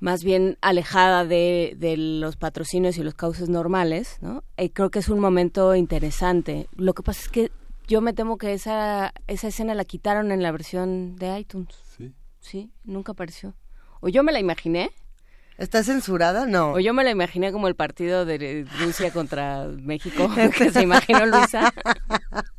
[0.00, 4.44] más bien alejada de, de, los patrocinios y los cauces normales, ¿no?
[4.56, 6.68] Y creo que es un momento interesante.
[6.76, 7.50] Lo que pasa es que
[7.88, 11.74] yo me temo que esa, esa escena la quitaron en la versión de iTunes.
[11.96, 12.12] Sí.
[12.40, 13.54] Sí, nunca apareció.
[14.00, 14.92] O yo me la imaginé.
[15.56, 16.46] ¿Está censurada?
[16.46, 16.74] No.
[16.74, 21.26] O yo me la imaginé como el partido de Rusia contra México, que se imaginó
[21.26, 21.72] Luisa.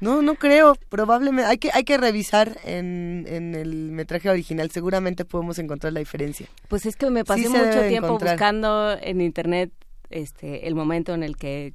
[0.00, 0.76] No, no creo.
[0.88, 4.70] Probablemente hay que hay que revisar en, en el metraje original.
[4.70, 6.46] Seguramente podemos encontrar la diferencia.
[6.68, 9.72] Pues es que me pasé mucho tiempo buscando en internet
[10.10, 11.72] este el momento en el que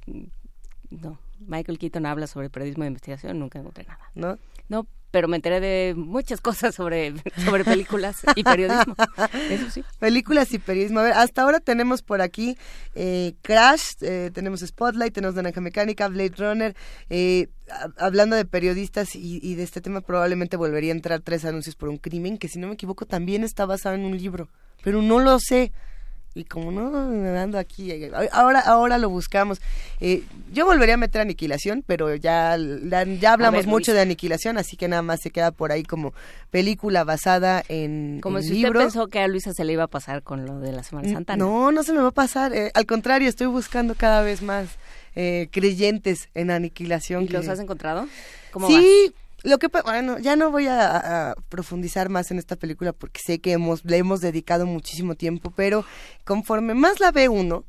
[0.90, 3.38] no Michael Keaton habla sobre periodismo de investigación.
[3.38, 4.10] Nunca encontré nada.
[4.14, 4.38] No.
[4.68, 7.14] No, pero me enteré de muchas cosas sobre,
[7.44, 8.94] sobre películas y periodismo.
[9.50, 9.84] Eso sí.
[9.98, 11.00] Películas y periodismo.
[11.00, 12.58] A ver, hasta ahora tenemos por aquí
[12.94, 16.76] eh, Crash, eh, tenemos Spotlight, tenemos Naranja Mecánica, Blade Runner.
[17.08, 17.48] Eh,
[17.96, 21.88] hablando de periodistas y, y, de este tema, probablemente volvería a entrar tres anuncios por
[21.88, 24.50] un crimen, que si no me equivoco también está basado en un libro.
[24.82, 25.72] Pero no lo sé
[26.36, 26.86] y como no
[27.40, 27.92] ando aquí
[28.30, 29.60] ahora ahora lo buscamos.
[30.00, 30.22] Eh,
[30.52, 32.56] yo volvería a meter aniquilación pero ya
[33.20, 36.12] ya hablamos mucho de aniquilación así que nada más se queda por ahí como
[36.50, 40.22] película basada en como si usted pensó que a Luisa se le iba a pasar
[40.22, 42.84] con lo de la Semana Santa no no, se me va a pasar eh, al
[42.84, 44.68] contrario estoy buscando cada vez más
[45.18, 47.24] eh, creyentes en aniquilación.
[47.24, 48.06] ¿Y los has encontrado?
[48.52, 53.20] ¿Cómo sí, lo que bueno, ya no voy a, profundizar más en esta película porque
[53.24, 55.84] sé que hemos le hemos dedicado muchísimo tiempo, pero
[56.24, 57.64] conforme más la ve uno,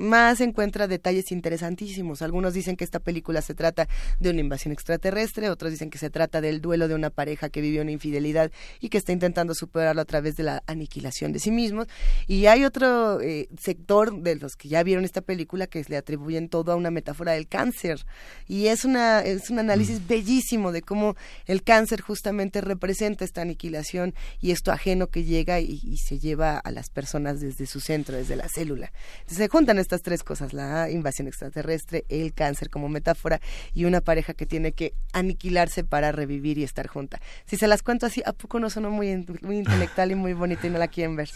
[0.00, 2.22] más encuentra detalles interesantísimos.
[2.22, 3.86] Algunos dicen que esta película se trata
[4.18, 7.60] de una invasión extraterrestre, otros dicen que se trata del duelo de una pareja que
[7.60, 8.50] vivió una infidelidad
[8.80, 11.86] y que está intentando superarlo a través de la aniquilación de sí mismos.
[12.26, 16.48] Y hay otro eh, sector de los que ya vieron esta película que le atribuyen
[16.48, 18.06] todo a una metáfora del cáncer.
[18.48, 20.06] Y es, una, es un análisis mm.
[20.06, 21.14] bellísimo de cómo
[21.46, 26.58] el cáncer justamente representa esta aniquilación y esto ajeno que llega y, y se lleva
[26.58, 28.92] a las personas desde su centro, desde la célula.
[29.20, 33.40] Entonces se juntan estas tres cosas, la invasión extraterrestre, el cáncer como metáfora
[33.74, 37.20] y una pareja que tiene que aniquilarse para revivir y estar junta.
[37.44, 40.68] Si se las cuento así, ¿a poco no sonó muy, muy intelectual y muy bonita
[40.68, 41.30] y no la quieren ver?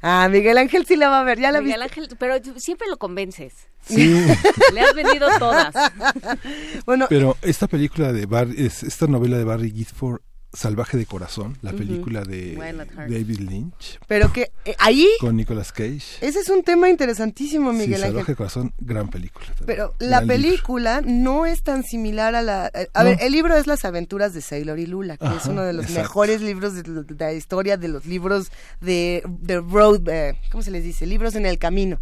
[0.00, 2.96] Ah, Miguel Ángel sí la va a ver, ya la Miguel Ángel, pero siempre lo
[2.96, 3.52] convences.
[3.82, 4.26] Sí.
[4.72, 5.74] Le has vendido todas.
[6.86, 10.22] bueno, pero esta película de Barry, esta novela de Barry Gifford
[10.52, 12.56] Salvaje de Corazón, la película de
[12.96, 14.00] David Lynch.
[14.06, 15.06] Pero que eh, ahí...
[15.20, 16.18] Con Nicolas Cage.
[16.22, 19.46] Ese es un tema interesantísimo, Miguel sí, Salvaje de Corazón, gran película.
[19.66, 22.70] Pero la película no es tan similar a la...
[22.72, 25.62] Eh, a ver, el libro es Las aventuras de Sailor y Lula, que es uno
[25.62, 28.50] de los mejores libros de, la historia de los libros
[28.80, 30.08] de, de road...
[30.08, 31.06] Eh, ¿Cómo se les dice?
[31.06, 32.00] Libros en el camino.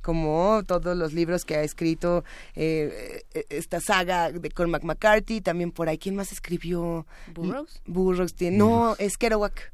[0.00, 5.98] Como todos los libros que ha escrito esta saga de Cormac McCarthy, también por ahí.
[5.98, 7.04] ¿Quién más escribió?
[7.34, 7.79] Burroughs.
[7.86, 9.72] Burroughs tiene, no, es Kerouac.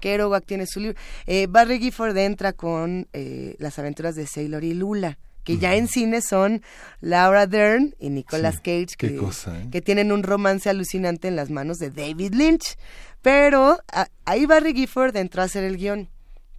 [0.00, 0.44] Kerouac.
[0.44, 0.98] tiene su libro.
[1.26, 5.88] Eh, Barry Gifford entra con eh, las aventuras de Sailor y Lula que ya en
[5.88, 6.62] cine son
[7.00, 9.68] Laura Dern y Nicolas Cage, que, ¿eh?
[9.70, 12.76] que, tienen un romance alucinante en las manos de David Lynch.
[13.20, 13.78] Pero
[14.24, 16.08] ahí Barry Gifford entró a hacer el guion.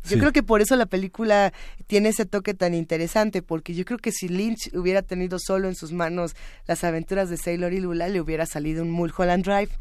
[0.07, 1.51] Yo creo que por eso la película
[1.87, 5.75] tiene ese toque tan interesante, porque yo creo que si Lynch hubiera tenido solo en
[5.75, 6.35] sus manos
[6.67, 9.71] las aventuras de Sailor y Lula, le hubiera salido un Mulholland Drive.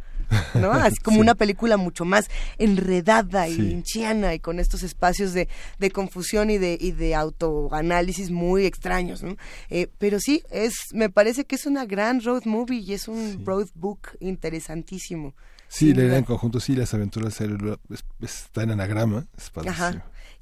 [0.55, 0.73] ¿No?
[0.73, 2.29] Así como una película mucho más
[2.59, 5.49] enredada y hinchiana y con estos espacios de,
[5.79, 9.37] de confusión y de, y de autoanálisis muy extraños, ¿no?
[9.71, 13.45] Eh, pero sí, es, me parece que es una gran road movie y es un
[13.45, 15.35] road book interesantísimo.
[15.69, 19.51] Sí, leer en conjunto, sí, las aventuras están en anagrama, es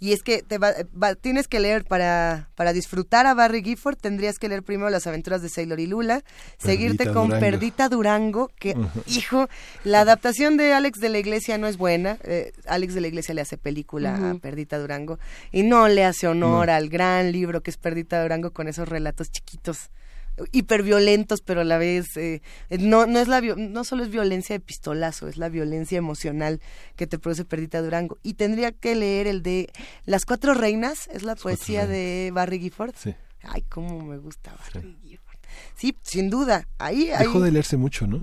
[0.03, 0.75] y es que te va,
[1.15, 5.43] tienes que leer para, para disfrutar a Barry Gifford, tendrías que leer primero las aventuras
[5.43, 6.25] de Sailor y Lula,
[6.59, 8.75] seguirte con Perdita Durango, que,
[9.07, 9.49] hijo,
[9.85, 12.19] la adaptación de Alex de la Iglesia no es buena.
[12.25, 15.21] Eh, Alex de la Iglesia le hace película a Perdita Durango
[15.53, 19.31] y no le hace honor al gran libro que es Perdita Durango con esos relatos
[19.31, 19.91] chiquitos
[20.53, 22.41] hiperviolentos, pero a la vez eh,
[22.71, 26.61] no no es la no solo es violencia de pistolazo, es la violencia emocional
[26.97, 28.19] que te produce Perdita Durango.
[28.23, 29.71] Y tendría que leer el de
[30.05, 32.95] Las cuatro reinas, es la poesía de Barry Gifford.
[32.97, 33.15] Sí.
[33.43, 35.39] Ay, cómo me gusta Barry Gifford.
[35.77, 36.67] Sí, sin duda.
[36.79, 38.23] Ahí, Dejó de leerse mucho, ¿no?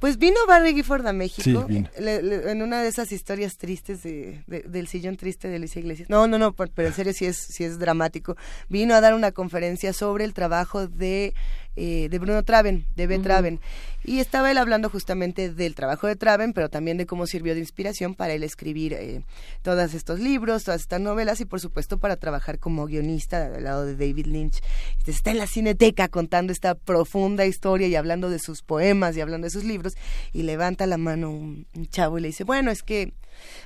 [0.00, 5.16] Pues vino Barry Gifford a México en una de esas historias tristes de, del sillón
[5.16, 6.08] triste de Luis Iglesias.
[6.08, 8.36] No, no, no, pero en serio sí es, sí es dramático.
[8.68, 11.34] Vino a dar una conferencia sobre el trabajo de
[11.80, 13.20] eh, de Bruno Traven, de B.
[13.20, 13.60] Traven.
[14.04, 17.60] Y estaba él hablando justamente del trabajo de Traven, pero también de cómo sirvió de
[17.60, 19.22] inspiración para él escribir eh,
[19.62, 23.84] todos estos libros, todas estas novelas y por supuesto para trabajar como guionista al lado
[23.84, 24.60] de David Lynch.
[25.06, 29.44] Está en la cineteca contando esta profunda historia y hablando de sus poemas y hablando
[29.46, 29.94] de sus libros
[30.32, 33.12] y levanta la mano un chavo y le dice, bueno, es que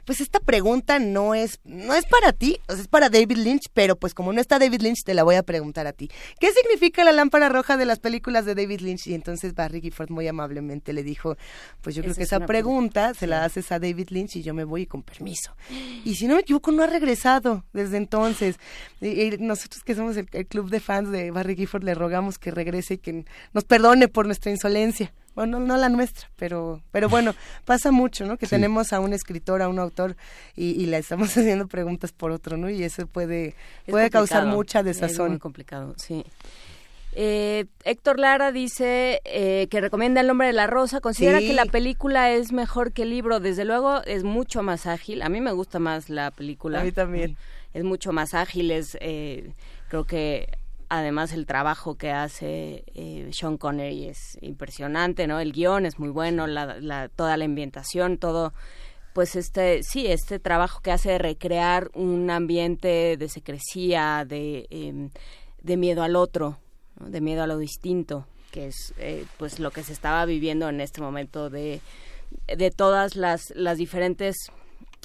[0.05, 4.14] pues esta pregunta no es, no es para ti, es para David Lynch, pero pues
[4.14, 6.10] como no está David Lynch, te la voy a preguntar a ti.
[6.40, 9.07] ¿Qué significa la lámpara roja de las películas de David Lynch?
[9.07, 11.37] Y entonces Barry Gifford muy amablemente le dijo,
[11.81, 14.65] pues yo creo que esa pregunta se la haces a David Lynch y yo me
[14.65, 15.57] voy con permiso.
[16.05, 18.57] Y si no me equivoco, no ha regresado desde entonces.
[19.01, 22.95] Y, nosotros que somos el, club de fans de Barry Gifford le rogamos que regrese
[22.95, 23.24] y que
[23.55, 27.35] nos perdone por nuestra insolencia bueno, no la nuestra, pero, pero bueno,
[27.65, 28.37] pasa mucho, ¿no?
[28.37, 30.16] Que tenemos a un escritor, a un autor
[30.55, 32.69] y, le estamos haciendo preguntas por otro, ¿no?
[32.69, 33.55] Y eso puede,
[33.87, 35.27] puede causar mucha desazón.
[35.27, 36.24] Es muy complicado, sí.
[37.14, 41.01] Eh, Héctor Lara dice eh, que recomienda El nombre de la rosa.
[41.01, 43.40] Considera que la película es mejor que el libro.
[43.40, 45.22] Desde luego es mucho más ágil.
[45.22, 46.80] A mí me gusta más la película.
[46.80, 47.36] A mí también.
[47.74, 48.70] Es mucho más ágil.
[48.70, 49.52] Es, eh,
[49.89, 50.48] creo que
[50.93, 55.40] además el trabajo que hace eh, Sean Connery es impresionante, ¿no?
[55.40, 58.52] El guion es muy bueno, la, toda la ambientación, todo,
[59.14, 65.09] pues este, sí, este trabajo que hace de recrear un ambiente de secrecía, de, em,
[65.62, 66.59] de miedo al otro,
[67.07, 70.81] de miedo a lo distinto, que es eh, pues lo que se estaba viviendo en
[70.81, 71.81] este momento de,
[72.47, 74.37] de todas las, las diferentes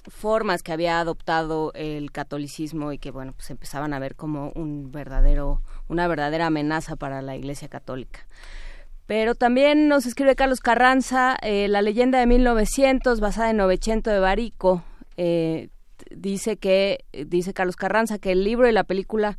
[0.08, 4.90] formas que había adoptado el catolicismo y que bueno pues empezaban a ver como un
[4.90, 8.26] verdadero una verdadera amenaza para la Iglesia Católica.
[9.06, 14.20] Pero también nos escribe Carlos Carranza, eh, la leyenda de 1900 basada en Novecento de
[14.20, 14.84] Barico.
[15.16, 15.70] Eh,
[16.12, 19.38] dice que, dice Carlos Carranza, que el libro y la película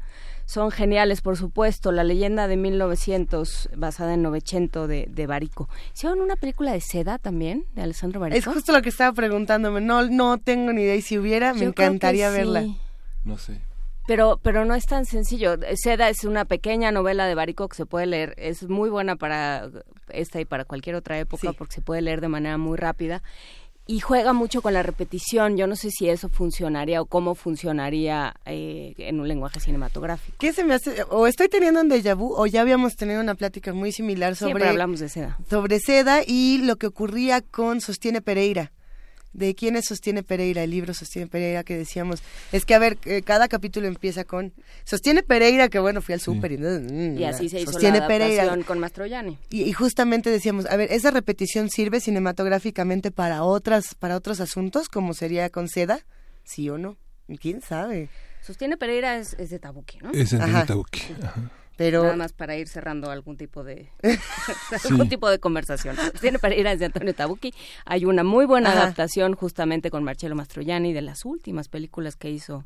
[0.48, 1.92] son geniales, por supuesto.
[1.92, 5.68] La leyenda de 1900 basada en Novecento de, de Barico.
[5.94, 8.38] ¿Hicieron una película de seda también, de Alessandro Barico?
[8.38, 9.82] Es justo lo que estaba preguntándome.
[9.82, 10.94] No, no tengo ni idea.
[10.94, 12.64] Y si hubiera, me encantaría verla.
[13.24, 13.60] No sé
[14.06, 15.56] pero pero no es tan sencillo.
[15.74, 19.68] Seda es una pequeña novela de Barico que se puede leer, es muy buena para
[20.08, 23.22] esta y para cualquier otra época porque se puede leer de manera muy rápida
[23.88, 25.56] y juega mucho con la repetición.
[25.56, 30.36] Yo no sé si eso funcionaría o cómo funcionaría eh, en un lenguaje cinematográfico.
[30.38, 31.02] ¿Qué se me hace?
[31.08, 34.52] O estoy teniendo un déjà vu o ya habíamos tenido una plática muy similar sobre...
[34.52, 35.38] Siempre hablamos de seda.
[35.48, 38.72] Sobre seda y lo que ocurría con Sostiene Pereira
[39.32, 42.22] de quiénes sostiene Pereira, el libro Sostiene Pereira que decíamos,
[42.52, 44.52] es que a ver, eh, cada capítulo empieza con
[44.84, 48.08] Sostiene Pereira, que bueno, fui al súper y, mm, y, así se hizo sostiene la
[48.08, 48.56] Pereira.
[48.66, 49.38] con Mastroianni.
[49.50, 54.88] Y, y, justamente decíamos, a ver, esa repetición sirve cinematográficamente para otras para otros asuntos
[54.88, 56.00] como sería con Seda,
[56.44, 56.96] sí o no,
[57.40, 58.08] quién sabe.
[58.40, 60.10] Sostiene Pereira es, de Tabuki, ¿no?
[60.12, 61.02] Es de Tabuki.
[61.22, 61.50] Ajá.
[61.78, 62.02] Pero...
[62.02, 63.88] Nada más para ir cerrando algún tipo de
[64.90, 65.96] algún tipo de conversación.
[66.20, 67.54] Tiene para ir a Antonio Tabucchi.
[67.84, 72.64] Hay una muy buena adaptación justamente con Marcello Mastroianni de las últimas películas que hizo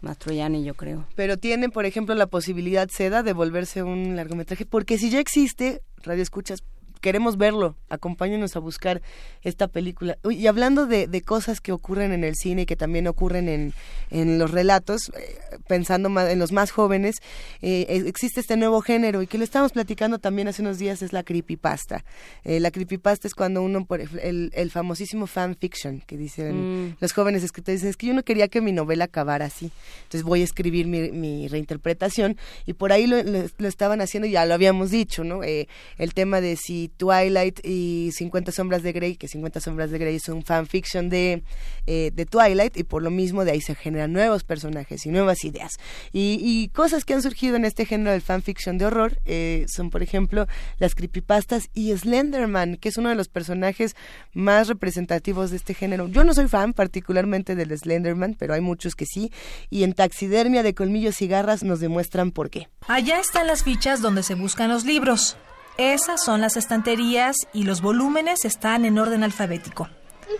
[0.00, 1.06] Mastroianni, yo creo.
[1.16, 5.82] Pero tiene, por ejemplo, la posibilidad Seda de volverse un largometraje, porque si ya existe,
[6.02, 6.64] Radio Escuchas,
[7.00, 9.02] queremos verlo, acompáñenos a buscar
[9.42, 10.18] esta película.
[10.28, 13.74] Y hablando de, cosas que ocurren en el cine y que también ocurren en,
[14.10, 17.16] en los relatos, eh, pensando más, en los más jóvenes,
[17.62, 21.12] eh, existe este nuevo género y que lo estamos platicando también hace unos días, es
[21.12, 22.04] la creepypasta.
[22.44, 26.96] Eh, la creepypasta es cuando uno, por el, el famosísimo fanfiction, que dicen mm.
[27.00, 29.70] los jóvenes escritores, dicen, es que yo no quería que mi novela acabara así,
[30.04, 32.36] entonces voy a escribir mi, mi reinterpretación
[32.66, 35.42] y por ahí lo, lo, estaban haciendo, ya lo habíamos dicho, ¿no?
[35.42, 40.16] el tema de si Twilight y 50 sombras de Grey, que 50 sombras de Grey
[40.16, 41.42] es un fanfiction de,
[41.86, 45.44] eh, de Twilight y por lo mismo de ahí se generan nuevos personajes y nuevas
[45.44, 45.72] ideas.
[46.12, 50.02] Y, cosas que han surgido en este género del fanfiction de horror eh, son, por
[50.02, 50.46] ejemplo,
[50.78, 53.94] las creepypastas y Slenderman, que es uno de los personajes
[54.32, 56.08] más representativos de este género.
[56.08, 59.32] Yo no soy fan particularmente del Slenderman, pero hay muchos que sí.
[59.70, 62.68] Y en Taxidermia de Colmillos y Garras nos demuestran por qué.
[62.88, 65.36] Allá están las fichas donde se buscan los libros.
[65.78, 69.88] Esas son las estanterías y los volúmenes están en orden alfabético.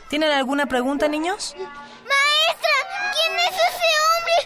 [0.09, 1.55] ¿Tienen alguna pregunta, niños?
[1.59, 2.77] Maestra,
[3.13, 4.37] ¿quién es ese hombre?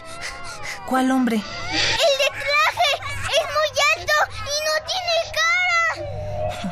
[0.87, 1.35] ¿Cuál hombre?
[1.37, 2.91] El de traje.
[3.23, 6.71] Es muy alto y no tiene cara.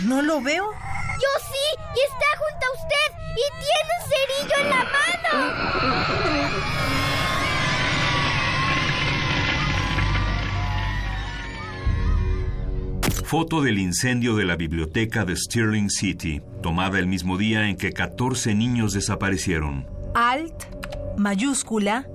[0.02, 0.64] No lo veo.
[0.64, 6.49] Yo sí, y está junto a usted y tiene un cerillo en la mano.
[13.30, 17.92] Foto del incendio de la biblioteca de Stirling City, tomada el mismo día en que
[17.92, 19.86] 14 niños desaparecieron.
[20.16, 20.64] Alt,
[21.16, 22.08] mayúscula,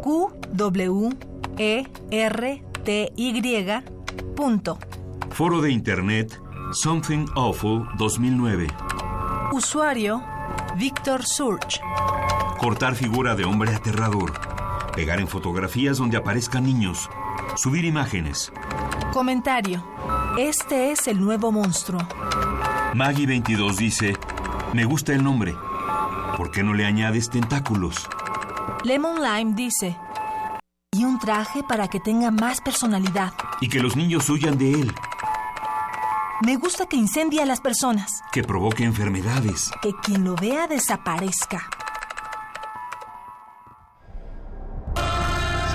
[0.00, 1.10] Q, W,
[1.58, 3.64] E, R, T, Y,
[4.36, 4.78] punto.
[5.30, 6.40] Foro de Internet
[6.70, 8.68] Something Awful 2009.
[9.50, 10.22] Usuario,
[10.78, 11.80] Víctor Surge.
[12.58, 14.32] Cortar figura de hombre aterrador.
[14.94, 17.10] Pegar en fotografías donde aparezcan niños.
[17.56, 18.52] Subir imágenes.
[19.12, 19.93] Comentario.
[20.38, 22.00] Este es el nuevo monstruo.
[22.92, 24.16] Maggie22 dice,
[24.72, 25.54] me gusta el nombre.
[26.36, 28.08] ¿Por qué no le añades tentáculos?
[28.82, 29.96] Lemon Lime dice,
[30.90, 33.32] y un traje para que tenga más personalidad.
[33.60, 34.92] Y que los niños huyan de él.
[36.44, 38.10] Me gusta que incendie a las personas.
[38.32, 39.70] Que provoque enfermedades.
[39.82, 41.68] Que quien lo vea desaparezca.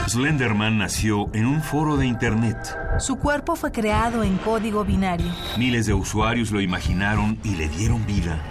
[0.10, 2.58] Slenderman nació en un foro de Internet.
[2.98, 5.32] Su cuerpo fue creado en código binario.
[5.56, 8.42] Miles de usuarios lo imaginaron y le dieron vida.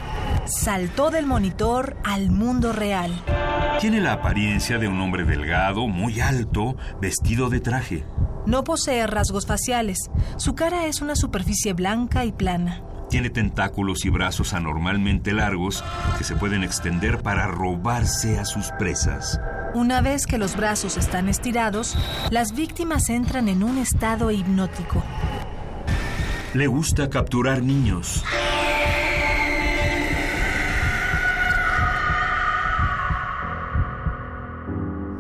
[0.44, 3.10] Saltó del monitor al mundo real.
[3.80, 8.04] Tiene la apariencia de un hombre delgado, muy alto, vestido de traje.
[8.46, 10.10] No posee rasgos faciales.
[10.36, 12.82] Su cara es una superficie blanca y plana.
[13.08, 15.82] Tiene tentáculos y brazos anormalmente largos
[16.18, 19.40] que se pueden extender para robarse a sus presas.
[19.74, 21.96] Una vez que los brazos están estirados,
[22.30, 25.02] las víctimas entran en un estado hipnótico.
[26.54, 28.24] Le gusta capturar niños.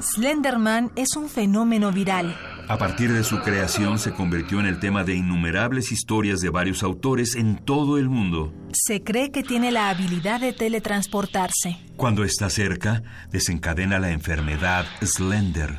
[0.00, 2.34] Slenderman es un fenómeno viral.
[2.68, 6.82] A partir de su creación se convirtió en el tema de innumerables historias de varios
[6.82, 8.52] autores en todo el mundo.
[8.74, 11.78] Se cree que tiene la habilidad de teletransportarse.
[11.96, 15.78] Cuando está cerca, desencadena la enfermedad Slender.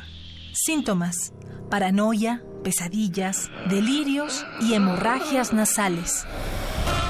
[0.52, 1.32] Síntomas:
[1.70, 6.26] paranoia, pesadillas, delirios y hemorragias nasales.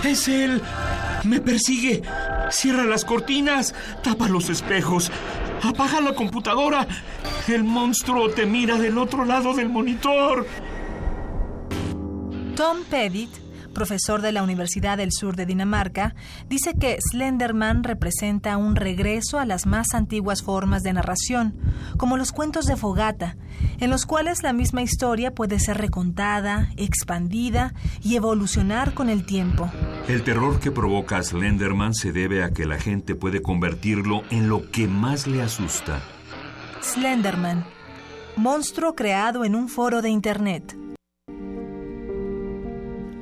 [0.04, 0.60] Es él.
[1.24, 2.02] Me persigue.
[2.50, 5.10] Cierra las cortinas, tapa los espejos,
[5.62, 6.86] apaga la computadora.
[7.48, 10.46] El monstruo te mira del otro lado del monitor.
[12.56, 13.30] Tom Pettit
[13.70, 16.14] profesor de la Universidad del Sur de Dinamarca,
[16.48, 21.54] dice que Slenderman representa un regreso a las más antiguas formas de narración,
[21.96, 23.36] como los cuentos de fogata,
[23.78, 29.70] en los cuales la misma historia puede ser recontada, expandida y evolucionar con el tiempo.
[30.08, 34.70] El terror que provoca Slenderman se debe a que la gente puede convertirlo en lo
[34.70, 36.00] que más le asusta.
[36.82, 37.64] Slenderman,
[38.36, 40.76] monstruo creado en un foro de Internet.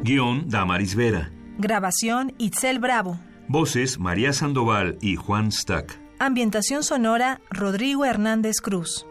[0.03, 1.31] Guión Damaris Vera.
[1.59, 3.19] Grabación Itzel Bravo.
[3.49, 5.99] Voces María Sandoval y Juan Stack.
[6.21, 9.07] Ambientación sonora Rodrigo Hernández Cruz.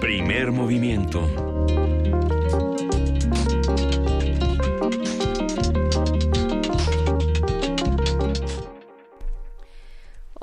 [0.00, 1.28] Primer movimiento.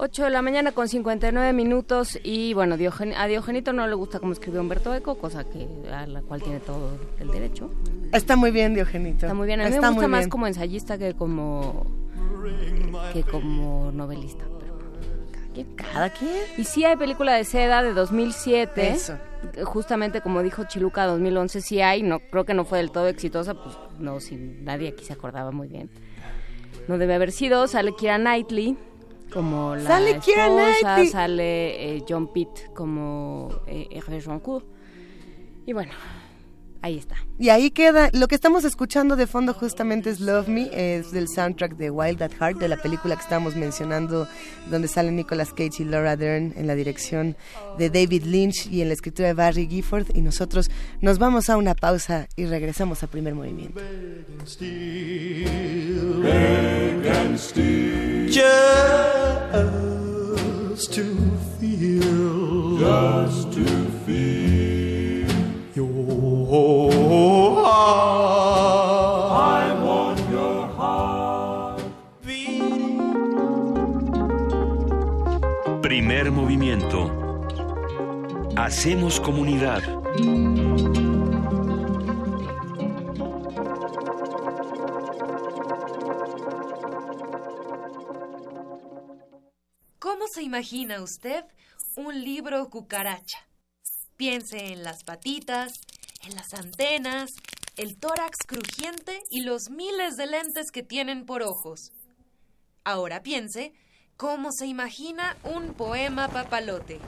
[0.03, 4.33] 8 de la mañana con 59 minutos y bueno, a Diogenito no le gusta cómo
[4.33, 7.69] escribió Humberto Eco, cosa que a la cual tiene todo el derecho.
[8.11, 9.27] Está muy bien Diogenito.
[9.27, 11.85] Está muy bien, a mí me gusta más como ensayista que como
[13.13, 14.79] que como novelista, pero
[15.31, 15.75] cada quien.
[15.75, 16.35] Cada quien.
[16.57, 18.89] Y sí hay película de seda de 2007.
[18.89, 19.19] Eso.
[19.65, 23.53] Justamente como dijo Chiluca 2011 sí hay, no creo que no fue del todo exitosa,
[23.53, 25.91] pues no, si nadie aquí se acordaba muy bien.
[26.87, 28.75] No debe haber sido, sale Kira Knightley
[29.31, 34.65] como la sale esposa, sale eh, John Pitt como eh, Hervé Joncourt.
[35.65, 35.93] Y bueno,
[36.81, 37.15] ahí está.
[37.39, 41.27] Y ahí queda, lo que estamos escuchando de fondo justamente es Love Me, es del
[41.27, 44.27] soundtrack de Wild at Heart, de la película que estábamos mencionando,
[44.69, 47.35] donde salen Nicolas Cage y Laura Dern en la dirección
[47.77, 50.07] de David Lynch y en la escritura de Barry Gifford.
[50.15, 50.69] Y nosotros
[51.01, 53.81] nos vamos a una pausa y regresamos a primer movimiento.
[60.81, 61.03] Just to
[61.59, 63.90] feel, just to feel
[75.81, 77.09] Primer movimiento.
[78.57, 79.81] Hacemos comunidad.
[90.33, 91.43] se imagina usted
[91.97, 93.39] un libro cucaracha?
[94.15, 95.73] Piense en las patitas,
[96.23, 97.31] en las antenas,
[97.77, 101.91] el tórax crujiente y los miles de lentes que tienen por ojos.
[102.83, 103.73] Ahora piense
[104.17, 106.99] cómo se imagina un poema papalote.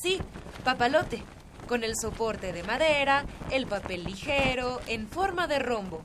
[0.00, 0.20] Sí,
[0.64, 1.22] papalote,
[1.68, 6.02] con el soporte de madera, el papel ligero, en forma de rombo.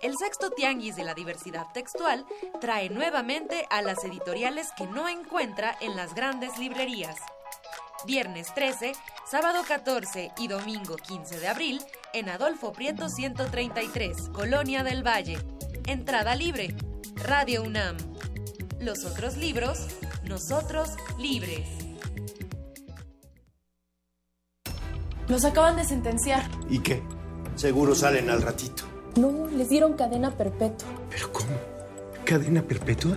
[0.00, 2.24] El sexto tianguis de la diversidad textual
[2.60, 7.18] trae nuevamente a las editoriales que no encuentra en las grandes librerías.
[8.06, 8.92] Viernes 13,
[9.28, 11.82] sábado 14 y domingo 15 de abril
[12.14, 15.38] en Adolfo Prieto 133, Colonia del Valle.
[15.86, 16.74] Entrada libre.
[17.16, 17.96] Radio UNAM.
[18.80, 19.88] Los otros libros,
[20.24, 21.68] nosotros libres.
[25.26, 26.48] Los acaban de sentenciar.
[26.70, 27.02] ¿Y qué?
[27.56, 28.84] Seguro salen al ratito.
[29.16, 30.88] No, les dieron cadena perpetua.
[31.10, 31.50] ¿Pero cómo?
[32.24, 33.16] ¿Cadena perpetua?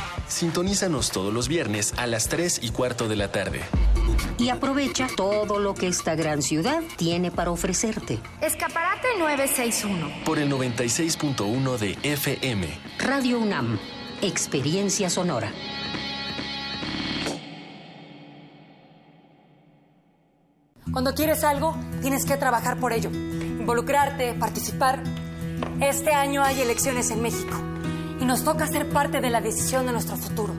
[0.31, 3.59] Sintonízanos todos los viernes a las 3 y cuarto de la tarde.
[4.37, 8.17] Y aprovecha todo lo que esta gran ciudad tiene para ofrecerte.
[8.39, 10.23] Escaparate 961.
[10.23, 12.65] Por el 96.1 de FM.
[12.99, 13.77] Radio UNAM.
[14.21, 15.51] Experiencia sonora.
[20.93, 25.03] Cuando quieres algo, tienes que trabajar por ello, involucrarte, participar.
[25.81, 27.70] Este año hay elecciones en México
[28.21, 30.53] y nos toca ser parte de la decisión de nuestro futuro.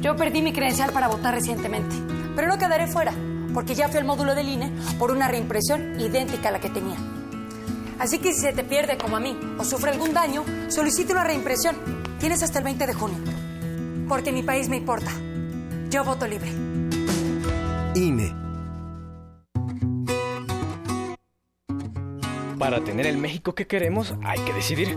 [0.00, 1.94] Yo perdí mi credencial para votar recientemente,
[2.34, 3.12] pero no quedaré fuera,
[3.52, 6.96] porque ya fui al módulo del INE por una reimpresión idéntica a la que tenía.
[7.98, 11.24] Así que si se te pierde como a mí o sufre algún daño, solicite una
[11.24, 11.76] reimpresión.
[12.20, 13.18] Tienes hasta el 20 de junio.
[14.08, 15.10] Porque mi país me importa.
[15.90, 16.50] Yo voto libre.
[17.94, 18.34] INE.
[22.58, 24.96] Para tener el México que queremos hay que decidir.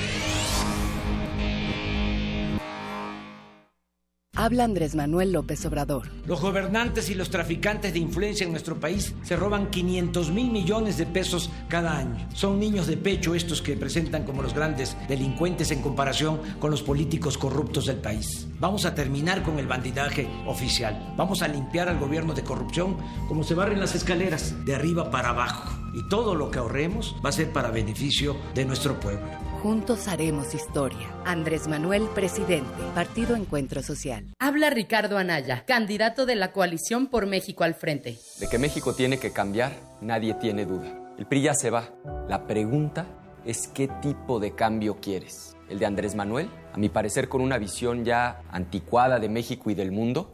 [4.41, 6.09] Habla Andrés Manuel López Obrador.
[6.25, 10.97] Los gobernantes y los traficantes de influencia en nuestro país se roban 500 mil millones
[10.97, 12.27] de pesos cada año.
[12.33, 16.81] Son niños de pecho estos que presentan como los grandes delincuentes en comparación con los
[16.81, 18.47] políticos corruptos del país.
[18.59, 21.13] Vamos a terminar con el bandidaje oficial.
[21.15, 22.97] Vamos a limpiar al gobierno de corrupción
[23.27, 25.69] como se barren las escaleras, de arriba para abajo.
[25.93, 29.29] Y todo lo que ahorremos va a ser para beneficio de nuestro pueblo.
[29.61, 31.07] Juntos haremos historia.
[31.23, 32.65] Andrés Manuel, presidente.
[32.95, 34.25] Partido Encuentro Social.
[34.39, 38.17] Habla Ricardo Anaya, candidato de la coalición por México al frente.
[38.39, 41.13] De que México tiene que cambiar, nadie tiene duda.
[41.19, 41.89] El PRI ya se va.
[42.27, 43.05] La pregunta
[43.45, 45.55] es qué tipo de cambio quieres.
[45.69, 46.49] ¿El de Andrés Manuel?
[46.73, 50.33] A mi parecer con una visión ya anticuada de México y del mundo.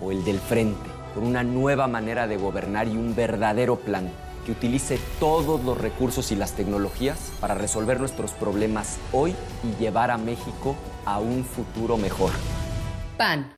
[0.00, 0.88] ¿O el del frente?
[1.16, 4.08] Con una nueva manera de gobernar y un verdadero plan
[4.44, 9.34] que utilice todos los recursos y las tecnologías para resolver nuestros problemas hoy
[9.64, 12.30] y llevar a México a un futuro mejor.
[13.18, 13.54] PAN.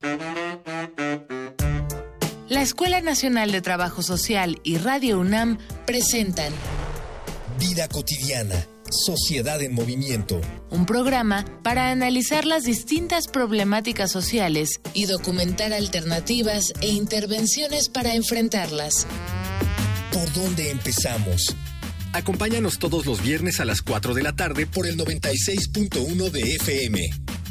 [2.48, 6.52] La Escuela Nacional de Trabajo Social y Radio UNAM presentan
[7.58, 8.66] Vida cotidiana.
[8.90, 10.40] Sociedad en Movimiento.
[10.68, 19.06] Un programa para analizar las distintas problemáticas sociales y documentar alternativas e intervenciones para enfrentarlas.
[20.12, 21.56] ¿Por dónde empezamos?
[22.12, 27.00] Acompáñanos todos los viernes a las 4 de la tarde por el 96.1 de FM.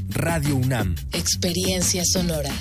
[0.10, 0.96] Radio UNAM.
[1.12, 2.52] Experiencia sonora.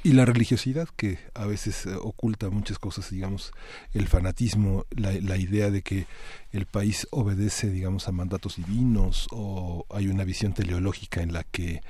[0.08, 3.52] Y la religiosidad que a veces eh, oculta muchas cosas digamos
[3.92, 6.06] el fanatismo la, la, idea de que
[6.50, 11.82] el país obedece digamos a mandatos divinos o hay una visión teleológica en la que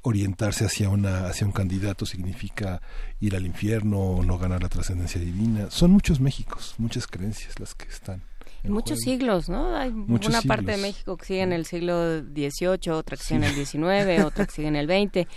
[0.00, 2.82] orientarse hacia una hacia un candidato significa
[3.20, 5.70] ir al infierno o no ganar la trascendencia divina.
[5.70, 8.22] Son muchos Méxicos muchas creencias las que están
[8.64, 9.74] Muchos siglos, ¿no?
[9.76, 13.44] Hay una parte de México que sigue en el siglo XVIII, otra que sigue en
[13.44, 15.28] el XIX, otra que sigue en el XX.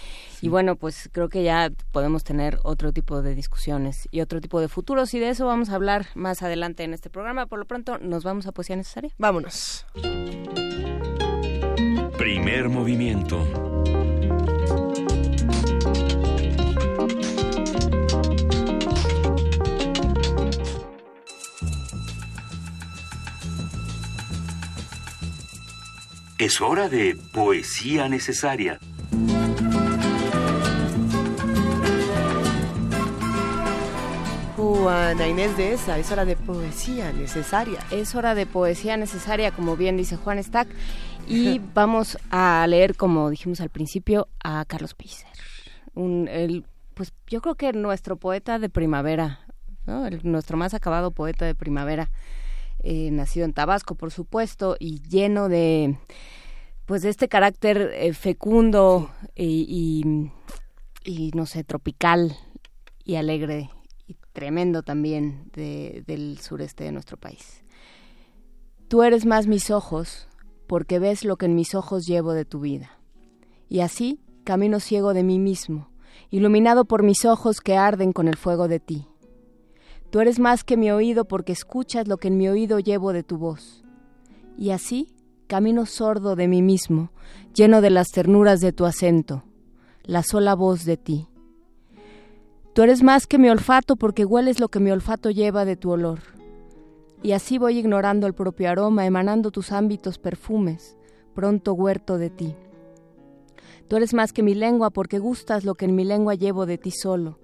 [0.41, 4.61] Y bueno, pues creo que ya podemos tener otro tipo de discusiones y otro tipo
[4.61, 7.47] de futuros y de eso vamos a hablar más adelante en este programa.
[7.47, 9.11] Por lo pronto, nos vamos a Poesía Necesaria.
[9.17, 9.85] Vámonos.
[12.17, 13.74] Primer movimiento.
[26.37, 28.77] Es hora de poesía necesaria.
[34.57, 37.79] Juana Inés de esa, es hora de poesía necesaria.
[37.89, 40.67] Es hora de poesía necesaria, como bien dice Juan Stack.
[41.25, 44.93] Y vamos a leer, como dijimos al principio, a Carlos.
[45.93, 49.39] Un, el, pues yo creo que nuestro poeta de primavera,
[50.23, 52.11] nuestro más acabado poeta de primavera.
[52.87, 55.97] Eh, nacido en Tabasco, por supuesto, y lleno de
[56.85, 60.29] pues de este carácter eh, fecundo y,
[61.03, 62.37] y, no sé, tropical
[63.03, 63.71] y alegre
[64.05, 67.63] y tremendo también del sureste de nuestro país.
[68.87, 70.27] Tú eres más mis ojos
[70.67, 72.99] porque ves lo que en mis ojos llevo de tu vida.
[73.67, 75.89] Y así camino ciego de mí mismo,
[76.29, 79.07] iluminado por mis ojos que arden con el fuego de ti.
[80.15, 83.21] Tú eres más que mi oído porque escuchas lo que en mi oído llevo de
[83.21, 83.83] tu voz.
[84.57, 85.13] Y así,
[85.47, 87.11] camino sordo de mí mismo,
[87.53, 89.43] lleno de las ternuras de tu acento,
[90.05, 91.27] la sola voz de ti.
[92.71, 95.91] Tú eres más que mi olfato porque hueles lo que mi olfato lleva de tu
[95.91, 96.19] olor.
[97.21, 100.95] Y así voy ignorando el propio aroma, emanando tus ámbitos perfumes,
[101.33, 102.55] pronto huerto de ti.
[103.89, 106.77] Tú eres más que mi lengua porque gustas lo que en mi lengua llevo de
[106.77, 107.37] ti solo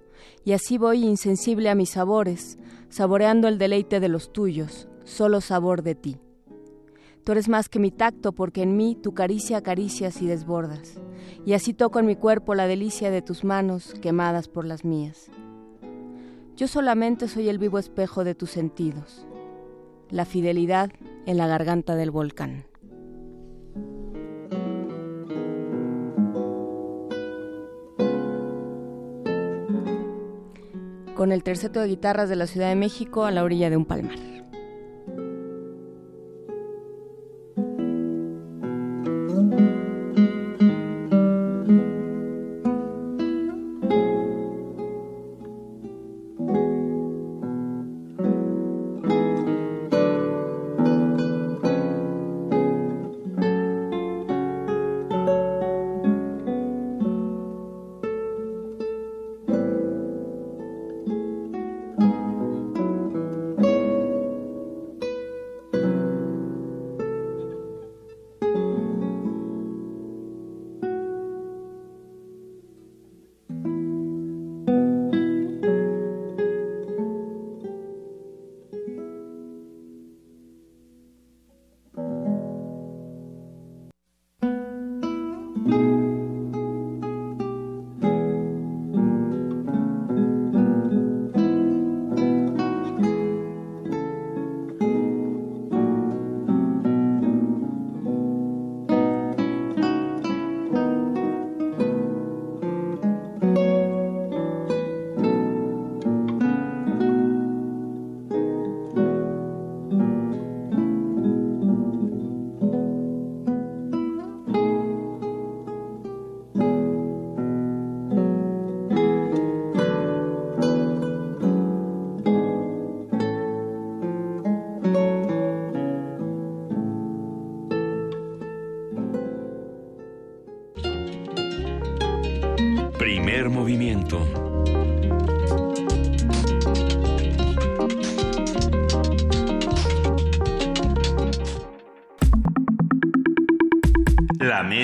[0.44, 2.58] y así voy insensible a mis sabores,
[2.88, 6.18] saboreando el deleite de los tuyos, solo sabor de ti.
[7.24, 11.00] Tú eres más que mi tacto, porque en mí tu caricia acaricias y desbordas,
[11.46, 15.30] y así toco en mi cuerpo la delicia de tus manos quemadas por las mías.
[16.56, 19.26] Yo solamente soy el vivo espejo de tus sentidos,
[20.10, 20.90] la fidelidad
[21.26, 22.71] en la garganta del volcán.
[31.22, 33.84] Con el terceto de guitarras de la Ciudad de México a la orilla de un
[33.84, 34.41] palmar.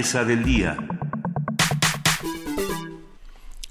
[0.08, 0.74] Mesa del día.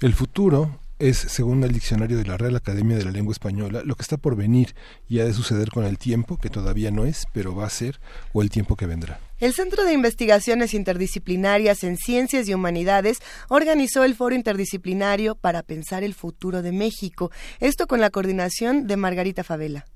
[0.00, 3.96] El futuro es, según el diccionario de la Real Academia de la Lengua Española, lo
[3.96, 4.76] que está por venir
[5.08, 7.98] y ha de suceder con el tiempo, que todavía no es, pero va a ser,
[8.32, 9.18] o el tiempo que vendrá.
[9.40, 16.04] El Centro de Investigaciones Interdisciplinarias en Ciencias y Humanidades organizó el Foro Interdisciplinario para pensar
[16.04, 19.86] el futuro de México, esto con la coordinación de Margarita Favela.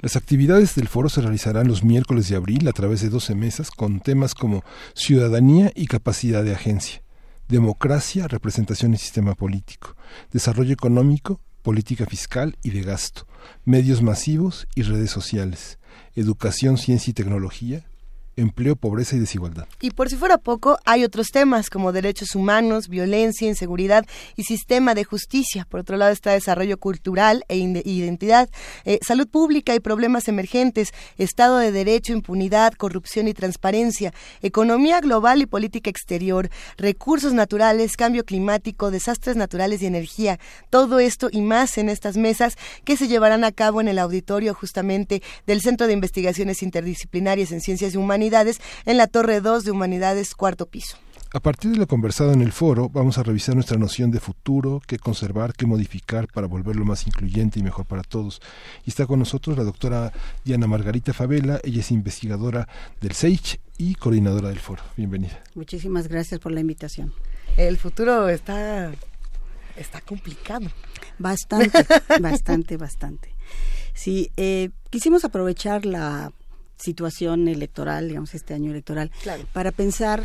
[0.00, 3.70] Las actividades del foro se realizarán los miércoles de abril a través de 12 mesas
[3.70, 7.04] con temas como ciudadanía y capacidad de agencia
[7.48, 9.96] democracia, representación y sistema político,
[10.32, 13.26] desarrollo económico, política fiscal y de gasto,
[13.64, 15.78] medios masivos y redes sociales,
[16.14, 17.84] educación, ciencia y tecnología,
[18.36, 19.66] empleo, pobreza y desigualdad.
[19.80, 24.06] Y por si fuera poco, hay otros temas como derechos humanos, violencia, inseguridad
[24.36, 25.66] y sistema de justicia.
[25.68, 28.48] Por otro lado está desarrollo cultural e identidad,
[28.84, 34.12] eh, salud pública y problemas emergentes, Estado de Derecho, impunidad, corrupción y transparencia,
[34.42, 40.38] economía global y política exterior, recursos naturales, cambio climático, desastres naturales y energía.
[40.70, 44.54] Todo esto y más en estas mesas que se llevarán a cabo en el auditorio
[44.54, 48.23] justamente del Centro de Investigaciones Interdisciplinarias en Ciencias Humanas
[48.86, 50.96] en la Torre 2 de Humanidades, cuarto piso.
[51.34, 54.80] A partir de lo conversado en el foro, vamos a revisar nuestra noción de futuro,
[54.86, 58.40] qué conservar, qué modificar para volverlo más incluyente y mejor para todos.
[58.86, 60.12] Y está con nosotros la doctora
[60.44, 62.68] Diana Margarita Favela, ella es investigadora
[63.00, 64.84] del SEICH y coordinadora del foro.
[64.96, 65.42] Bienvenida.
[65.56, 67.12] Muchísimas gracias por la invitación.
[67.56, 68.92] El futuro está,
[69.76, 70.68] está complicado.
[71.18, 71.84] Bastante,
[72.20, 73.34] bastante, bastante.
[73.92, 76.32] Sí, eh, quisimos aprovechar la
[76.76, 79.10] situación electoral, digamos, este año electoral,
[79.52, 80.24] para pensar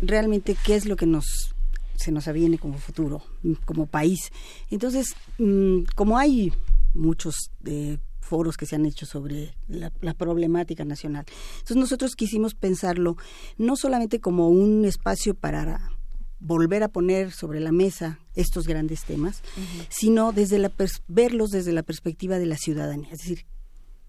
[0.00, 1.54] realmente qué es lo que nos
[1.96, 3.22] se nos aviene como futuro,
[3.64, 4.32] como país.
[4.70, 6.52] Entonces, mm, como hay
[6.92, 13.16] muchos eh, foros que se han hecho sobre la, problemática nacional, entonces nosotros quisimos pensarlo
[13.58, 15.90] no solamente como un espacio para
[16.40, 19.42] volver a poner sobre la mesa estos grandes temas,
[19.88, 20.70] sino desde la
[21.08, 23.10] verlos desde la perspectiva de la ciudadanía.
[23.12, 23.46] Es decir,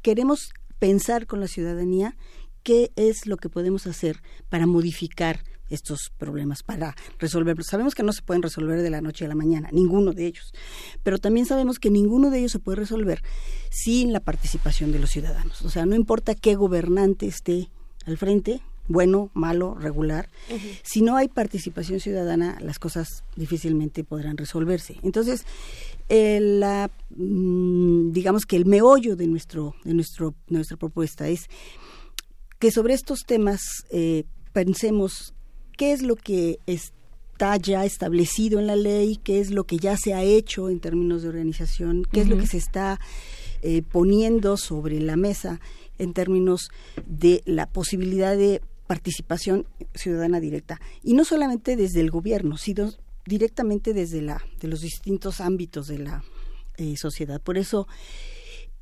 [0.02, 0.50] queremos
[0.80, 2.16] pensar con la ciudadanía
[2.64, 7.68] qué es lo que podemos hacer para modificar estos problemas, para resolverlos.
[7.68, 10.54] Sabemos que no se pueden resolver de la noche a la mañana, ninguno de ellos,
[11.04, 13.22] pero también sabemos que ninguno de ellos se puede resolver
[13.70, 15.62] sin la participación de los ciudadanos.
[15.64, 17.70] O sea, no importa qué gobernante esté
[18.06, 20.30] al frente, bueno, malo, regular,
[20.84, 24.98] si no hay participación ciudadana, las cosas difícilmente podrán resolverse.
[25.02, 25.46] Entonces,
[26.10, 31.50] la, mm, digamos que el meollo de, nuestro, de nuestro, nuestra propuesta es
[32.60, 35.34] que sobre estos temas eh, pensemos
[35.78, 39.98] qué es lo que está ya establecido en la ley, qué es lo que ya
[39.98, 43.00] se ha hecho en términos de organización, qué es lo que se está
[43.62, 45.60] eh, poniendo sobre la mesa
[45.98, 46.70] en términos
[47.06, 50.80] de la posibilidad de participación ciudadana directa.
[51.04, 52.92] Y no solamente desde el gobierno, sino
[53.26, 56.24] directamente desde la, de los distintos ámbitos de la
[56.78, 57.42] eh, sociedad.
[57.42, 57.88] Por eso,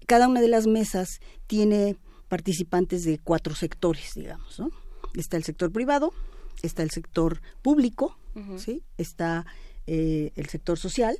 [0.05, 1.95] cada una de las mesas tiene
[2.27, 4.59] participantes de cuatro sectores, digamos.
[4.59, 4.69] ¿no?
[5.15, 6.13] Está el sector privado,
[6.61, 8.17] está el sector público,
[8.57, 8.84] ¿sí?
[8.97, 9.45] está
[9.85, 11.19] eh, el sector social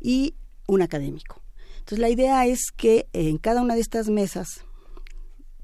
[0.00, 0.34] y
[0.66, 1.40] un académico.
[1.78, 4.64] Entonces, la idea es que en cada una de estas mesas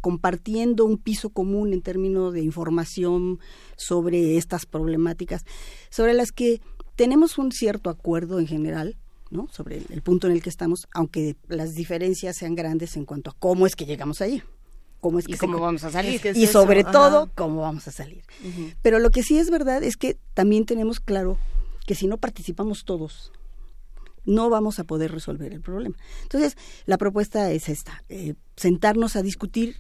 [0.07, 3.41] compartiendo un piso común en términos de información
[3.75, 5.45] sobre estas problemáticas,
[5.91, 6.61] sobre las que
[6.95, 8.97] tenemos un cierto acuerdo en general,
[9.33, 9.49] ¿no?
[9.51, 13.37] sobre el, punto en el que estamos, aunque las diferencias sean grandes en cuanto a
[13.37, 14.45] cómo es que llegamos allí.
[15.01, 16.21] Cómo es que y cómo vamos a salir.
[16.37, 18.23] y sobre todo, cómo vamos a salir.
[18.83, 21.37] Pero lo que sí es verdad es que también tenemos claro
[21.85, 23.33] que si no participamos todos,
[24.25, 25.97] no vamos a poder resolver el problema.
[26.23, 29.77] Entonces, la propuesta es esta, eh, sentarnos a discutir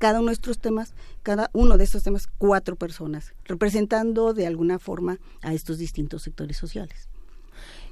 [0.00, 4.78] cada uno de estos temas, cada uno de estos temas, cuatro personas, representando de alguna
[4.78, 7.08] forma a estos distintos sectores sociales.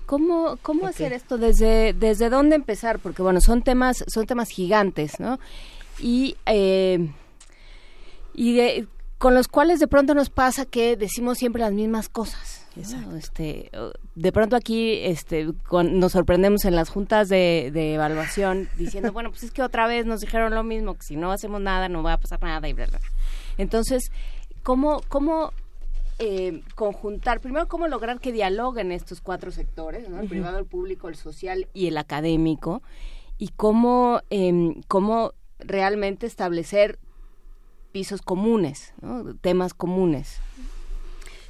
[0.07, 1.37] ¿Cómo, cómo hacer esto?
[1.37, 2.99] ¿Desde, ¿Desde dónde empezar?
[2.99, 5.39] Porque, bueno, son temas, son temas gigantes, ¿no?
[5.99, 7.13] Y, eh,
[8.33, 12.65] y de, con los cuales de pronto nos pasa que decimos siempre las mismas cosas.
[12.79, 13.71] Este,
[14.15, 19.51] de pronto aquí este, nos sorprendemos en las juntas de, evaluación diciendo, bueno, pues es
[19.51, 22.19] que otra vez nos dijeron lo mismo, que si no hacemos nada no va a
[22.19, 23.01] pasar nada y bla, bla.
[23.57, 24.13] Entonces,
[24.63, 25.53] ¿cómo, cómo
[26.21, 31.17] eh, conjuntar, primero, cómo lograr que dialoguen estos cuatro sectores, el privado, el público, el
[31.17, 32.83] social y el académico,
[33.39, 36.99] y cómo, em, cómo realmente establecer
[37.93, 38.95] pisos comunes,
[39.41, 40.41] temas comunes.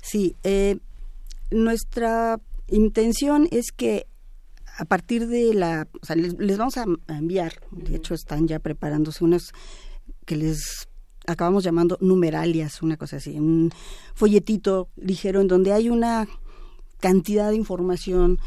[0.01, 0.79] Sí, eh,
[1.51, 4.07] nuestra intención es que
[4.77, 9.25] a partir de la, o sea, les, vamos a enviar, de hecho están ya preparándose
[9.25, 9.53] unos
[10.25, 10.89] que les
[11.27, 13.71] acabamos llamando numeralias, una cosa así, un
[14.15, 16.29] folletito ligero en donde hay una
[17.01, 18.39] cantidad de información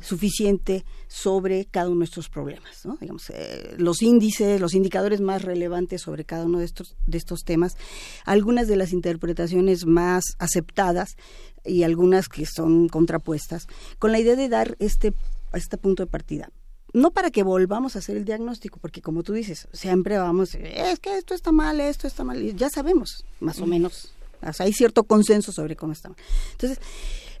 [0.00, 2.96] suficiente sobre cada uno de estos problemas, ¿no?
[3.00, 7.44] digamos eh, los índices, los indicadores más relevantes sobre cada uno de estos de estos
[7.44, 7.76] temas,
[8.24, 11.16] algunas de las interpretaciones más aceptadas
[11.64, 13.66] y algunas que son contrapuestas,
[13.98, 15.14] con la idea de dar este
[15.52, 16.50] este punto de partida
[16.92, 20.98] no para que volvamos a hacer el diagnóstico, porque como tú dices, siempre vamos, es
[21.00, 24.12] que esto está mal, esto está mal, y ya sabemos, más o menos,
[24.58, 26.18] hay cierto consenso sobre cómo está mal.
[26.52, 26.80] Entonces,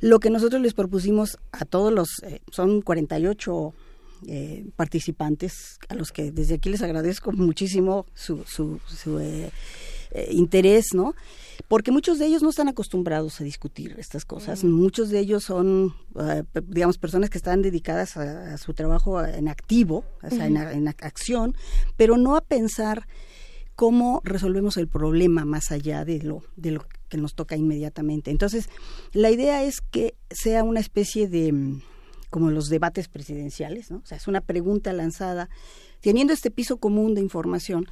[0.00, 3.74] lo que nosotros les propusimos a todos los, eh, son 48
[4.26, 9.50] eh, participantes, a los que desde aquí les agradezco muchísimo su, su, su eh,
[10.10, 11.14] eh, interés, ¿no?
[11.66, 14.64] Porque muchos de ellos no están acostumbrados a discutir estas cosas.
[14.64, 14.70] Mm.
[14.70, 20.04] Muchos de ellos son, eh, digamos, personas que están dedicadas a, su trabajo en activo,
[20.22, 21.54] o sea, en, acción,
[21.96, 23.06] pero no a pensar
[23.78, 28.32] cómo resolvemos el problema más allá de lo, de lo que nos toca inmediatamente.
[28.32, 28.68] Entonces,
[29.12, 31.82] la idea es que sea una especie de mm,
[32.28, 33.98] como los debates presidenciales, ¿no?
[33.98, 35.48] O sea, es una pregunta lanzada
[36.00, 37.86] teniendo este piso común de información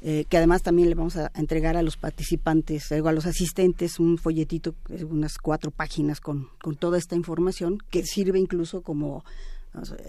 [0.00, 4.16] eh, que además también le vamos a entregar a los participantes, a los asistentes, un
[4.16, 4.74] folletito,
[5.10, 9.24] unas cuatro páginas con, con toda esta información, que sirve incluso como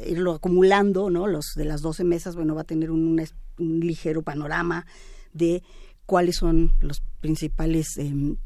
[0.05, 1.27] irlo acumulando, ¿no?
[1.27, 3.19] Los de las 12 mesas, bueno, va a tener un,
[3.57, 4.85] ligero panorama
[5.33, 5.63] de
[6.05, 8.37] cuáles son los principales em,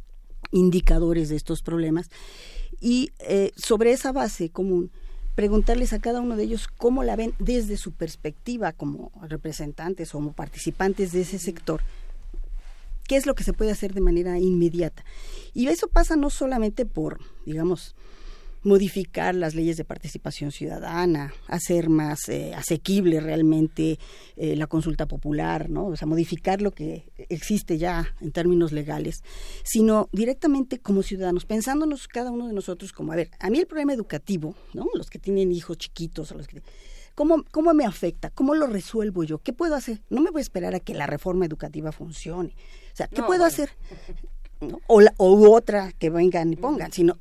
[0.51, 2.09] indicadores de estos problemas.
[2.79, 4.91] Y eh, sobre esa base común,
[5.35, 10.17] preguntarles a cada uno de ellos cómo la ven desde su perspectiva como representantes o
[10.19, 11.81] como participantes de ese sector
[13.07, 15.03] qué es lo que se puede hacer de manera inmediata.
[15.53, 17.95] Y eso pasa no solamente por, digamos,
[18.63, 23.99] modificar las leyes de participación ciudadana, hacer más eh, asequible realmente
[24.35, 25.87] eh, la consulta popular, ¿no?
[25.87, 29.23] O sea, modificar lo que existe ya en términos legales,
[29.63, 33.67] sino directamente como ciudadanos, pensándonos cada uno de nosotros como, a ver, a mí el
[33.67, 34.87] problema educativo, ¿no?
[34.95, 36.61] Los que tienen hijos chiquitos, o los que
[37.17, 38.29] ¿Cómo, ¿Cómo me afecta?
[38.29, 39.39] ¿Cómo lo resuelvo yo?
[39.39, 40.03] ¿Qué puedo hacer?
[40.11, 42.49] No me voy a esperar a que la reforma educativa funcione.
[42.93, 43.71] O sea, ¿qué puedo hacer?
[44.85, 47.17] O, la, o otra que vengan y pongan, sino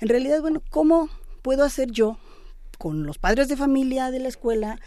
[0.00, 1.08] en realidad, bueno, ¿cómo
[1.42, 2.18] puedo hacer yo
[2.78, 4.78] con los padres de familia de la escuela,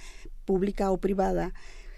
[0.46, 1.54] pública o privada,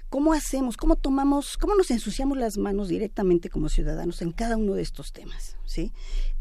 [0.10, 4.76] ¿Cómo hacemos, cómo tomamos, cómo nos ensuciamos las manos directamente como ciudadanos en cada uno
[4.76, 5.58] de estos temas?
[5.66, 5.92] ¿sí?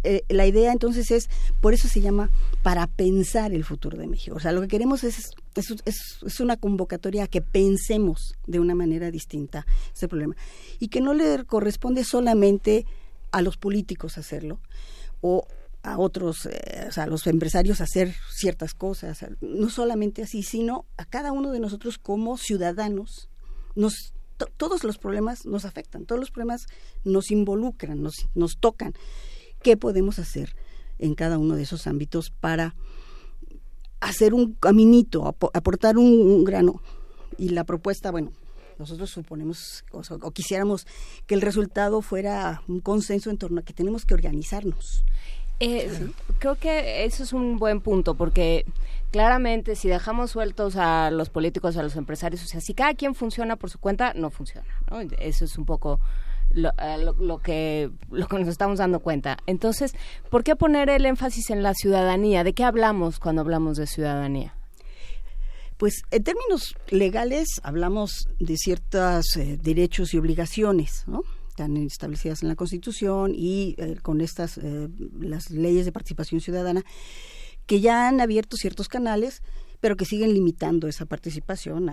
[0.04, 1.28] Eh, la idea entonces es,
[1.60, 2.30] por eso se llama
[2.62, 4.36] para pensar el futuro de México.
[4.36, 8.76] O sea, lo que queremos es, es, es, una convocatoria a que pensemos de una
[8.76, 10.36] manera distinta este problema
[10.78, 12.86] y que no le corresponde solamente
[13.32, 14.60] a los políticos hacerlo
[15.20, 15.48] o
[15.84, 21.30] a otros, eh, a los empresarios hacer ciertas cosas, no solamente así, sino a cada
[21.30, 23.28] uno de nosotros como ciudadanos.
[23.76, 24.14] Nos,
[24.56, 26.66] todos los problemas nos afectan, todos los problemas
[27.04, 28.94] nos involucran, nos, nos tocan.
[29.62, 30.56] ¿Qué podemos hacer
[30.98, 32.74] en cada uno de esos ámbitos para
[34.00, 36.82] hacer un caminito, aportar un, grano?
[37.36, 38.32] Y la propuesta, bueno,
[38.78, 40.86] nosotros suponemos o, quisiéramos
[41.26, 45.04] que el resultado fuera un consenso en torno a que tenemos que organizarnos.
[45.60, 48.64] Eh, creo que eso es un buen punto porque
[49.10, 53.14] claramente si dejamos sueltos a los políticos, a los empresarios, o sea, si cada quien
[53.14, 54.66] funciona por su cuenta, no funciona.
[55.18, 56.00] Eso es un poco
[56.50, 59.38] lo, eh, lo, que, lo que nos estamos dando cuenta.
[59.46, 59.94] Entonces,
[60.30, 62.44] ¿por qué poner el énfasis en la ciudadanía?
[62.44, 64.54] ¿De qué hablamos cuando hablamos de ciudadanía?
[65.76, 71.22] Pues en términos legales hablamos de ciertos eh, derechos y obligaciones, ¿no?
[71.54, 74.88] Están establecidas en la Constitución y eh, con estas eh,
[75.20, 76.84] las leyes de participación ciudadana
[77.66, 79.40] que ya han abierto ciertos canales
[79.80, 81.92] pero que siguen limitando esa participación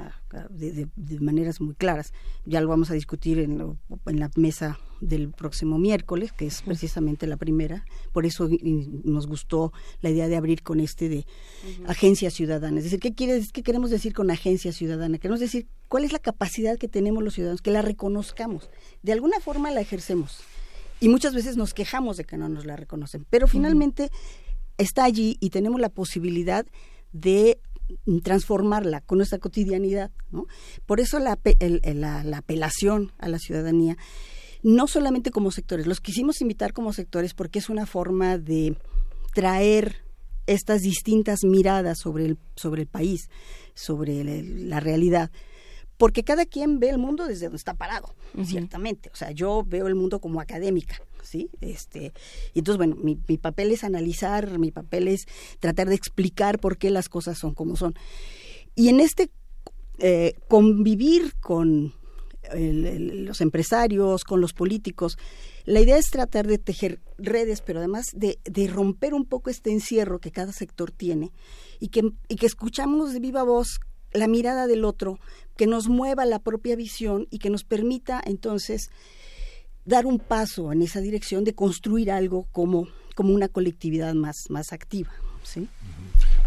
[0.49, 0.87] de,
[1.19, 2.13] maneras muy claras.
[2.45, 7.27] Ya lo vamos a discutir en, en, la mesa del próximo miércoles, que es precisamente
[7.27, 7.85] la primera.
[8.13, 8.47] Por eso
[9.03, 11.25] nos gustó la idea de abrir con este de
[11.87, 12.77] agencia ciudadana.
[12.77, 15.17] Es decir, ¿qué, quiere, ¿qué queremos decir con agencia ciudadana?
[15.17, 18.69] Queremos decir cuál es la capacidad que tenemos los ciudadanos, que la reconozcamos.
[19.03, 20.39] De alguna forma la ejercemos.
[20.99, 23.25] Y muchas veces nos quejamos de que no nos la reconocen.
[23.29, 24.11] Pero finalmente
[24.77, 26.65] está allí y tenemos la posibilidad
[27.11, 27.59] de
[28.23, 30.11] transformarla con nuestra cotidianidad.
[30.31, 30.47] ¿no?
[30.85, 31.37] Por eso la,
[31.93, 33.97] la, apelación a la ciudadanía,
[34.63, 38.75] no solamente como sectores, los quisimos invitar como sectores porque es una forma de
[39.33, 40.03] traer
[40.47, 43.29] estas distintas miradas sobre el, sobre el país,
[43.73, 45.31] sobre la realidad
[46.01, 49.11] porque cada quien ve el mundo desde donde está parado, ciertamente.
[49.13, 51.51] O sea, yo veo el mundo como académica, ¿sí?
[51.61, 52.11] Este,
[52.55, 55.27] y entonces, bueno, mi, papel es analizar, mi papel es
[55.59, 57.93] tratar de explicar por qué las cosas son como son.
[58.73, 59.29] Y en este
[59.99, 61.93] eh, convivir con
[62.53, 65.17] los empresarios, con los políticos.
[65.65, 69.71] La idea es tratar de tejer redes, pero además de, de romper un poco este
[69.71, 71.31] encierro que cada sector tiene
[71.79, 73.79] y que, y que escuchamos de viva voz
[74.13, 75.19] la mirada del otro,
[75.55, 78.89] que nos mueva la propia visión y que nos permita entonces
[79.85, 84.73] dar un paso en esa dirección de construir algo como, como una colectividad más, más
[84.73, 85.11] activa.
[85.43, 85.67] ¿sí?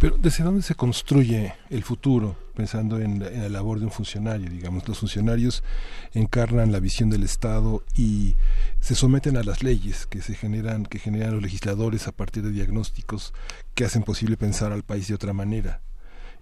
[0.04, 2.36] Pero ¿desde dónde se construye el futuro?
[2.54, 5.64] Pensando en la, labor de un funcionario, digamos, los funcionarios
[6.12, 8.34] encarnan la visión del Estado y
[8.80, 12.50] se someten a las leyes que se generan, que generan los legisladores a partir de
[12.50, 13.32] diagnósticos
[13.74, 15.80] que hacen posible pensar al país de otra manera.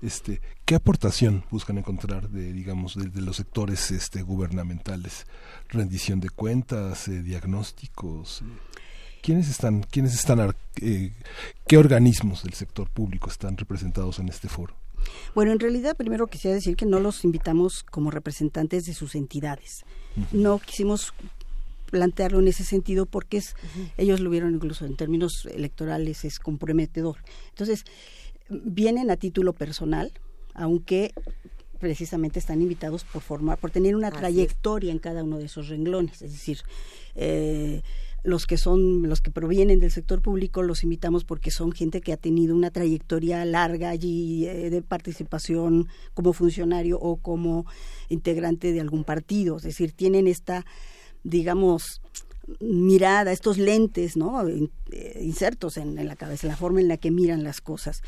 [0.03, 5.25] Este, ¿qué aportación buscan encontrar de, digamos, de, los sectores este, gubernamentales?
[5.69, 8.43] Rendición de cuentas, eh, diagnósticos.
[9.23, 11.13] ¿Quiénes están, quiénes están, eh,
[11.69, 14.75] qué organismos del sector público están representados en este foro?
[15.35, 19.85] Bueno, en realidad primero quisiera decir que no los invitamos como representantes de sus entidades.
[20.33, 21.15] No quisimos
[21.91, 23.55] plantearlo en ese sentido porque es,
[23.97, 27.19] ellos lo vieron incluso en términos electorales, es comprometedor.
[27.51, 27.85] Entonces,
[28.49, 30.13] vienen a título personal,
[30.53, 31.13] aunque
[31.79, 36.23] precisamente están invitados por formar, por tener una trayectoria en cada uno de esos renglones,
[36.23, 36.59] es decir,
[37.15, 37.83] eh,
[38.23, 42.13] los que son los que provienen del sector público los invitamos porque son gente que
[42.13, 47.67] ha tenido una trayectoria larga allí eh, de participación como funcionario o como
[48.09, 49.57] integrante de algún partido.
[49.57, 50.65] Es decir tienen esta
[51.25, 52.01] digamos
[52.61, 54.47] mirada, estos lentes, ¿no?
[54.47, 58.03] Eh, insertos en, la cabeza, la forma en la que miran las cosas.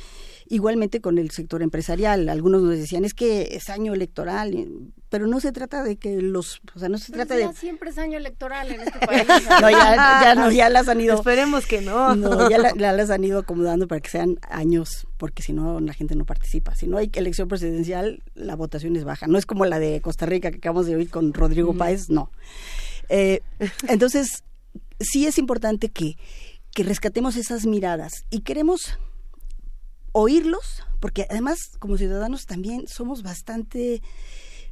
[0.48, 4.68] Igualmente con el sector empresarial, algunos nos decían, es que es año electoral,
[5.08, 7.52] pero no se trata de que los, o sea, no se trata de...
[7.54, 9.26] siempre es año electoral en este país.
[9.60, 11.14] no, ya, no, ya las han ido...
[11.14, 12.14] Esperemos que no.
[12.14, 16.14] no ya, las han ido acomodando para que sean años, porque si no, la gente
[16.16, 16.74] no participa.
[16.74, 19.26] Si no hay elección presidencial, la votación es baja.
[19.26, 22.30] No es como la de Costa Rica que acabamos de oír con Rodrigo Páez, no.
[23.08, 23.40] Eh,
[23.88, 24.44] entonces,
[25.00, 26.16] sí es importante que,
[26.72, 28.98] que rescatemos esas miradas y queremos
[30.12, 34.00] oírlos, porque además como ciudadanos también somos bastante,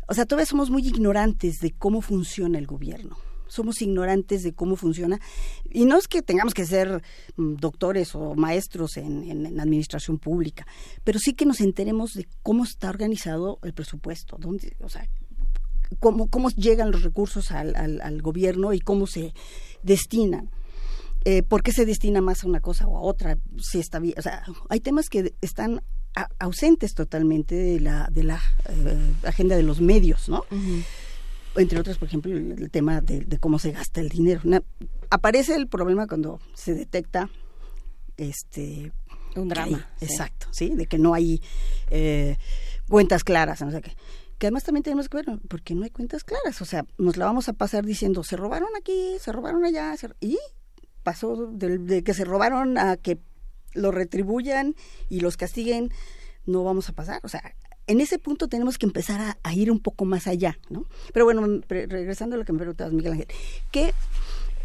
[0.07, 3.19] o sea, todavía somos muy ignorantes de cómo funciona el gobierno.
[3.49, 5.21] Somos ignorantes de cómo funciona.
[5.69, 7.03] Y no es que tengamos que ser
[7.37, 10.67] mm, doctores o maestros en, en, administración pública,
[11.05, 15.07] pero sí que nos enteremos de cómo está organizado el presupuesto, dónde, o sea,
[15.99, 19.35] cómo, cómo llegan los recursos al, al, gobierno y cómo se
[19.83, 20.51] destinan.
[21.25, 23.39] Eh, ¿Por qué se destina más a una cosa o a otra?
[23.59, 25.83] Si está bien, o sea, hay temas que están
[26.39, 30.45] ausentes totalmente de la, de la eh, agenda de los medios, ¿no?
[31.55, 34.41] Entre otros, por ejemplo, el, tema de, cómo se gasta el dinero.
[35.11, 37.31] aparece el problema cuando se detecta
[38.17, 38.93] este
[39.37, 39.89] un drama.
[40.01, 41.41] Exacto, sí, de que no hay
[41.89, 42.37] eh,
[42.89, 43.97] cuentas claras, no sé qué
[44.43, 47.27] que además también tenemos que ver, porque no hay cuentas claras, o sea, nos la
[47.27, 50.37] vamos a pasar diciendo, se robaron aquí, se robaron allá, y
[51.05, 53.21] pasó de, que se robaron a que
[53.73, 54.75] lo retribuyan
[55.09, 55.93] y los castiguen,
[56.45, 57.55] no vamos a pasar, o sea,
[57.87, 60.87] en ese punto tenemos que empezar a, ir un poco más allá, ¿no?
[61.13, 63.29] Pero bueno, regresando a lo que me preguntabas, Miguel Ángel,
[63.71, 63.95] ¿qué,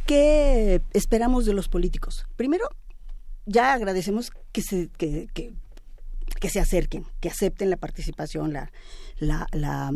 [0.07, 2.25] ¿qué esperamos de los políticos?
[2.35, 2.67] Primero,
[3.45, 5.53] ya agradecemos que se, que
[6.39, 8.71] que se acerquen, que acepten la participación, la,
[9.19, 9.91] la, la,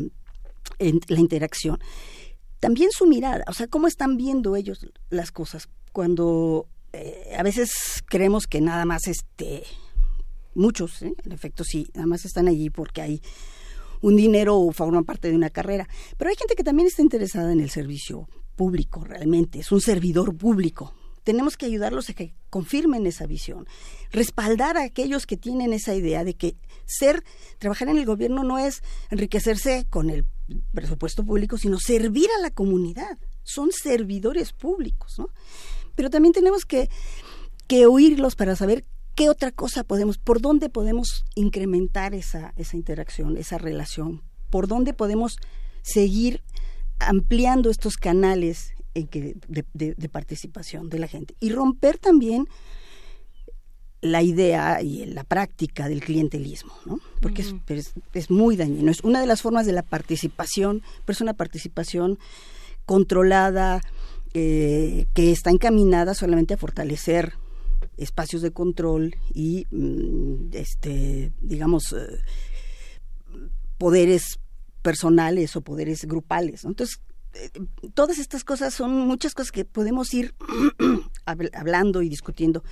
[1.10, 1.80] interacción.
[2.60, 5.70] También su mirada, o sea, cómo están viendo ellos las cosas.
[5.92, 9.64] Cuando eh, a veces creemos que nada más, este,
[10.53, 11.14] muchos, ¿eh?
[11.24, 13.22] en efecto sí, nada más están allí porque hay
[14.02, 15.88] un dinero o forman parte de una carrera.
[16.18, 20.36] Pero hay gente que también está interesada en el servicio público, realmente, es un servidor
[20.36, 23.67] público, tenemos que ayudarlos a que confirmen esa visión,
[24.11, 27.24] respaldar a aquellos que tienen esa idea de que ser,
[27.59, 30.25] trabajar en el gobierno no es enriquecerse con el
[30.74, 33.17] presupuesto público, sino servir a la comunidad.
[33.43, 35.30] Son servidores públicos, ¿no?
[35.95, 36.90] Pero también tenemos que,
[37.67, 38.85] que oírlos para saber
[39.16, 44.93] qué otra cosa podemos, por dónde podemos incrementar esa, esa interacción, esa relación, por dónde
[44.93, 45.38] podemos
[45.82, 46.43] seguir
[47.00, 51.36] ampliando estos canales en que, de, participación de la gente.
[51.40, 52.48] Y romper también
[54.02, 57.00] la idea y la práctica del clientelismo, ¿no?
[57.22, 58.90] Porque es, es, muy dañino.
[58.90, 62.18] Es una de las formas de la participación, pero es una participación
[62.86, 63.82] controlada,
[64.34, 67.34] eh, que está encaminada solamente a fortalecer
[67.98, 72.18] espacios de control y, mm, este, digamos, eh,
[73.78, 74.40] poderes
[74.82, 76.64] personales o poderes grupales.
[76.64, 77.02] Entonces,
[77.93, 80.34] todas estas cosas son muchas cosas que podemos ir
[81.26, 82.64] hablando y discutiendo.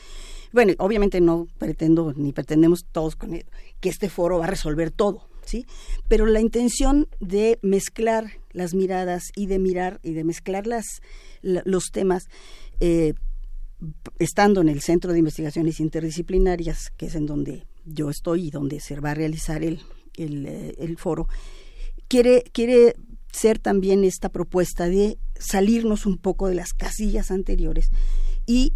[0.51, 5.27] Bueno, obviamente no pretendo ni pretendemos todos con que este foro va a resolver todo,
[5.45, 5.65] ¿sí?
[6.07, 11.01] Pero la intención de mezclar las miradas y de mirar y de mezclar las,
[11.41, 12.27] los temas,
[12.79, 13.13] eh,
[14.17, 18.79] estando en el Centro de Investigaciones Interdisciplinarias, que es en donde yo estoy y donde
[18.79, 19.81] se va a realizar el,
[20.17, 21.27] el, eh, el foro,
[22.07, 22.95] quiere, quiere
[23.31, 27.91] ser también esta propuesta de salirnos un poco de las casillas anteriores
[28.45, 28.73] y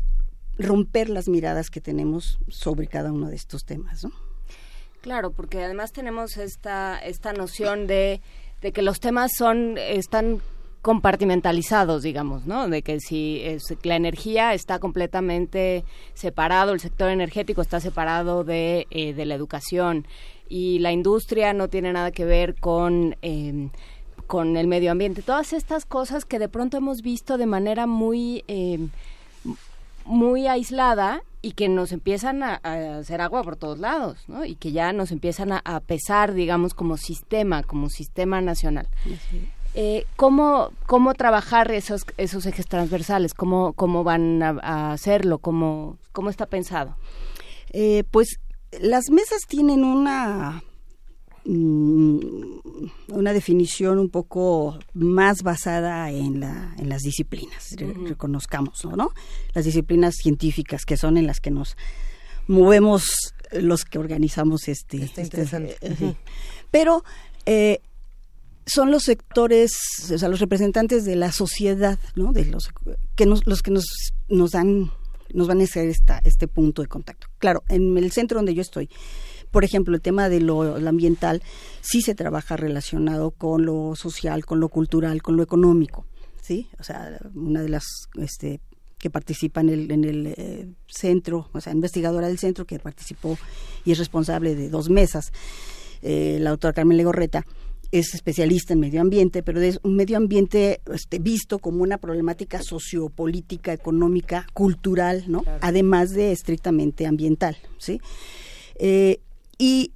[0.58, 4.12] romper las miradas que tenemos sobre cada uno de estos temas, ¿no?
[5.02, 8.22] Claro, porque además tenemos esta esta noción de,
[8.62, 10.42] de que los temas son están
[10.84, 12.68] compartimentalizados, digamos, ¿no?
[12.68, 13.42] De que si
[13.84, 20.06] la energía está completamente separado, el sector energético está separado de, eh, de la educación
[20.50, 23.70] y la industria no tiene nada que ver con em,
[24.24, 25.22] con el medio ambiente.
[25.22, 28.90] Todas estas cosas que de pronto hemos visto de manera muy em,
[30.06, 32.56] muy aislada y que nos empiezan a,
[33.00, 34.46] hacer agua por todos lados, ¿no?
[34.46, 38.88] Y que ya nos empiezan a, pesar, digamos, como sistema, como sistema nacional.
[39.74, 43.34] Eh, ¿cómo, ¿Cómo trabajar esos, esos ejes transversales?
[43.34, 45.40] ¿Cómo, cómo van a, hacerlo?
[45.40, 46.96] ¿Cómo, ¿Cómo está pensado?
[47.72, 48.40] Eh, pues
[48.80, 50.64] las mesas tienen una
[51.46, 59.12] una definición un poco más basada en, la, en las disciplinas, reconozcamos, ¿no?
[59.54, 61.76] Las disciplinas científicas que son en las que nos
[62.48, 65.04] movemos los que organizamos este.
[65.04, 65.24] este
[65.82, 66.16] eh,
[66.72, 67.04] pero
[67.46, 67.80] eh,
[68.66, 69.72] son los sectores,
[70.12, 72.32] o sea, los representantes de la sociedad, ¿no?
[72.32, 72.72] De los
[73.16, 73.86] que nos, los que nos,
[74.30, 74.92] nos dan,
[75.34, 77.28] nos van a hacer esta, este punto de contacto.
[77.40, 78.90] Claro, en el centro donde yo estoy,
[79.54, 81.44] por ejemplo, el tema de lo, ambiental
[81.80, 86.08] sí se trabaja relacionado con lo social, con lo cultural, con lo económico,
[86.42, 86.68] ¿sí?
[86.80, 87.84] O sea, una de las
[88.20, 88.62] este,
[88.98, 93.38] que participa en el, en el eh, centro, o sea, investigadora del centro que participó
[93.86, 95.32] y es responsable de dos mesas,
[96.02, 97.46] eh, la doctora Carmen Legorreta,
[97.92, 102.60] es especialista en medio ambiente, pero es un medio ambiente este, visto como una problemática
[102.64, 105.44] sociopolítica, económica, cultural, ¿no?
[105.62, 108.02] Además de estrictamente ambiental, ¿sí?
[108.80, 109.20] Eh,
[109.64, 109.94] y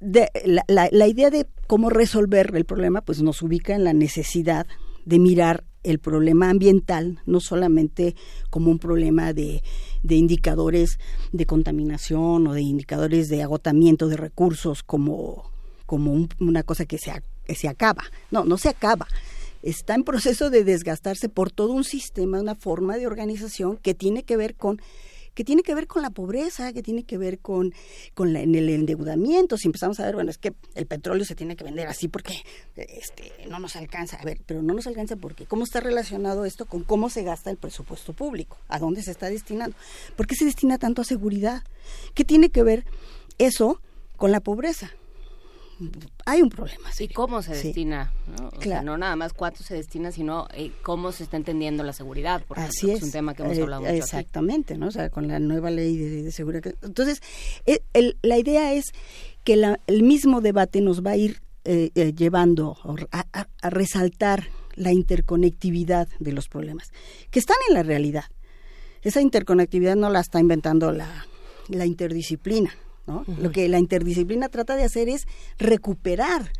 [0.00, 4.66] de, la, la, idea de cómo resolver el problema, pues nos ubica en la necesidad
[5.04, 8.16] de mirar el problema ambiental no solamente
[8.48, 9.62] como un problema de,
[10.02, 10.98] de indicadores
[11.32, 15.50] de contaminación o de indicadores de agotamiento de recursos como
[15.84, 17.12] como una cosa que se,
[17.44, 18.02] que se acaba.
[18.30, 19.06] No, no se acaba.
[19.62, 24.24] Está en proceso de desgastarse por todo un sistema, una forma de organización que tiene
[24.24, 24.80] que ver con
[25.36, 27.74] que tiene que ver con la pobreza, que tiene que ver con,
[28.14, 29.58] con el endeudamiento.
[29.58, 32.42] Si empezamos a ver, bueno, es que el petróleo se tiene que vender así porque
[32.74, 34.16] este, no nos alcanza.
[34.16, 37.50] A ver, pero no nos alcanza porque ¿cómo está relacionado esto con cómo se gasta
[37.50, 38.56] el presupuesto público?
[38.68, 39.76] ¿A dónde se está destinando?
[40.16, 41.62] ¿Por qué se destina tanto a seguridad?
[42.14, 42.86] ¿Qué tiene que ver
[43.36, 43.82] eso
[44.16, 44.90] con la pobreza?
[46.24, 46.88] Hay un problema.
[46.98, 48.12] ¿Y cómo se destina?
[48.26, 48.48] ¿no?
[48.48, 51.92] O sea, no nada más cuánto se destina, sino eh, cómo se está entendiendo la
[51.92, 53.02] seguridad, porque Así es.
[53.02, 54.88] un tema que hemos eh, hablado mucho Exactamente, ¿no?
[54.88, 56.74] O sea, con la nueva ley de, seguridad.
[56.82, 57.20] Entonces,
[57.66, 57.80] eh,
[58.22, 58.86] la idea es
[59.44, 61.40] que el mismo debate nos va a ir
[62.14, 62.76] llevando
[63.10, 66.92] a, resaltar la interconectividad de los problemas,
[67.30, 68.24] que están en la realidad.
[69.02, 71.26] Esa interconectividad no la está inventando la,
[71.68, 72.72] la interdisciplina,
[73.06, 75.26] lo que la interdisciplina trata de hacer es
[75.58, 76.50] recuperar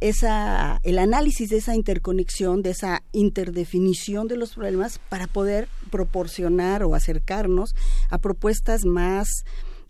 [0.00, 6.84] esa, el análisis de esa interconexión, de esa interdefinición de los problemas para poder proporcionar
[6.84, 7.74] o acercarnos
[8.10, 9.28] a propuestas más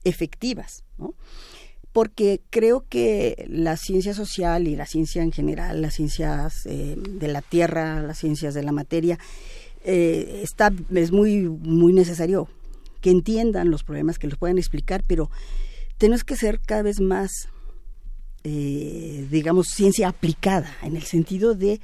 [0.04, 0.84] efectivas,
[1.92, 7.28] porque creo que la ciencia social y la ciencia en general, las ciencias eh, de
[7.28, 9.18] la tierra, las ciencias de la materia,
[9.84, 12.48] eh, está, es muy, muy necesario
[13.00, 15.30] que entiendan los problemas, que los puedan explicar, pero
[15.98, 17.48] tenemos que ser cada vez más,
[18.44, 21.80] eh, digamos, ciencia aplicada, en el sentido de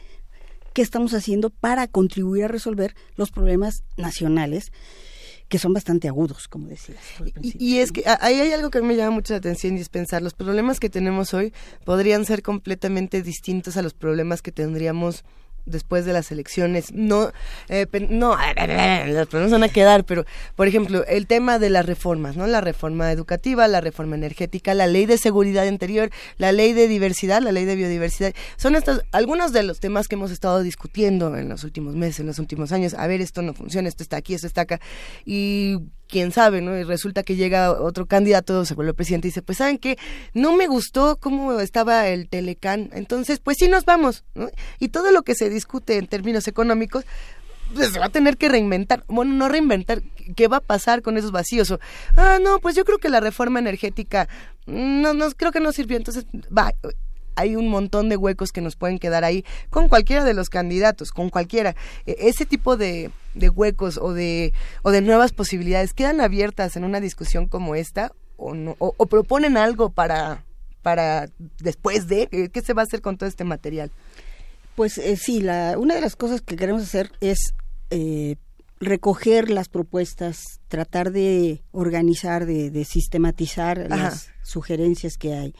[0.73, 4.73] qué estamos haciendo para contribuir a resolver los problemas nacionales
[5.49, 6.99] que son bastante agudos, como decías.
[7.41, 9.89] Y, y, es que ahí hay algo que me llama mucho la atención y es
[9.89, 11.53] pensar, los problemas que tenemos hoy
[11.85, 15.25] podrían ser completamente distintos a los problemas que tendríamos
[15.67, 16.93] después de las elecciones.
[16.93, 17.33] No,
[17.69, 18.37] eh, no,
[19.07, 20.25] los problemas van a quedar, pero,
[20.57, 22.47] por ejemplo, el tema de las reformas, ¿no?
[22.47, 27.43] La reforma educativa, la reforma energética, la ley de seguridad interior, la ley de diversidad,
[27.43, 28.35] la ley de biodiversidad.
[28.57, 32.27] Son estos, algunos de los temas que hemos estado discutiendo en los últimos meses, en
[32.27, 32.95] los últimos años.
[32.95, 34.81] A ver, esto no funciona, esto está aquí, esto está acá.
[35.25, 35.79] Y
[36.15, 36.79] quién sabe, ¿no?
[36.79, 39.99] Y resulta que llega otro candidato, se vuelve presidente y dice, pues saben qué,
[40.33, 44.49] no me gustó cómo estaba el Telecán, entonces pues sí nos vamos, ¿no?
[44.79, 47.05] Y todo lo que se discute en términos económicos,
[47.75, 49.03] pues, se va a tener que reinventar.
[49.09, 50.03] Bueno, no reinventar,
[50.37, 51.73] ¿qué va a pasar con esos vacíos?
[51.73, 51.81] O,
[52.17, 54.29] ah, no, pues yo creo que la reforma energética
[54.67, 55.97] mm, no, no creo que no sirvió.
[55.97, 56.27] Entonces,
[56.57, 56.73] va,
[57.37, 61.11] hay un montón de huecos que nos pueden quedar ahí con cualquiera de los candidatos,
[61.11, 61.75] con cualquiera.
[62.07, 67.01] E, ese tipo de, huecos o de, o de nuevas posibilidades quedan abiertas en una
[67.01, 70.45] discusión como esta o, no, o, proponen algo para,
[70.83, 71.29] para
[71.61, 73.91] después de, ¿qué se va a hacer con todo este material?
[74.75, 77.55] Pues eh, sí, la, una de las cosas que queremos hacer es
[77.91, 78.37] eh,
[78.81, 85.55] recoger las propuestas, tratar de organizar, de, sistematizar las sugerencias que hay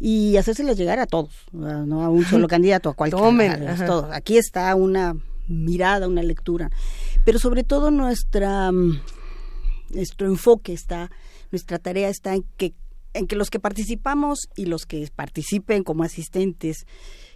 [0.00, 4.12] y hacérselas llegar a todos, no a un solo candidato, a cualquiera, todos.
[4.12, 5.16] Aquí está una
[5.48, 6.70] mirada, una lectura,
[7.24, 9.00] pero sobre todo nuestra mm,
[9.90, 11.10] nuestro enfoque está,
[11.50, 12.74] nuestra tarea está en que
[13.14, 16.84] en que los que participamos y los que participen como asistentes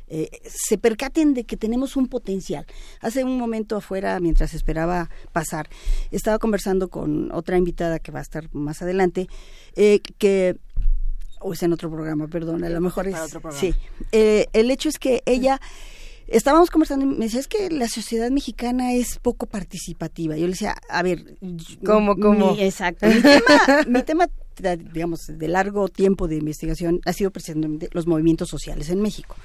[0.08, 2.66] eh, se percaten de que tenemos un potencial.
[3.00, 5.68] Hace un momento afuera, mientras esperaba pasar,
[6.10, 9.28] estaba conversando con otra invitada que va a estar más adelante,
[9.76, 10.56] eh, que
[11.40, 13.16] o es en otro programa, perdón, a lo mejor es...
[13.52, 13.74] Sí,
[14.12, 15.60] eh, el hecho es que ella...
[16.26, 20.36] Estábamos conversando y me decía, es que la sociedad mexicana es poco participativa.
[20.36, 21.38] Yo le decía, a ver...
[21.86, 22.54] ¿Cómo, cómo?
[22.58, 23.06] exacto.
[23.06, 23.40] Mi tema,
[23.88, 24.28] mi tema,
[24.92, 29.36] digamos, de largo tiempo de investigación ha sido precisamente los movimientos sociales en México.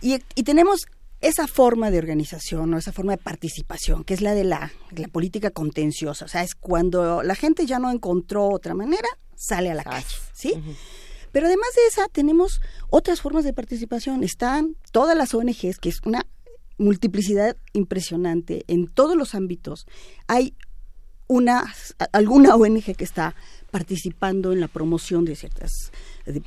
[0.00, 0.86] Y, y tenemos
[1.20, 5.08] esa forma de organización o esa forma de participación, que es la de la, la,
[5.08, 9.74] política contenciosa, o sea, es cuando la gente ya no encontró otra manera, sale a
[9.74, 10.54] la calle, ¿sí?
[11.32, 14.24] Pero además de esa, tenemos otras formas de participación.
[14.24, 16.26] Están todas las ONGs, que es una
[16.78, 19.86] multiplicidad impresionante en todos los ámbitos.
[20.26, 20.54] Hay
[21.28, 21.72] una,
[22.12, 23.34] alguna ONG que está
[23.70, 25.70] participando en la promoción de ciertas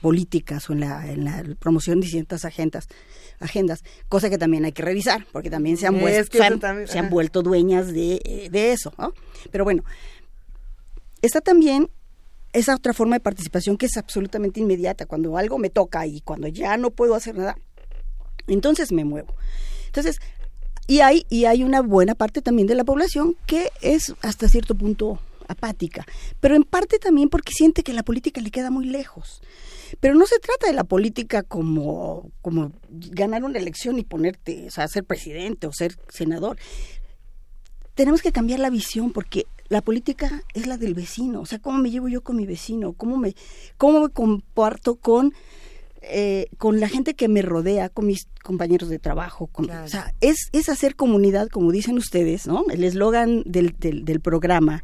[0.01, 2.88] políticas o en la, en la promoción de ciertas agendas
[3.40, 6.38] agendas, cosa que también hay que revisar, porque también se han, vuelto,
[6.85, 8.93] se han, vuelto dueñas de, de eso.
[8.98, 9.14] ¿no?
[9.51, 9.84] Pero bueno,
[11.22, 11.90] está también
[12.53, 16.48] esa otra forma de participación que es absolutamente inmediata, cuando algo me toca y cuando
[16.48, 17.58] ya no puedo hacer nada,
[18.48, 19.34] entonces me muevo.
[19.88, 20.19] Entonces,
[20.91, 24.75] y hay, y hay una buena parte también de la población que es hasta cierto
[24.75, 26.05] punto apática,
[26.41, 29.41] pero en parte también porque siente que la política le queda muy lejos.
[30.01, 34.71] Pero no se trata de la política como, como ganar una elección y ponerte, o
[34.71, 36.57] sea, ser presidente o ser senador.
[37.95, 41.77] Tenemos que cambiar la visión porque la política es la del vecino, o sea, cómo
[41.77, 43.33] me llevo yo con mi vecino, cómo me,
[43.77, 45.33] cómo me comparto con,
[46.01, 49.47] eh, con la gente que me rodea, con mis compañeros de trabajo.
[49.47, 52.65] Con, O sea, es, es hacer comunidad, como dicen ustedes, ¿no?
[52.71, 54.83] El eslogan del, del, programa,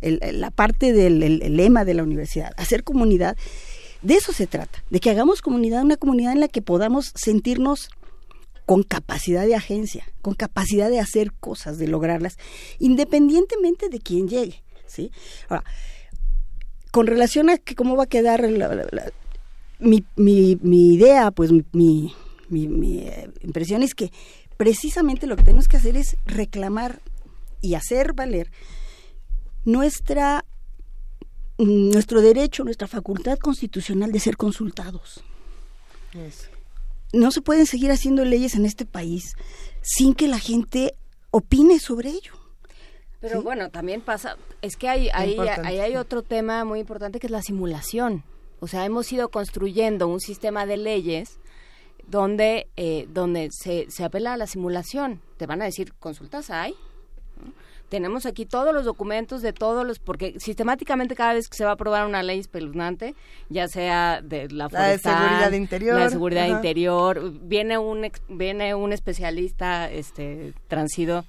[0.00, 3.36] la parte del lema de la universidad, hacer comunidad
[4.02, 7.88] de eso se trata, de que hagamos comunidad, una comunidad en la que podamos sentirnos
[8.66, 12.36] con capacidad de agencia, con capacidad de hacer cosas, de lograrlas,
[12.78, 15.12] independientemente de quién llegue, ¿sí?
[15.48, 15.64] Ahora,
[16.90, 18.44] con relación a que cómo va a quedar
[19.82, 22.14] mi, mi, mi, idea, pues mi,
[22.48, 24.10] mi eh, impresión es que
[24.56, 27.00] precisamente lo que tenemos que hacer es reclamar
[27.60, 28.50] y hacer valer
[29.64, 30.44] nuestra
[31.58, 35.22] nuestro derecho, nuestra facultad constitucional de ser consultados.
[37.12, 39.36] No se pueden seguir haciendo leyes en este país
[39.80, 40.94] sin que la gente
[41.30, 42.32] opine sobre ello.
[43.20, 47.30] Pero bueno, también pasa, es que hay, hay, hay otro tema muy importante que es
[47.30, 48.24] la simulación.
[48.62, 51.40] O sea, hemos ido construyendo un sistema de leyes
[52.06, 55.20] donde, eh, donde se, se apela a la simulación.
[55.36, 56.76] Te van a decir, consultas hay,
[57.88, 61.70] tenemos aquí todos los documentos de todos los, porque sistemáticamente cada vez que se va
[61.70, 63.16] a aprobar una ley espeluznante,
[63.48, 69.90] ya sea de la, forestal, seguridad interior, la seguridad interior, viene un viene un especialista,
[69.90, 71.24] este, transido,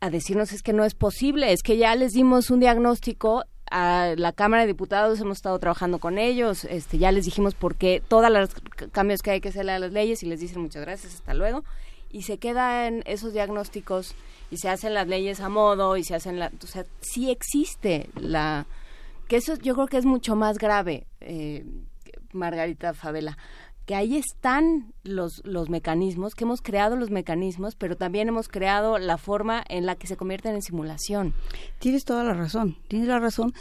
[0.00, 4.14] a decirnos es que no es posible, es que ya les dimos un diagnóstico a
[4.16, 8.02] la Cámara de Diputados hemos estado trabajando con ellos, este, ya les dijimos por qué
[8.06, 8.50] todos los
[8.92, 11.64] cambios que hay que hacer a las leyes y les dicen muchas gracias, hasta luego,
[12.10, 14.14] y se quedan esos diagnósticos
[14.50, 18.10] y se hacen las leyes a modo y se hacen la, o sea, sí existe
[18.14, 18.66] la
[19.26, 21.64] que eso yo creo que es mucho más grave, eh,
[22.34, 23.38] Margarita Favela,
[23.86, 28.98] que ahí están los, los mecanismos, que hemos creado los mecanismos, pero también hemos creado
[28.98, 31.34] la forma en la que se convierten en simulación.
[31.78, 33.52] Tienes toda la razón, tienes la razón,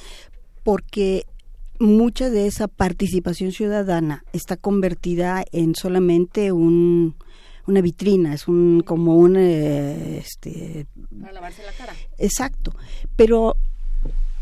[0.64, 1.26] porque
[1.80, 7.16] mucha de esa participación ciudadana está convertida en solamente un
[7.68, 10.88] una vitrina, es un como un eh, este
[11.20, 11.94] para lavarse la cara.
[12.18, 12.74] Exacto.
[13.16, 13.56] Pero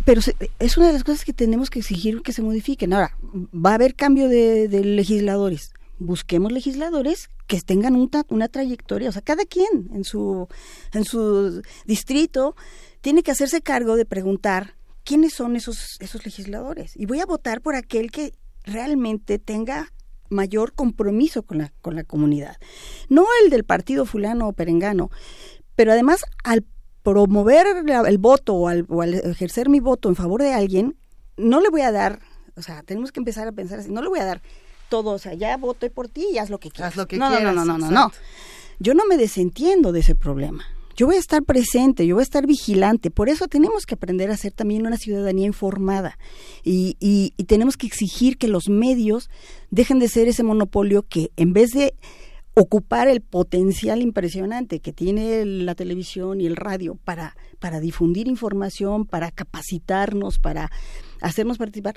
[0.09, 0.21] pero
[0.57, 2.93] es una de las cosas que tenemos que exigir que se modifiquen.
[2.93, 3.15] Ahora,
[3.53, 9.45] va a haber cambio de, legisladores, busquemos legisladores que tengan una trayectoria, o sea, cada
[9.45, 10.47] quien en su,
[10.93, 12.55] en su distrito
[13.01, 14.73] tiene que hacerse cargo de preguntar
[15.03, 16.93] quiénes son esos, esos legisladores.
[16.95, 19.93] Y voy a votar por aquel que realmente tenga
[20.29, 22.57] mayor compromiso con la, con la comunidad.
[23.09, 25.11] No el del partido fulano o perengano,
[25.75, 26.65] pero además al
[27.11, 27.67] promover
[28.07, 30.95] el voto o al, o al ejercer mi voto en favor de alguien,
[31.37, 32.19] no le voy a dar,
[32.55, 34.41] o sea, tenemos que empezar a pensar así, no le voy a dar
[34.89, 36.93] todo, o sea, ya voté por ti y haz lo que quieras.
[36.93, 37.55] Haz lo que no, quieras.
[37.55, 38.11] No, no, no, no, no.
[38.79, 40.65] Yo no me desentiendo de ese problema.
[40.95, 43.09] Yo voy a estar presente, yo voy a estar vigilante.
[43.09, 46.17] Por eso tenemos que aprender a ser también una ciudadanía informada.
[46.63, 49.29] Y, y, y tenemos que exigir que los medios
[49.69, 51.93] dejen de ser ese monopolio que en vez de
[52.59, 59.05] ocupar el potencial impresionante que tiene la televisión y el radio para, para difundir información,
[59.05, 60.69] para capacitarnos, para
[61.21, 61.95] hacernos participar,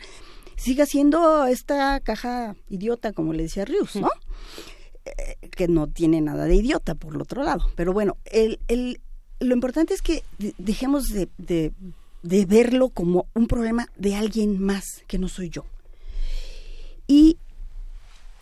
[0.57, 4.09] siga siendo esta caja idiota, como le decía Rius, ¿no?
[5.05, 7.69] Eh, que no tiene nada de idiota, por el otro lado.
[7.75, 9.01] Pero bueno, el, el,
[9.41, 10.23] lo importante es que
[10.59, 11.73] dejemos de, de,
[12.23, 15.65] de verlo como un problema de alguien más que no soy yo.
[17.09, 17.37] Y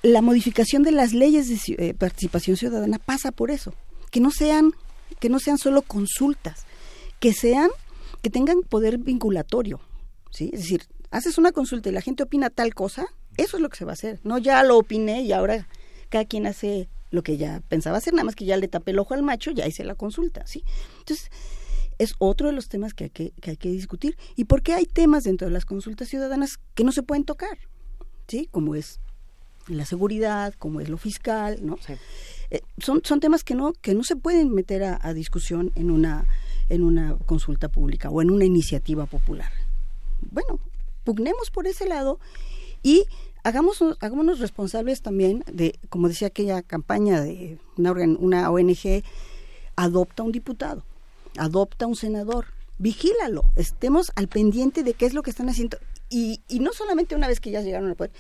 [0.02, 3.74] la modificación de las leyes de eh, participación ciudadana pasa por eso,
[4.10, 4.72] que no sean
[5.18, 6.64] que no sean solo consultas,
[7.18, 7.68] que sean
[8.22, 9.80] que tengan poder vinculatorio,
[10.30, 10.50] ¿sí?
[10.52, 13.06] Es decir, haces una consulta y la gente opina tal cosa,
[13.36, 14.20] eso es lo que se va a hacer.
[14.24, 15.68] No ya lo opiné y ahora
[16.08, 18.98] cada quien hace lo que ya pensaba hacer, nada más que ya le tapé el
[18.98, 20.64] ojo al macho, ya hice la consulta, ¿sí?
[21.00, 21.30] Entonces,
[21.98, 24.16] es otro de los temas que hay que, que hay que discutir.
[24.34, 27.58] ¿Y por qué hay temas dentro de las consultas ciudadanas que no se pueden tocar?
[28.26, 28.48] ¿Sí?
[28.50, 29.00] Como es
[29.70, 31.78] la seguridad, como es lo fiscal, ¿no?
[32.50, 35.90] Eh, son, son temas que no, que no se pueden meter a, a, discusión en
[35.90, 36.26] una,
[36.68, 39.52] en una consulta pública o en una iniciativa popular.
[40.31, 40.58] Bueno,
[41.05, 42.18] pugnemos por ese lado
[42.82, 43.05] y
[43.44, 49.02] hagamos, hagámonos responsables también de, como decía aquella campaña de una, una ONG,
[49.76, 50.84] adopta un diputado,
[51.36, 52.47] adopta un senador,
[52.78, 55.78] vigílalo, estemos al pendiente de qué es lo que están haciendo.
[56.08, 58.12] Y, y no solamente una vez que ya llegaron al poder,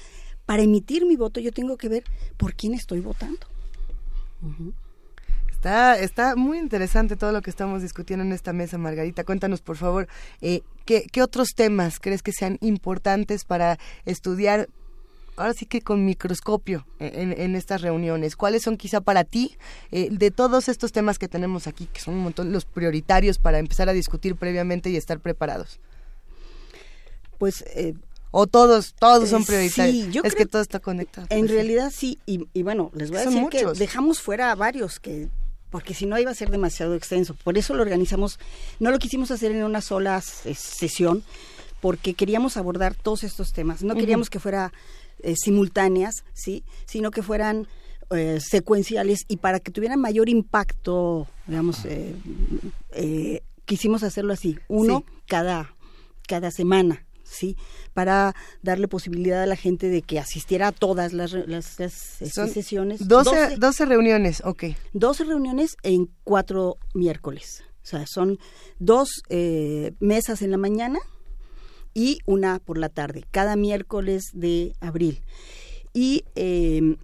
[0.50, 2.02] para emitir mi voto yo tengo que ver
[2.36, 3.46] por quién estoy votando.
[4.42, 4.72] Uh -huh.
[5.52, 9.22] Está, está muy interesante todo lo que estamos discutiendo en esta mesa, Margarita.
[9.22, 10.08] Cuéntanos, por favor,
[10.40, 14.68] eh, ¿qué, ¿qué otros temas crees que sean importantes para estudiar
[15.36, 18.34] ahora sí que con microscopio en, en, estas reuniones.
[18.34, 19.56] ¿Cuáles son quizá para ti
[19.92, 23.60] eh, de todos estos temas que tenemos aquí, que son un montón los prioritarios para
[23.60, 25.78] empezar a discutir previamente y estar preparados?
[27.38, 27.94] Pues eh,
[28.30, 30.06] o todos, todos son prioritarios.
[30.06, 31.26] Sí, yo es que todo está conectado.
[31.30, 33.72] En pues, realidad sí, y, y, bueno, les voy a decir muchos.
[33.72, 35.28] que dejamos fuera a varios que
[35.70, 37.34] porque si no iba a ser demasiado extenso.
[37.34, 38.38] Por eso lo organizamos,
[38.80, 41.22] no lo quisimos hacer en una sola sesión,
[41.80, 43.82] porque queríamos abordar todos estos temas.
[43.82, 44.32] No queríamos uh -huh.
[44.32, 44.72] que fuera
[45.20, 47.68] eh, simultáneas, sí, sino que fueran
[48.10, 52.14] eh, secuenciales y para que tuvieran mayor impacto, digamos, eh,
[52.92, 55.14] eh quisimos hacerlo así, uno sí.
[55.28, 55.76] cada
[56.26, 57.56] cada semana, sí,
[57.94, 62.48] para darle posibilidad a la gente de que asistiera a todas las, las, las este,
[62.48, 63.06] sesiones.
[63.06, 64.64] 12, 12, 12 reuniones, ok.
[64.92, 67.62] 12 reuniones en cuatro miércoles.
[67.82, 68.38] O sea, son
[68.78, 70.98] dos eh, mesas en la mañana
[71.94, 75.22] y una por la tarde, cada miércoles de abril.
[75.92, 76.96] Y eh,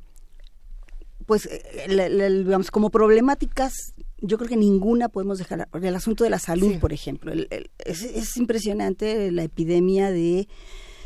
[1.24, 1.48] pues,
[1.88, 3.94] la, la, digamos, como problemáticas
[4.26, 5.68] yo creo que ninguna podemos dejar.
[5.72, 6.78] El asunto de la salud, sí.
[6.78, 7.32] por ejemplo.
[7.32, 10.48] El, el, es, es, impresionante la epidemia de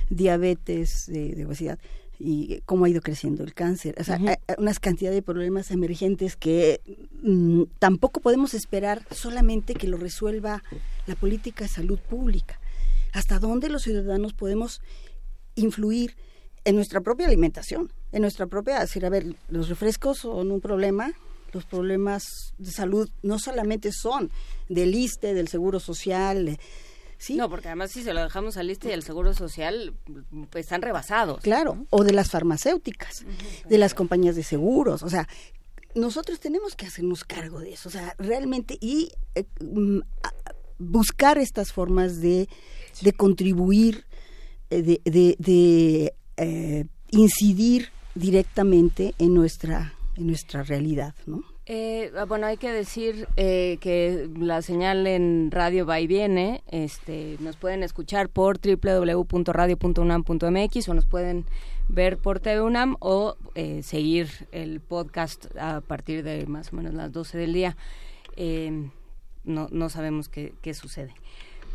[0.08, 1.78] diabetes, de, de, obesidad
[2.18, 3.94] y cómo ha ido creciendo el cáncer.
[3.98, 4.38] O sea, uh -huh.
[4.46, 6.80] hay unas cantidad de problemas emergentes que
[7.22, 10.62] mmm, tampoco podemos esperar solamente que lo resuelva
[11.06, 12.60] la política de salud pública.
[13.12, 14.82] ¿Hasta dónde los ciudadanos podemos
[15.54, 16.14] influir
[16.64, 17.90] en nuestra propia alimentación?
[18.12, 21.12] En nuestra propia, decir, a ver, los refrescos son un problema,
[21.52, 22.24] los problemas
[22.58, 24.30] de salud no solamente son
[24.68, 26.58] del ISTE, del Seguro Social,
[27.18, 27.36] ¿sí?
[27.36, 29.94] No, porque además si se lo dejamos al ISTE y al Seguro Social,
[30.50, 31.40] pues están rebasados.
[31.42, 35.28] Claro, o de las farmacéuticas, uh -huh, de las compañías de seguros, o sea,
[35.94, 39.44] nosotros tenemos que hacernos cargo de eso, o sea, realmente, y eh,
[40.78, 42.48] buscar estas formas de,
[43.02, 44.04] de contribuir,
[44.70, 51.42] eh, de, de, de eh, incidir directamente en nuestra en nuestra realidad, ¿no?
[51.66, 56.64] Eh, bueno, hay que decir eh, que la señal en radio va y viene.
[56.66, 61.44] Este, nos pueden escuchar por www.radio.unam.mx o nos pueden
[61.88, 66.92] ver por TV UNAM o eh, seguir el podcast a partir de más o menos
[66.92, 67.76] las 12 del día.
[69.44, 71.14] no, no sabemos qué sucede.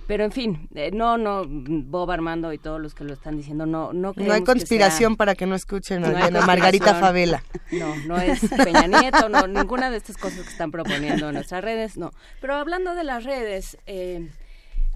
[0.07, 3.65] Pero en fin, eh, no, no, Bob Armando y todos los que lo están diciendo,
[3.65, 7.43] no, no No hay conspiración para que no escuchen a Margarita Favela.
[7.71, 11.63] No, no es Peña Nieto, no, ninguna de estas cosas que están proponiendo en nuestras
[11.63, 12.11] redes, no.
[12.41, 14.29] Pero hablando de las redes, eh,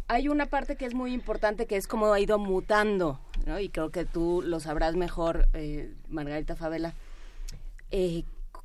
[0.08, 3.60] hay una parte que es muy importante que es cómo ha ido mutando, ¿no?
[3.60, 6.94] Y creo que tú lo sabrás mejor, eh, Margarita Favela.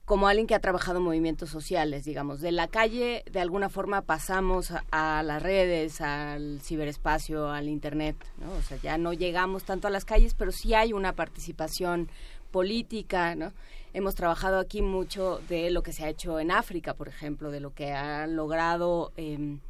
[0.05, 4.02] Como alguien que ha trabajado en movimientos sociales, digamos, de la calle de alguna forma
[4.02, 8.52] pasamos a, las redes, al ciberespacio, al internet, ¿no?
[8.52, 12.10] O sea, ya no llegamos tanto a las calles, pero sí hay una participación
[12.50, 13.52] política, ¿no?
[13.94, 17.60] Hemos trabajado aquí mucho de lo que se ha hecho en África, por ejemplo, de
[17.60, 19.60] lo que ha logrado em,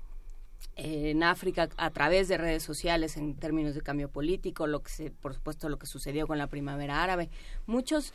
[0.77, 5.11] en África a través de redes sociales en términos de cambio político, lo que se,
[5.11, 7.31] por supuesto lo que sucedió con la primavera árabe.
[7.67, 8.13] Muchos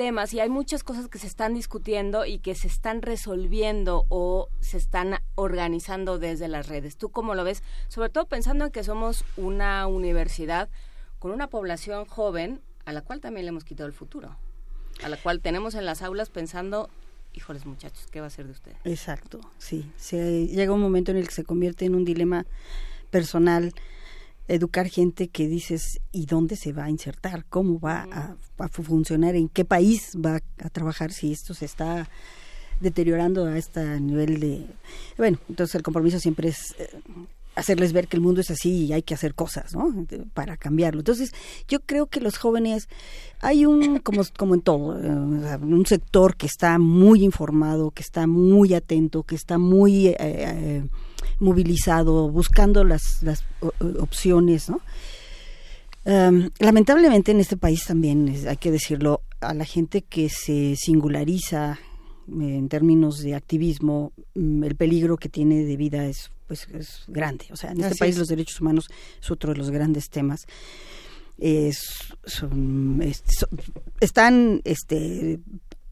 [0.00, 4.48] temas y hay muchas cosas que se están discutiendo y que se están resolviendo o
[4.60, 6.96] se están organizando desde las redes.
[6.96, 7.62] ¿Tú cómo lo ves?
[7.88, 10.70] Sobre todo pensando en que somos una universidad
[11.18, 14.38] con una población joven a la cual también le hemos quitado el futuro,
[15.02, 16.88] a la cual tenemos en las aulas pensando
[17.34, 18.78] híjoles muchachos, ¿qué va a ser de ustedes?
[18.84, 19.92] Exacto, sí.
[19.98, 22.46] Se, llega un momento en el que se convierte en un dilema
[23.10, 23.74] personal
[24.50, 27.44] educar gente que dices, ¿y dónde se va a insertar?
[27.48, 29.36] ¿Cómo va a, funcionar?
[29.36, 32.08] ¿En qué país va a trabajar si esto se está
[32.80, 34.66] deteriorando a este nivel de...
[35.16, 36.90] Bueno, entonces el compromiso siempre es eh,
[37.54, 39.94] hacerles ver que el mundo es así y hay que hacer cosas, ¿no?
[40.34, 41.00] Para cambiarlo.
[41.00, 41.30] Entonces,
[41.68, 42.88] yo creo que los jóvenes,
[43.40, 48.26] hay un, como, como en todo, eh, un sector que está muy informado, que está
[48.26, 50.08] muy atento, que está muy...
[50.08, 50.88] Eh,
[51.40, 53.44] movilizado, buscando las, las
[53.98, 54.80] opciones, ¿no?
[56.04, 61.78] Em, lamentablemente en este país también, hay que decirlo, a la gente que se singulariza
[62.28, 67.04] eh, en términos de activismo, mm, el peligro que tiene de vida es pues es
[67.06, 67.46] grande.
[67.52, 68.88] O sea, en este país los derechos humanos
[69.22, 70.48] es otro de los grandes temas.
[72.26, 73.00] son,
[74.00, 75.38] están este,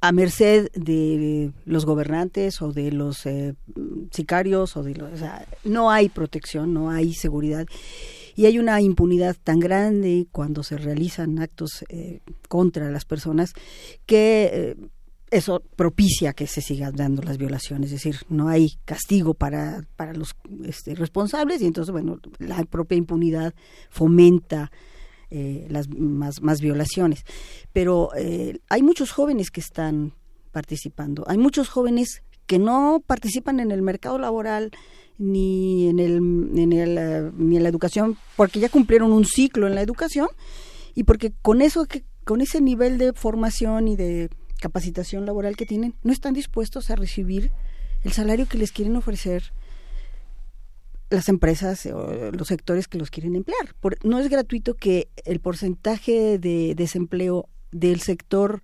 [0.00, 3.54] a merced de los gobernantes o de los eh,
[4.12, 7.66] sicarios o de los, o sea, no hay protección, no hay seguridad.
[8.36, 13.52] Y hay una impunidad tan grande cuando se realizan actos eh, contra las personas
[14.06, 14.76] que eh,
[15.30, 20.14] eso propicia que se sigan dando las violaciones, es decir, no hay castigo para, para
[20.14, 23.54] los este, responsables y entonces, bueno, la propia impunidad
[23.90, 24.70] fomenta
[25.30, 27.24] eh, las más, más violaciones.
[27.72, 30.14] Pero eh, hay muchos jóvenes que están
[30.52, 34.72] participando, hay muchos jóvenes que no participan en el mercado laboral
[35.18, 39.66] ni en el, en el eh, ni en la educación porque ya cumplieron un ciclo
[39.66, 40.28] en la educación
[40.94, 45.66] y porque con eso que con ese nivel de formación y de capacitación laboral que
[45.66, 47.50] tienen no están dispuestos a recibir
[48.02, 49.52] el salario que les quieren ofrecer
[51.10, 53.74] las empresas o los sectores que los quieren emplear.
[54.04, 58.60] no es gratuito que el porcentaje de desempleo del sector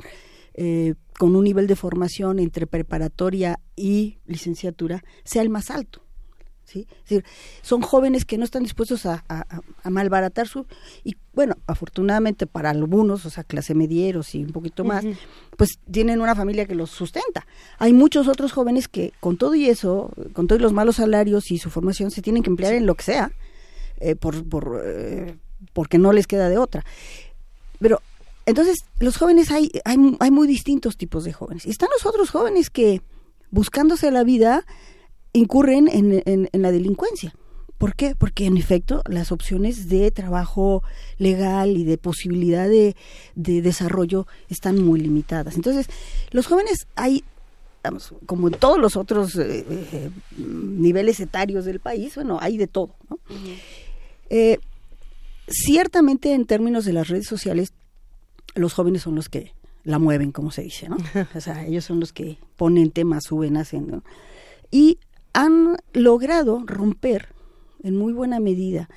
[0.54, 6.03] eh, con un nivel de formación entre preparatoria y licenciatura sea el más alto.
[6.64, 6.86] ¿Sí?
[6.90, 7.24] Es decir,
[7.62, 9.22] son jóvenes que no están dispuestos a,
[9.84, 10.66] malbaratar su...
[11.02, 15.04] Y bueno, afortunadamente para algunos, o sea, clase medieros y un poquito más,
[15.56, 17.46] pues tienen una familia que los sustenta.
[17.78, 21.58] Hay muchos otros jóvenes que con todo y eso, con todos los malos salarios y
[21.58, 23.32] su formación, se tienen que emplear en lo que sea,
[24.00, 25.36] eh, por, por, eh,
[25.72, 26.84] porque no les queda de otra.
[27.78, 28.00] Pero
[28.46, 31.66] entonces, los jóvenes hay, hay, hay muy distintos tipos de jóvenes.
[31.66, 33.00] Y están los otros jóvenes que,
[33.50, 34.66] buscándose la vida,
[35.34, 37.34] incurren en, en, la delincuencia.
[37.76, 38.14] ¿Por qué?
[38.14, 40.82] Porque en efecto las opciones de trabajo
[41.18, 42.96] legal y de posibilidad de,
[43.34, 45.56] desarrollo están muy limitadas.
[45.56, 45.88] Entonces,
[46.30, 47.24] los jóvenes hay,
[48.26, 52.94] como en todos los otros eh, eh, niveles etarios del país, bueno, hay de todo.
[54.30, 54.58] Eh,
[55.48, 57.72] ciertamente en términos de las redes sociales,
[58.54, 60.96] los jóvenes son los que la mueven, como se dice, ¿no?
[61.34, 64.04] O sea, ellos son los que ponen temas, suben, hacen, ¿no?
[64.70, 64.98] Y
[65.34, 67.28] han logrado romper
[67.82, 68.88] en muy buena medida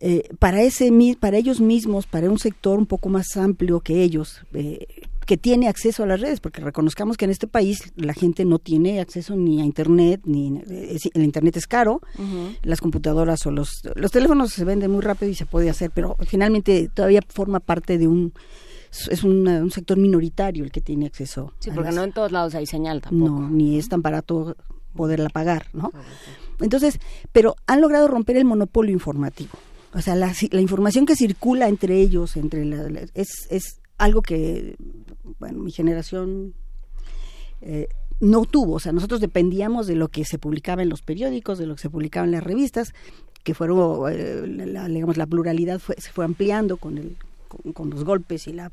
[0.00, 4.42] eh, para ese para ellos mismos, para un sector un poco más amplio que ellos,
[4.52, 4.86] eh,
[5.24, 8.58] que tiene acceso a las redes, porque reconozcamos que en este país la gente no
[8.58, 12.02] tiene acceso ni a internet, ni eh, el internet es caro,
[12.62, 16.16] las computadoras o los los teléfonos se venden muy rápido y se puede hacer, pero
[16.26, 18.34] finalmente todavía forma parte de un
[19.10, 21.52] es un sector minoritario el que tiene acceso.
[21.58, 23.40] Sí, porque no en todos lados hay señal tampoco.
[23.40, 24.56] No, ni es tan barato
[24.96, 25.92] poderla pagar, ¿no?
[26.60, 26.98] Entonces,
[27.32, 29.52] pero han logrado romper el monopolio informativo.
[29.92, 32.64] O sea, la, la información que circula entre ellos, entre
[33.14, 34.76] es, es algo que,
[35.38, 36.54] bueno, mi generación
[37.60, 37.88] eh,
[38.20, 41.66] no tuvo, o sea, nosotros dependíamos de lo que se publicaba en los periódicos, de
[41.66, 42.94] lo que se publicaba en las revistas,
[43.42, 47.16] que fueron, eh, la, digamos, la pluralidad fue, se fue ampliando con, el,
[47.74, 48.72] con, los golpes y la,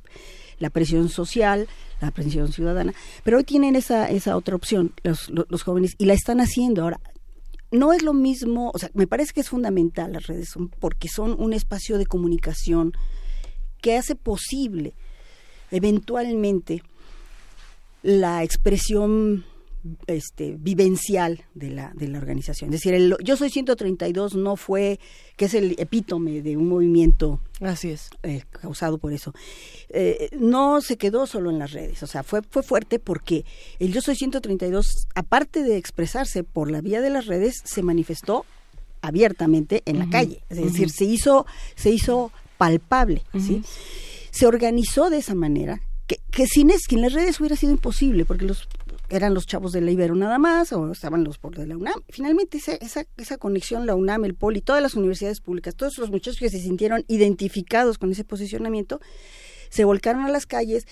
[0.64, 1.68] la, presión social,
[2.02, 2.94] la presión ciudadana,
[3.24, 6.84] pero hoy tienen esa, esa otra opción los, jóvenes y la están haciendo.
[6.84, 7.00] Ahora,
[7.72, 11.36] no es lo mismo, o sea, me parece que es fundamental las redes, porque son
[11.40, 12.94] un espacio de comunicación
[13.82, 14.94] que hace posible
[15.72, 16.84] eventualmente
[18.04, 19.46] la expresión
[20.08, 22.70] este, vivencial de la, de la organización.
[22.70, 25.00] Es decir, el, Yo Soy 132 no fue,
[25.36, 28.10] que es el epítome de un movimiento Así es.
[28.24, 29.34] Eh, causado por eso.
[29.90, 33.46] Eh, no se quedó solo en las redes, o sea, fue, fue fuerte porque
[33.80, 38.46] el Yo Soy 132, aparte de expresarse por la vía de las redes, se manifestó
[39.02, 40.44] abiertamente en la calle.
[40.50, 41.46] Es decir, se hizo,
[41.76, 43.62] se hizo palpable, ¿sí?
[44.32, 48.26] Se organizó de esa manera que, que sin, es, sin las redes hubiera sido imposible,
[48.26, 48.68] porque los
[49.16, 52.02] eran los chavos de la Ibero nada más, o estaban los por de la UNAM.
[52.10, 56.40] Finalmente esa, esa, conexión, la UNAM, el POLI, todas las universidades públicas, todos los muchachos
[56.40, 59.00] que se sintieron identificados con ese posicionamiento,
[59.70, 60.88] se volcaron a las calles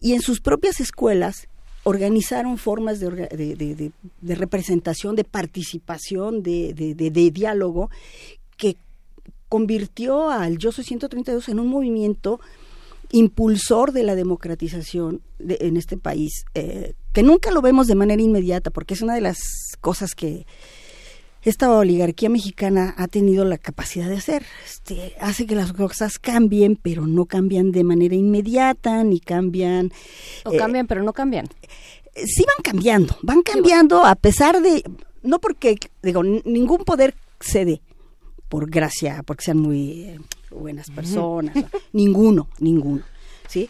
[0.00, 1.48] y en sus propias escuelas
[1.84, 7.90] organizaron formas de, de representación, de participación, de, diálogo,
[8.56, 8.76] que
[9.48, 12.40] convirtió al Yo Soy 132 en un movimiento
[13.10, 18.70] impulsor de la democratización en este país, eh, que nunca lo vemos de manera inmediata,
[18.70, 19.38] porque es una de las
[19.80, 20.46] cosas que
[21.42, 24.46] esta oligarquía mexicana ha tenido la capacidad de hacer.
[24.64, 29.90] Este, hace que las cosas cambien, pero no cambian de manera inmediata, ni cambian...
[30.44, 31.46] O cambian, pero no cambian.
[32.14, 34.84] Eh, sí van cambiando, van cambiando a pesar de...
[35.24, 37.82] No porque, digo, ningún poder cede
[38.48, 40.20] por gracia, porque sean muy eh,
[40.52, 41.56] buenas personas,
[41.92, 43.02] ninguno, ninguno,
[43.48, 43.68] ¿sí?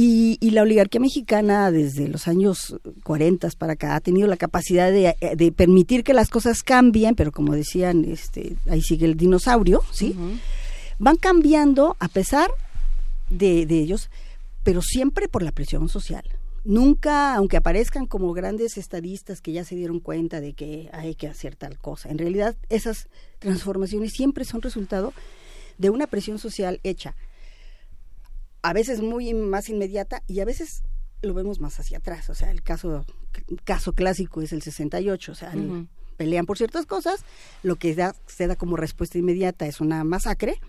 [0.00, 4.92] Y, y, la oligarquía mexicana desde los años 40 para acá ha tenido la capacidad
[4.92, 9.82] de, de, permitir que las cosas cambien, pero como decían, este, ahí sigue el dinosaurio,
[9.90, 10.14] ¿sí?
[11.00, 12.48] Van cambiando a pesar
[13.28, 14.08] de, de ellos,
[14.62, 16.22] pero siempre por la presión social.
[16.64, 21.26] Nunca, aunque aparezcan como grandes estadistas que ya se dieron cuenta de que hay que
[21.26, 23.08] hacer tal cosa, en realidad esas
[23.40, 25.12] transformaciones siempre son resultado
[25.76, 27.16] de una presión social hecha
[28.62, 30.82] a veces muy más inmediata y a veces
[31.22, 32.30] lo vemos más hacia atrás.
[32.30, 33.04] O sea, el caso,
[33.64, 35.52] caso clásico es el 68, o sea,
[36.16, 37.24] pelean por ciertas cosas,
[37.62, 40.60] lo que da, se da como respuesta inmediata es una masacre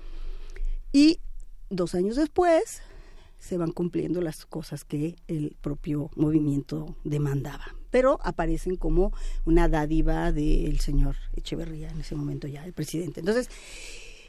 [0.91, 1.19] y
[1.69, 2.81] dos años después
[3.39, 7.75] se van cumpliendo las cosas que el propio movimiento demandaba.
[7.89, 9.13] Pero aparecen como
[9.45, 13.21] una dádiva del señor Echeverría en ese momento ya, el presidente.
[13.21, 13.49] Entonces,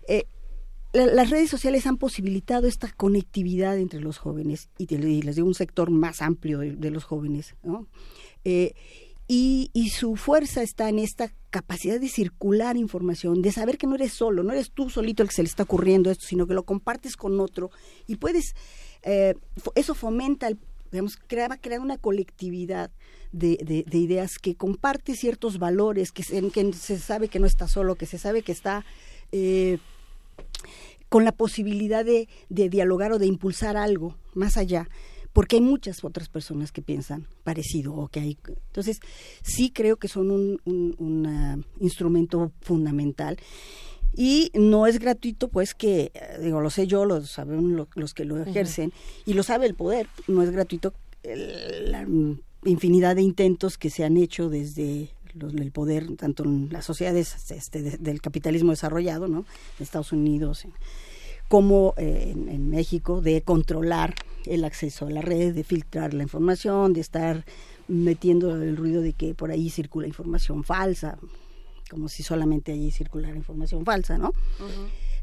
[0.09, 0.27] eh,
[0.93, 5.91] las redes sociales han posibilitado esta conectividad entre los jóvenes y, les digo un sector
[5.91, 7.87] más amplio de, los jóvenes, ¿no?
[8.45, 8.75] Eh,
[9.29, 14.13] y, su fuerza está en esta capacidad de circular información, de saber que no eres
[14.13, 16.65] solo, no eres tú solito el que se le está ocurriendo esto, sino que lo
[16.65, 17.71] compartes con otro
[18.09, 18.55] y puedes,
[19.03, 19.35] eh,
[19.77, 20.59] eso fomenta, el,
[20.91, 22.91] digamos, crea, crear una colectividad
[23.31, 27.95] de, ideas que comparte ciertos valores, que se, que se sabe que no está solo,
[27.95, 28.85] que se sabe que está...
[29.31, 29.79] Eh,
[31.09, 34.89] con la posibilidad de, dialogar o de impulsar algo más allá
[35.33, 39.01] porque hay muchas otras personas que piensan parecido o que hay entonces
[39.43, 43.39] sí creo que son un, un, ah, instrumento fundamental
[44.17, 48.25] y no es gratuito pues que eh, digo lo sé yo lo saben los que
[48.25, 48.93] lo ejercen
[49.27, 52.07] y lo sabe el poder no es gratuito la
[52.65, 57.83] infinidad de intentos que se han hecho desde el poder, tanto en las sociedades este,
[57.83, 59.41] del capitalismo desarrollado, ¿no?
[59.79, 60.67] en Estados Unidos,
[61.49, 64.15] como eh, en, México, de controlar
[64.47, 67.45] el acceso a la red, de filtrar la información, de estar
[67.89, 71.19] metiendo el ruido de que por ahí circula información falsa,
[71.91, 74.33] como si solamente allí circulara información falsa, ¿no?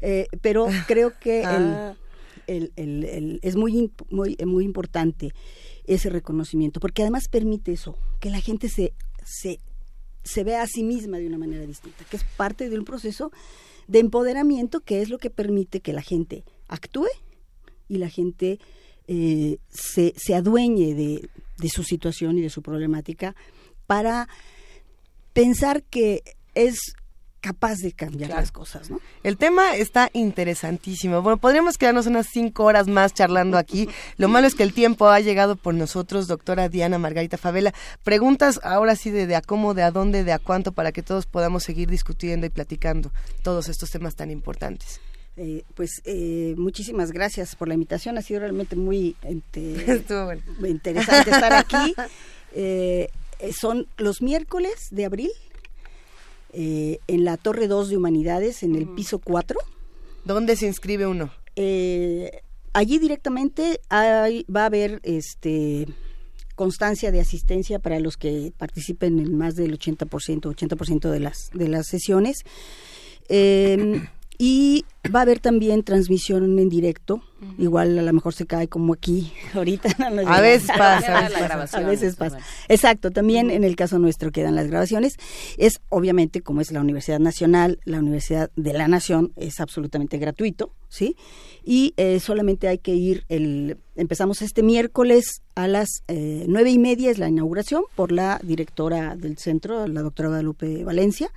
[0.02, 1.94] Eh, pero creo que ah.
[2.46, 5.32] el, el, es muy, muy, muy importante
[5.86, 8.92] ese reconocimiento, porque además permite eso, que la gente se,
[9.24, 9.60] se
[10.24, 13.32] se ve a sí misma de una manera distinta, que es parte de un proceso
[13.86, 17.08] de empoderamiento que es lo que permite que la gente actúe
[17.88, 18.58] y la gente
[19.06, 23.34] eh, se, se, adueñe de, de su situación y de su problemática
[23.86, 24.28] para
[25.32, 26.22] pensar que
[26.54, 26.76] es
[27.40, 29.00] capaz de cambiar las cosas, ¿no?
[29.22, 31.22] El tema está interesantísimo.
[31.22, 33.88] Bueno, podríamos quedarnos unas cinco horas más charlando aquí.
[34.16, 37.72] Lo malo es que el tiempo ha llegado por nosotros, doctora Diana Margarita Favela.
[38.02, 41.02] Preguntas ahora sí de, de a cómo, de a dónde, de a cuánto, para que
[41.02, 45.00] todos podamos seguir discutiendo y platicando todos estos temas tan importantes.
[45.36, 48.18] Eh, pues eh, muchísimas gracias por la invitación.
[48.18, 49.14] Ha sido realmente muy
[50.66, 51.94] interesante estar aquí.
[52.54, 53.08] Eh,
[53.40, 55.30] Eh, son los miércoles de abril
[56.52, 59.58] eh, en la Torre 2 de Humanidades, en el piso 4.
[60.24, 61.30] ¿Dónde se inscribe uno?
[61.56, 65.86] Eh, allí directamente hay, va a haber este
[66.54, 71.68] constancia de asistencia para los que participen en más del 80%, 80% de las, de
[71.68, 72.38] las sesiones.
[73.28, 74.08] Eh,
[74.40, 77.22] y va a haber también transmisión en directo.
[77.58, 79.88] Igual a lo mejor se cae como aquí ahorita.
[80.26, 81.26] a veces pasa.
[81.72, 82.38] A veces pasa.
[82.68, 85.16] Exacto, también en el caso nuestro quedan las grabaciones.
[85.56, 90.72] Es obviamente, como es la Universidad Nacional, la Universidad de la Nación, es absolutamente gratuito,
[90.88, 91.16] ¿sí?
[91.64, 96.78] Y eh, solamente hay que ir, el empezamos este miércoles a las eh, nueve y
[96.78, 101.32] media, es la inauguración, por la directora del centro, la doctora Guadalupe Valencia.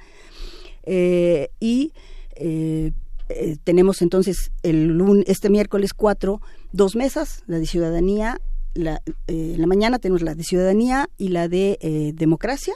[0.83, 1.91] Eh, y
[2.35, 2.91] eh,
[3.29, 8.39] eh, tenemos entonces el este miércoles 4 dos mesas, la de ciudadanía,
[8.73, 12.73] la, eh, en la mañana tenemos la de ciudadanía y la de democracia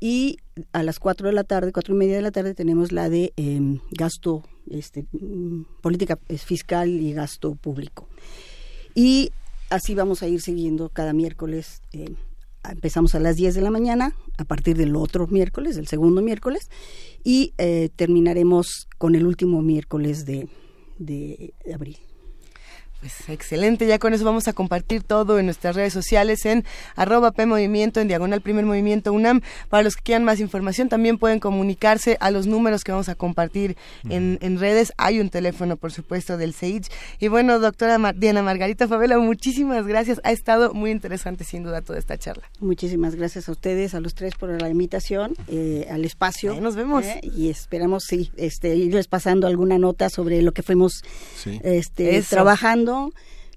[0.00, 0.38] y
[0.72, 3.32] a las 4 de la tarde, cuatro y media de la tarde tenemos la de
[3.36, 5.06] em, gasto, este,
[5.80, 8.08] política fiscal y gasto público.
[8.94, 9.30] Y
[9.70, 11.80] así vamos a ir siguiendo cada miércoles
[12.70, 16.70] empezamos a las 10 de la mañana, a partir del otro miércoles, del segundo miércoles,
[17.24, 20.48] y eh, terminaremos con el último miércoles de,
[20.98, 21.98] de abril.
[23.02, 26.64] Pues excelente, ya con eso vamos a compartir todo en nuestras redes sociales en
[26.94, 29.40] arroba P Movimiento, en diagonal Primer Movimiento UNAM.
[29.68, 33.16] Para los que quieran más información también pueden comunicarse a los números que vamos a
[33.16, 33.76] compartir
[34.08, 34.92] en, redes.
[34.98, 36.82] Hay un teléfono, por supuesto, del SAGE.
[37.18, 40.20] Y bueno, doctora Diana Margarita Favela, muchísimas gracias.
[40.22, 42.48] Ha estado muy interesante sin duda toda esta charla.
[42.60, 46.54] Muchísimas gracias a ustedes, a los tres por la invitación, eh, al espacio.
[46.60, 47.04] nos vemos.
[47.04, 51.02] Eh, y esperamos, sí, este, irles pasando alguna nota sobre lo que fuimos
[51.64, 52.91] este, trabajando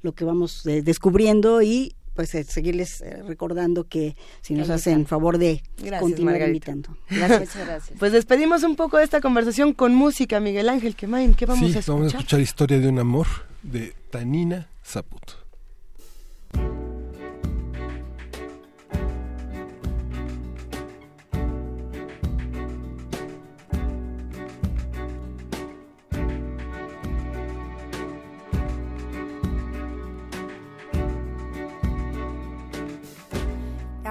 [0.02, 5.06] lo que vamos eh, descubriendo y pues eh, seguirles eh, recordando que si nos hacen
[5.06, 5.62] favor de
[6.00, 6.98] continuar invitando.
[7.10, 7.56] Gracias.
[7.56, 8.00] gracias.
[8.00, 11.34] Pues despedimos un poco de esta conversación con música, Miguel Ángel Quemain.
[11.34, 11.96] ¿Qué vamos a escuchar?
[11.96, 13.28] Vamos a escuchar Historia de un amor
[13.62, 15.34] de Tanina Zaputo.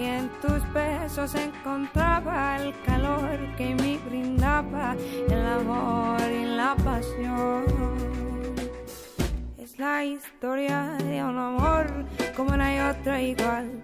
[0.00, 4.96] y en tus besos encontraba el calor que me brindaba
[5.28, 7.64] el amor y la pasión.
[9.58, 11.86] Es la historia de un amor
[12.34, 13.82] como no hay otra igual,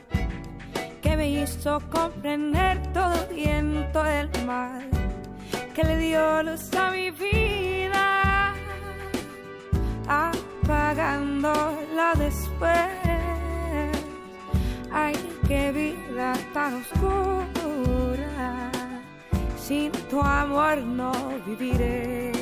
[1.02, 4.80] que me hizo comprender todo el viento del mar,
[5.74, 8.54] que le dio luz a mi vida,
[10.08, 13.25] apagándola después.
[14.92, 15.14] Ay,
[15.46, 18.70] qué vida tan oscura,
[19.58, 21.12] sin tu amor no
[21.46, 22.32] viviré.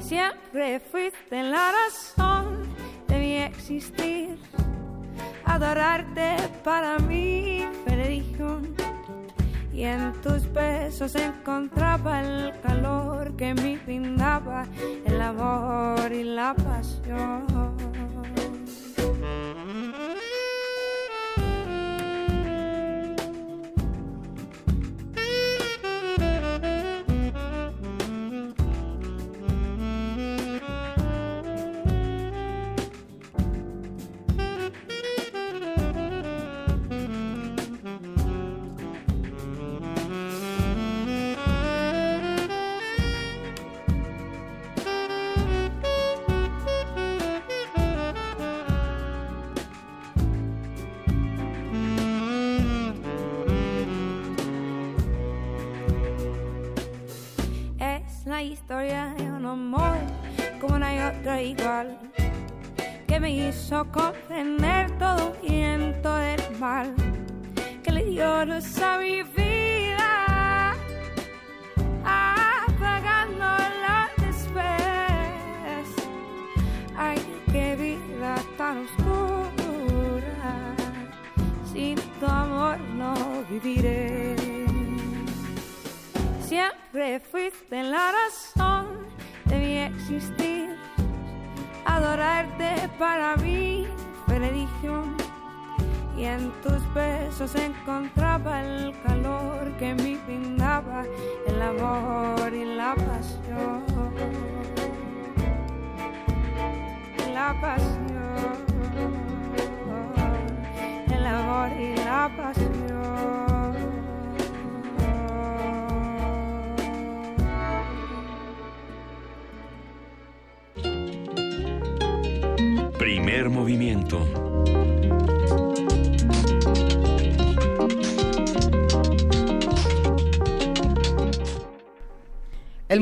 [0.00, 2.64] Siempre fuiste la razón
[3.06, 4.38] de mi existir,
[5.44, 8.74] adorarte para mí, religión.
[9.72, 14.66] Y en tus besos encontraba el calor que me brindaba
[15.06, 17.69] el amor y la pasión.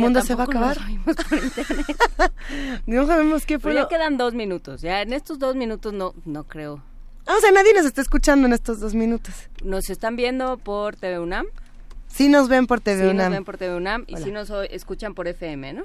[0.09, 0.77] Mundo se va a acabar.
[2.87, 3.73] no sabemos qué fue.
[3.73, 4.81] Pero ya quedan dos minutos.
[4.81, 6.83] Ya en estos dos minutos no, no creo.
[7.27, 9.35] Ah, o sea, nadie nos está escuchando en estos dos minutos.
[9.63, 11.47] ¿Nos están viendo por TV UNAM?
[12.07, 13.27] Sí nos ven por TV sí UNAM.
[13.27, 15.85] nos ven por TV UNAM y sí nos escuchan por FM, ¿no?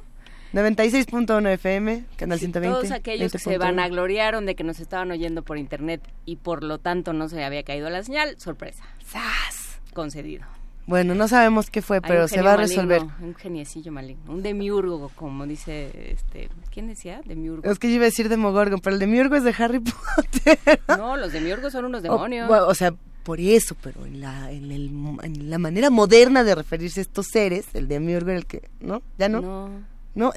[0.53, 2.76] 96.1 FM, canal 120.
[2.76, 6.77] Todos aquellos que se vanagloriaron de que nos estaban oyendo por internet y por lo
[6.77, 8.84] tanto no se había caído la señal, sorpresa.
[9.06, 9.80] ¡Sas!
[9.93, 10.45] Concedido.
[10.85, 13.05] Bueno, no sabemos qué fue, pero se va a resolver.
[13.05, 17.21] Maligno, un geniecillo maligno, un demiurgo, como dice este, ¿quién decía?
[17.25, 17.71] Demiurgo.
[17.71, 20.59] Es que yo iba a decir demogorgon, pero el demiurgo es de Harry Potter.
[20.97, 22.49] No, los demiurgos son unos demonios.
[22.49, 24.91] O, o sea, por eso, pero en la, en, el,
[25.23, 29.01] en la manera moderna de referirse a estos seres, el demiurgo era el que, ¿no?
[29.17, 29.41] ¿Ya no?
[29.41, 29.69] No.
[30.15, 30.33] ¿No?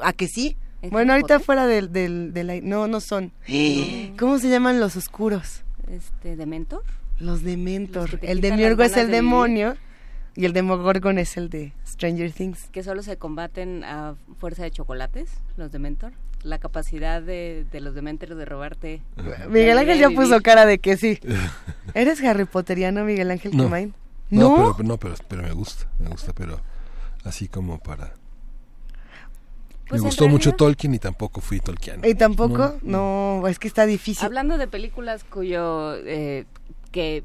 [0.00, 0.56] ¿A que sí?
[0.90, 3.32] Bueno, ahorita fuera del, del, del, No, no son.
[4.18, 5.62] ¿Cómo se llaman los oscuros?
[5.90, 6.84] Este, ¿Dementor?
[7.18, 8.12] Los Dementor.
[8.12, 9.76] Los el demiurgo es el de demonio
[10.38, 12.68] y el Demogorgon es el de Stranger Things.
[12.70, 16.12] Que solo se combaten a fuerza de chocolates, los Dementor.
[16.44, 19.02] La capacidad de, de los Dementors de robarte.
[19.50, 21.18] Miguel Ángel ya puso cara de que sí.
[21.94, 23.64] ¿Eres Harry Potteriano, Miguel Ángel no.
[23.64, 23.94] Kemain?
[24.30, 26.60] No, no, pero, no pero, pero me gusta, me gusta, pero
[27.24, 28.14] así como para
[29.88, 30.38] pues me gustó realidad...
[30.38, 32.02] mucho Tolkien y tampoco fui Tolkien.
[32.04, 32.76] ¿Y tampoco?
[32.82, 34.24] No, no, es que está difícil.
[34.24, 36.44] Hablando de películas cuyo eh,
[36.92, 37.24] que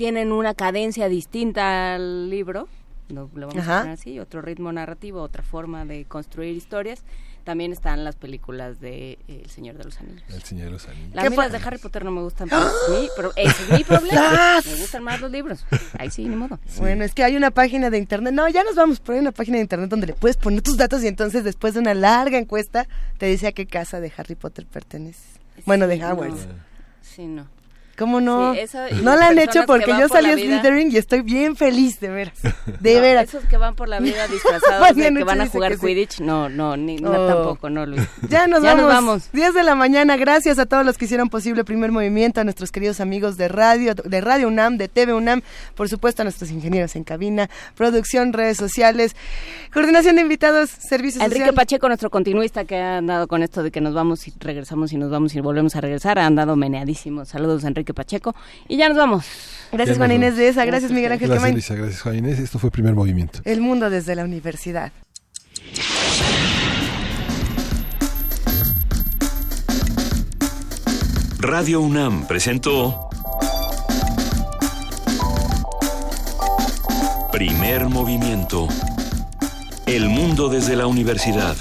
[0.00, 2.68] tienen una cadencia distinta al libro,
[3.10, 3.76] no lo vamos Ajá.
[3.76, 7.02] a poner así, otro ritmo narrativo, otra forma de construir historias.
[7.44, 10.22] También están las películas de eh, El Señor de los Anillos.
[10.30, 11.14] El Señor de los Anillos.
[11.14, 13.06] Las películas de Harry Potter no me gustan, pero, ¡Ah!
[13.14, 14.62] pero ese es mi problema.
[14.64, 15.66] me gustan más los libros.
[15.98, 16.58] Ahí sí, ni modo.
[16.66, 16.80] Sí.
[16.80, 18.32] Bueno, es que hay una página de internet.
[18.32, 20.78] No, ya nos vamos, pero hay una página de internet donde le puedes poner tus
[20.78, 22.88] datos y entonces después de una larga encuesta
[23.18, 25.22] te dice a qué casa de Harry Potter perteneces.
[25.56, 26.46] Sí, bueno, de Hogwarts.
[26.46, 26.54] No.
[27.02, 27.59] Sí, no.
[28.00, 28.54] ¿Cómo no?
[28.54, 32.00] Sí, eso, no la han hecho porque yo salí a Slytherin y estoy bien feliz,
[32.00, 32.38] de veras.
[32.80, 33.28] De no, veras.
[33.28, 36.22] Esos que van por la vida disfrazados de que van a jugar Quidditch, sí.
[36.22, 37.00] no, no, ni, oh.
[37.02, 38.00] no, tampoco, no, Luis.
[38.30, 38.84] Ya nos ya vamos.
[38.84, 39.32] Nos vamos.
[39.32, 42.72] 10 de la mañana, gracias a todos los que hicieron posible Primer Movimiento, a nuestros
[42.72, 45.42] queridos amigos de radio, de Radio UNAM, de TV UNAM,
[45.74, 49.14] por supuesto a nuestros ingenieros en cabina, producción, redes sociales,
[49.74, 51.54] coordinación de invitados, servicios Enrique social.
[51.54, 54.96] Pacheco, nuestro continuista que ha andado con esto de que nos vamos y regresamos y
[54.96, 57.26] nos vamos y volvemos a regresar, ha andado meneadísimo.
[57.26, 58.34] Saludos, Enrique Pacheco.
[58.68, 59.24] Y ya nos vamos.
[59.72, 60.64] Gracias, Juan Inés de esa.
[60.64, 61.74] Gracias, Miguel Ángel Gracias, Lisa.
[61.74, 62.38] Gracias, Juan Inés.
[62.38, 63.40] Esto fue Primer Movimiento.
[63.44, 64.92] El mundo desde la universidad.
[71.38, 73.08] Radio UNAM presentó
[77.32, 78.68] Primer Movimiento.
[79.86, 81.56] El mundo desde la universidad.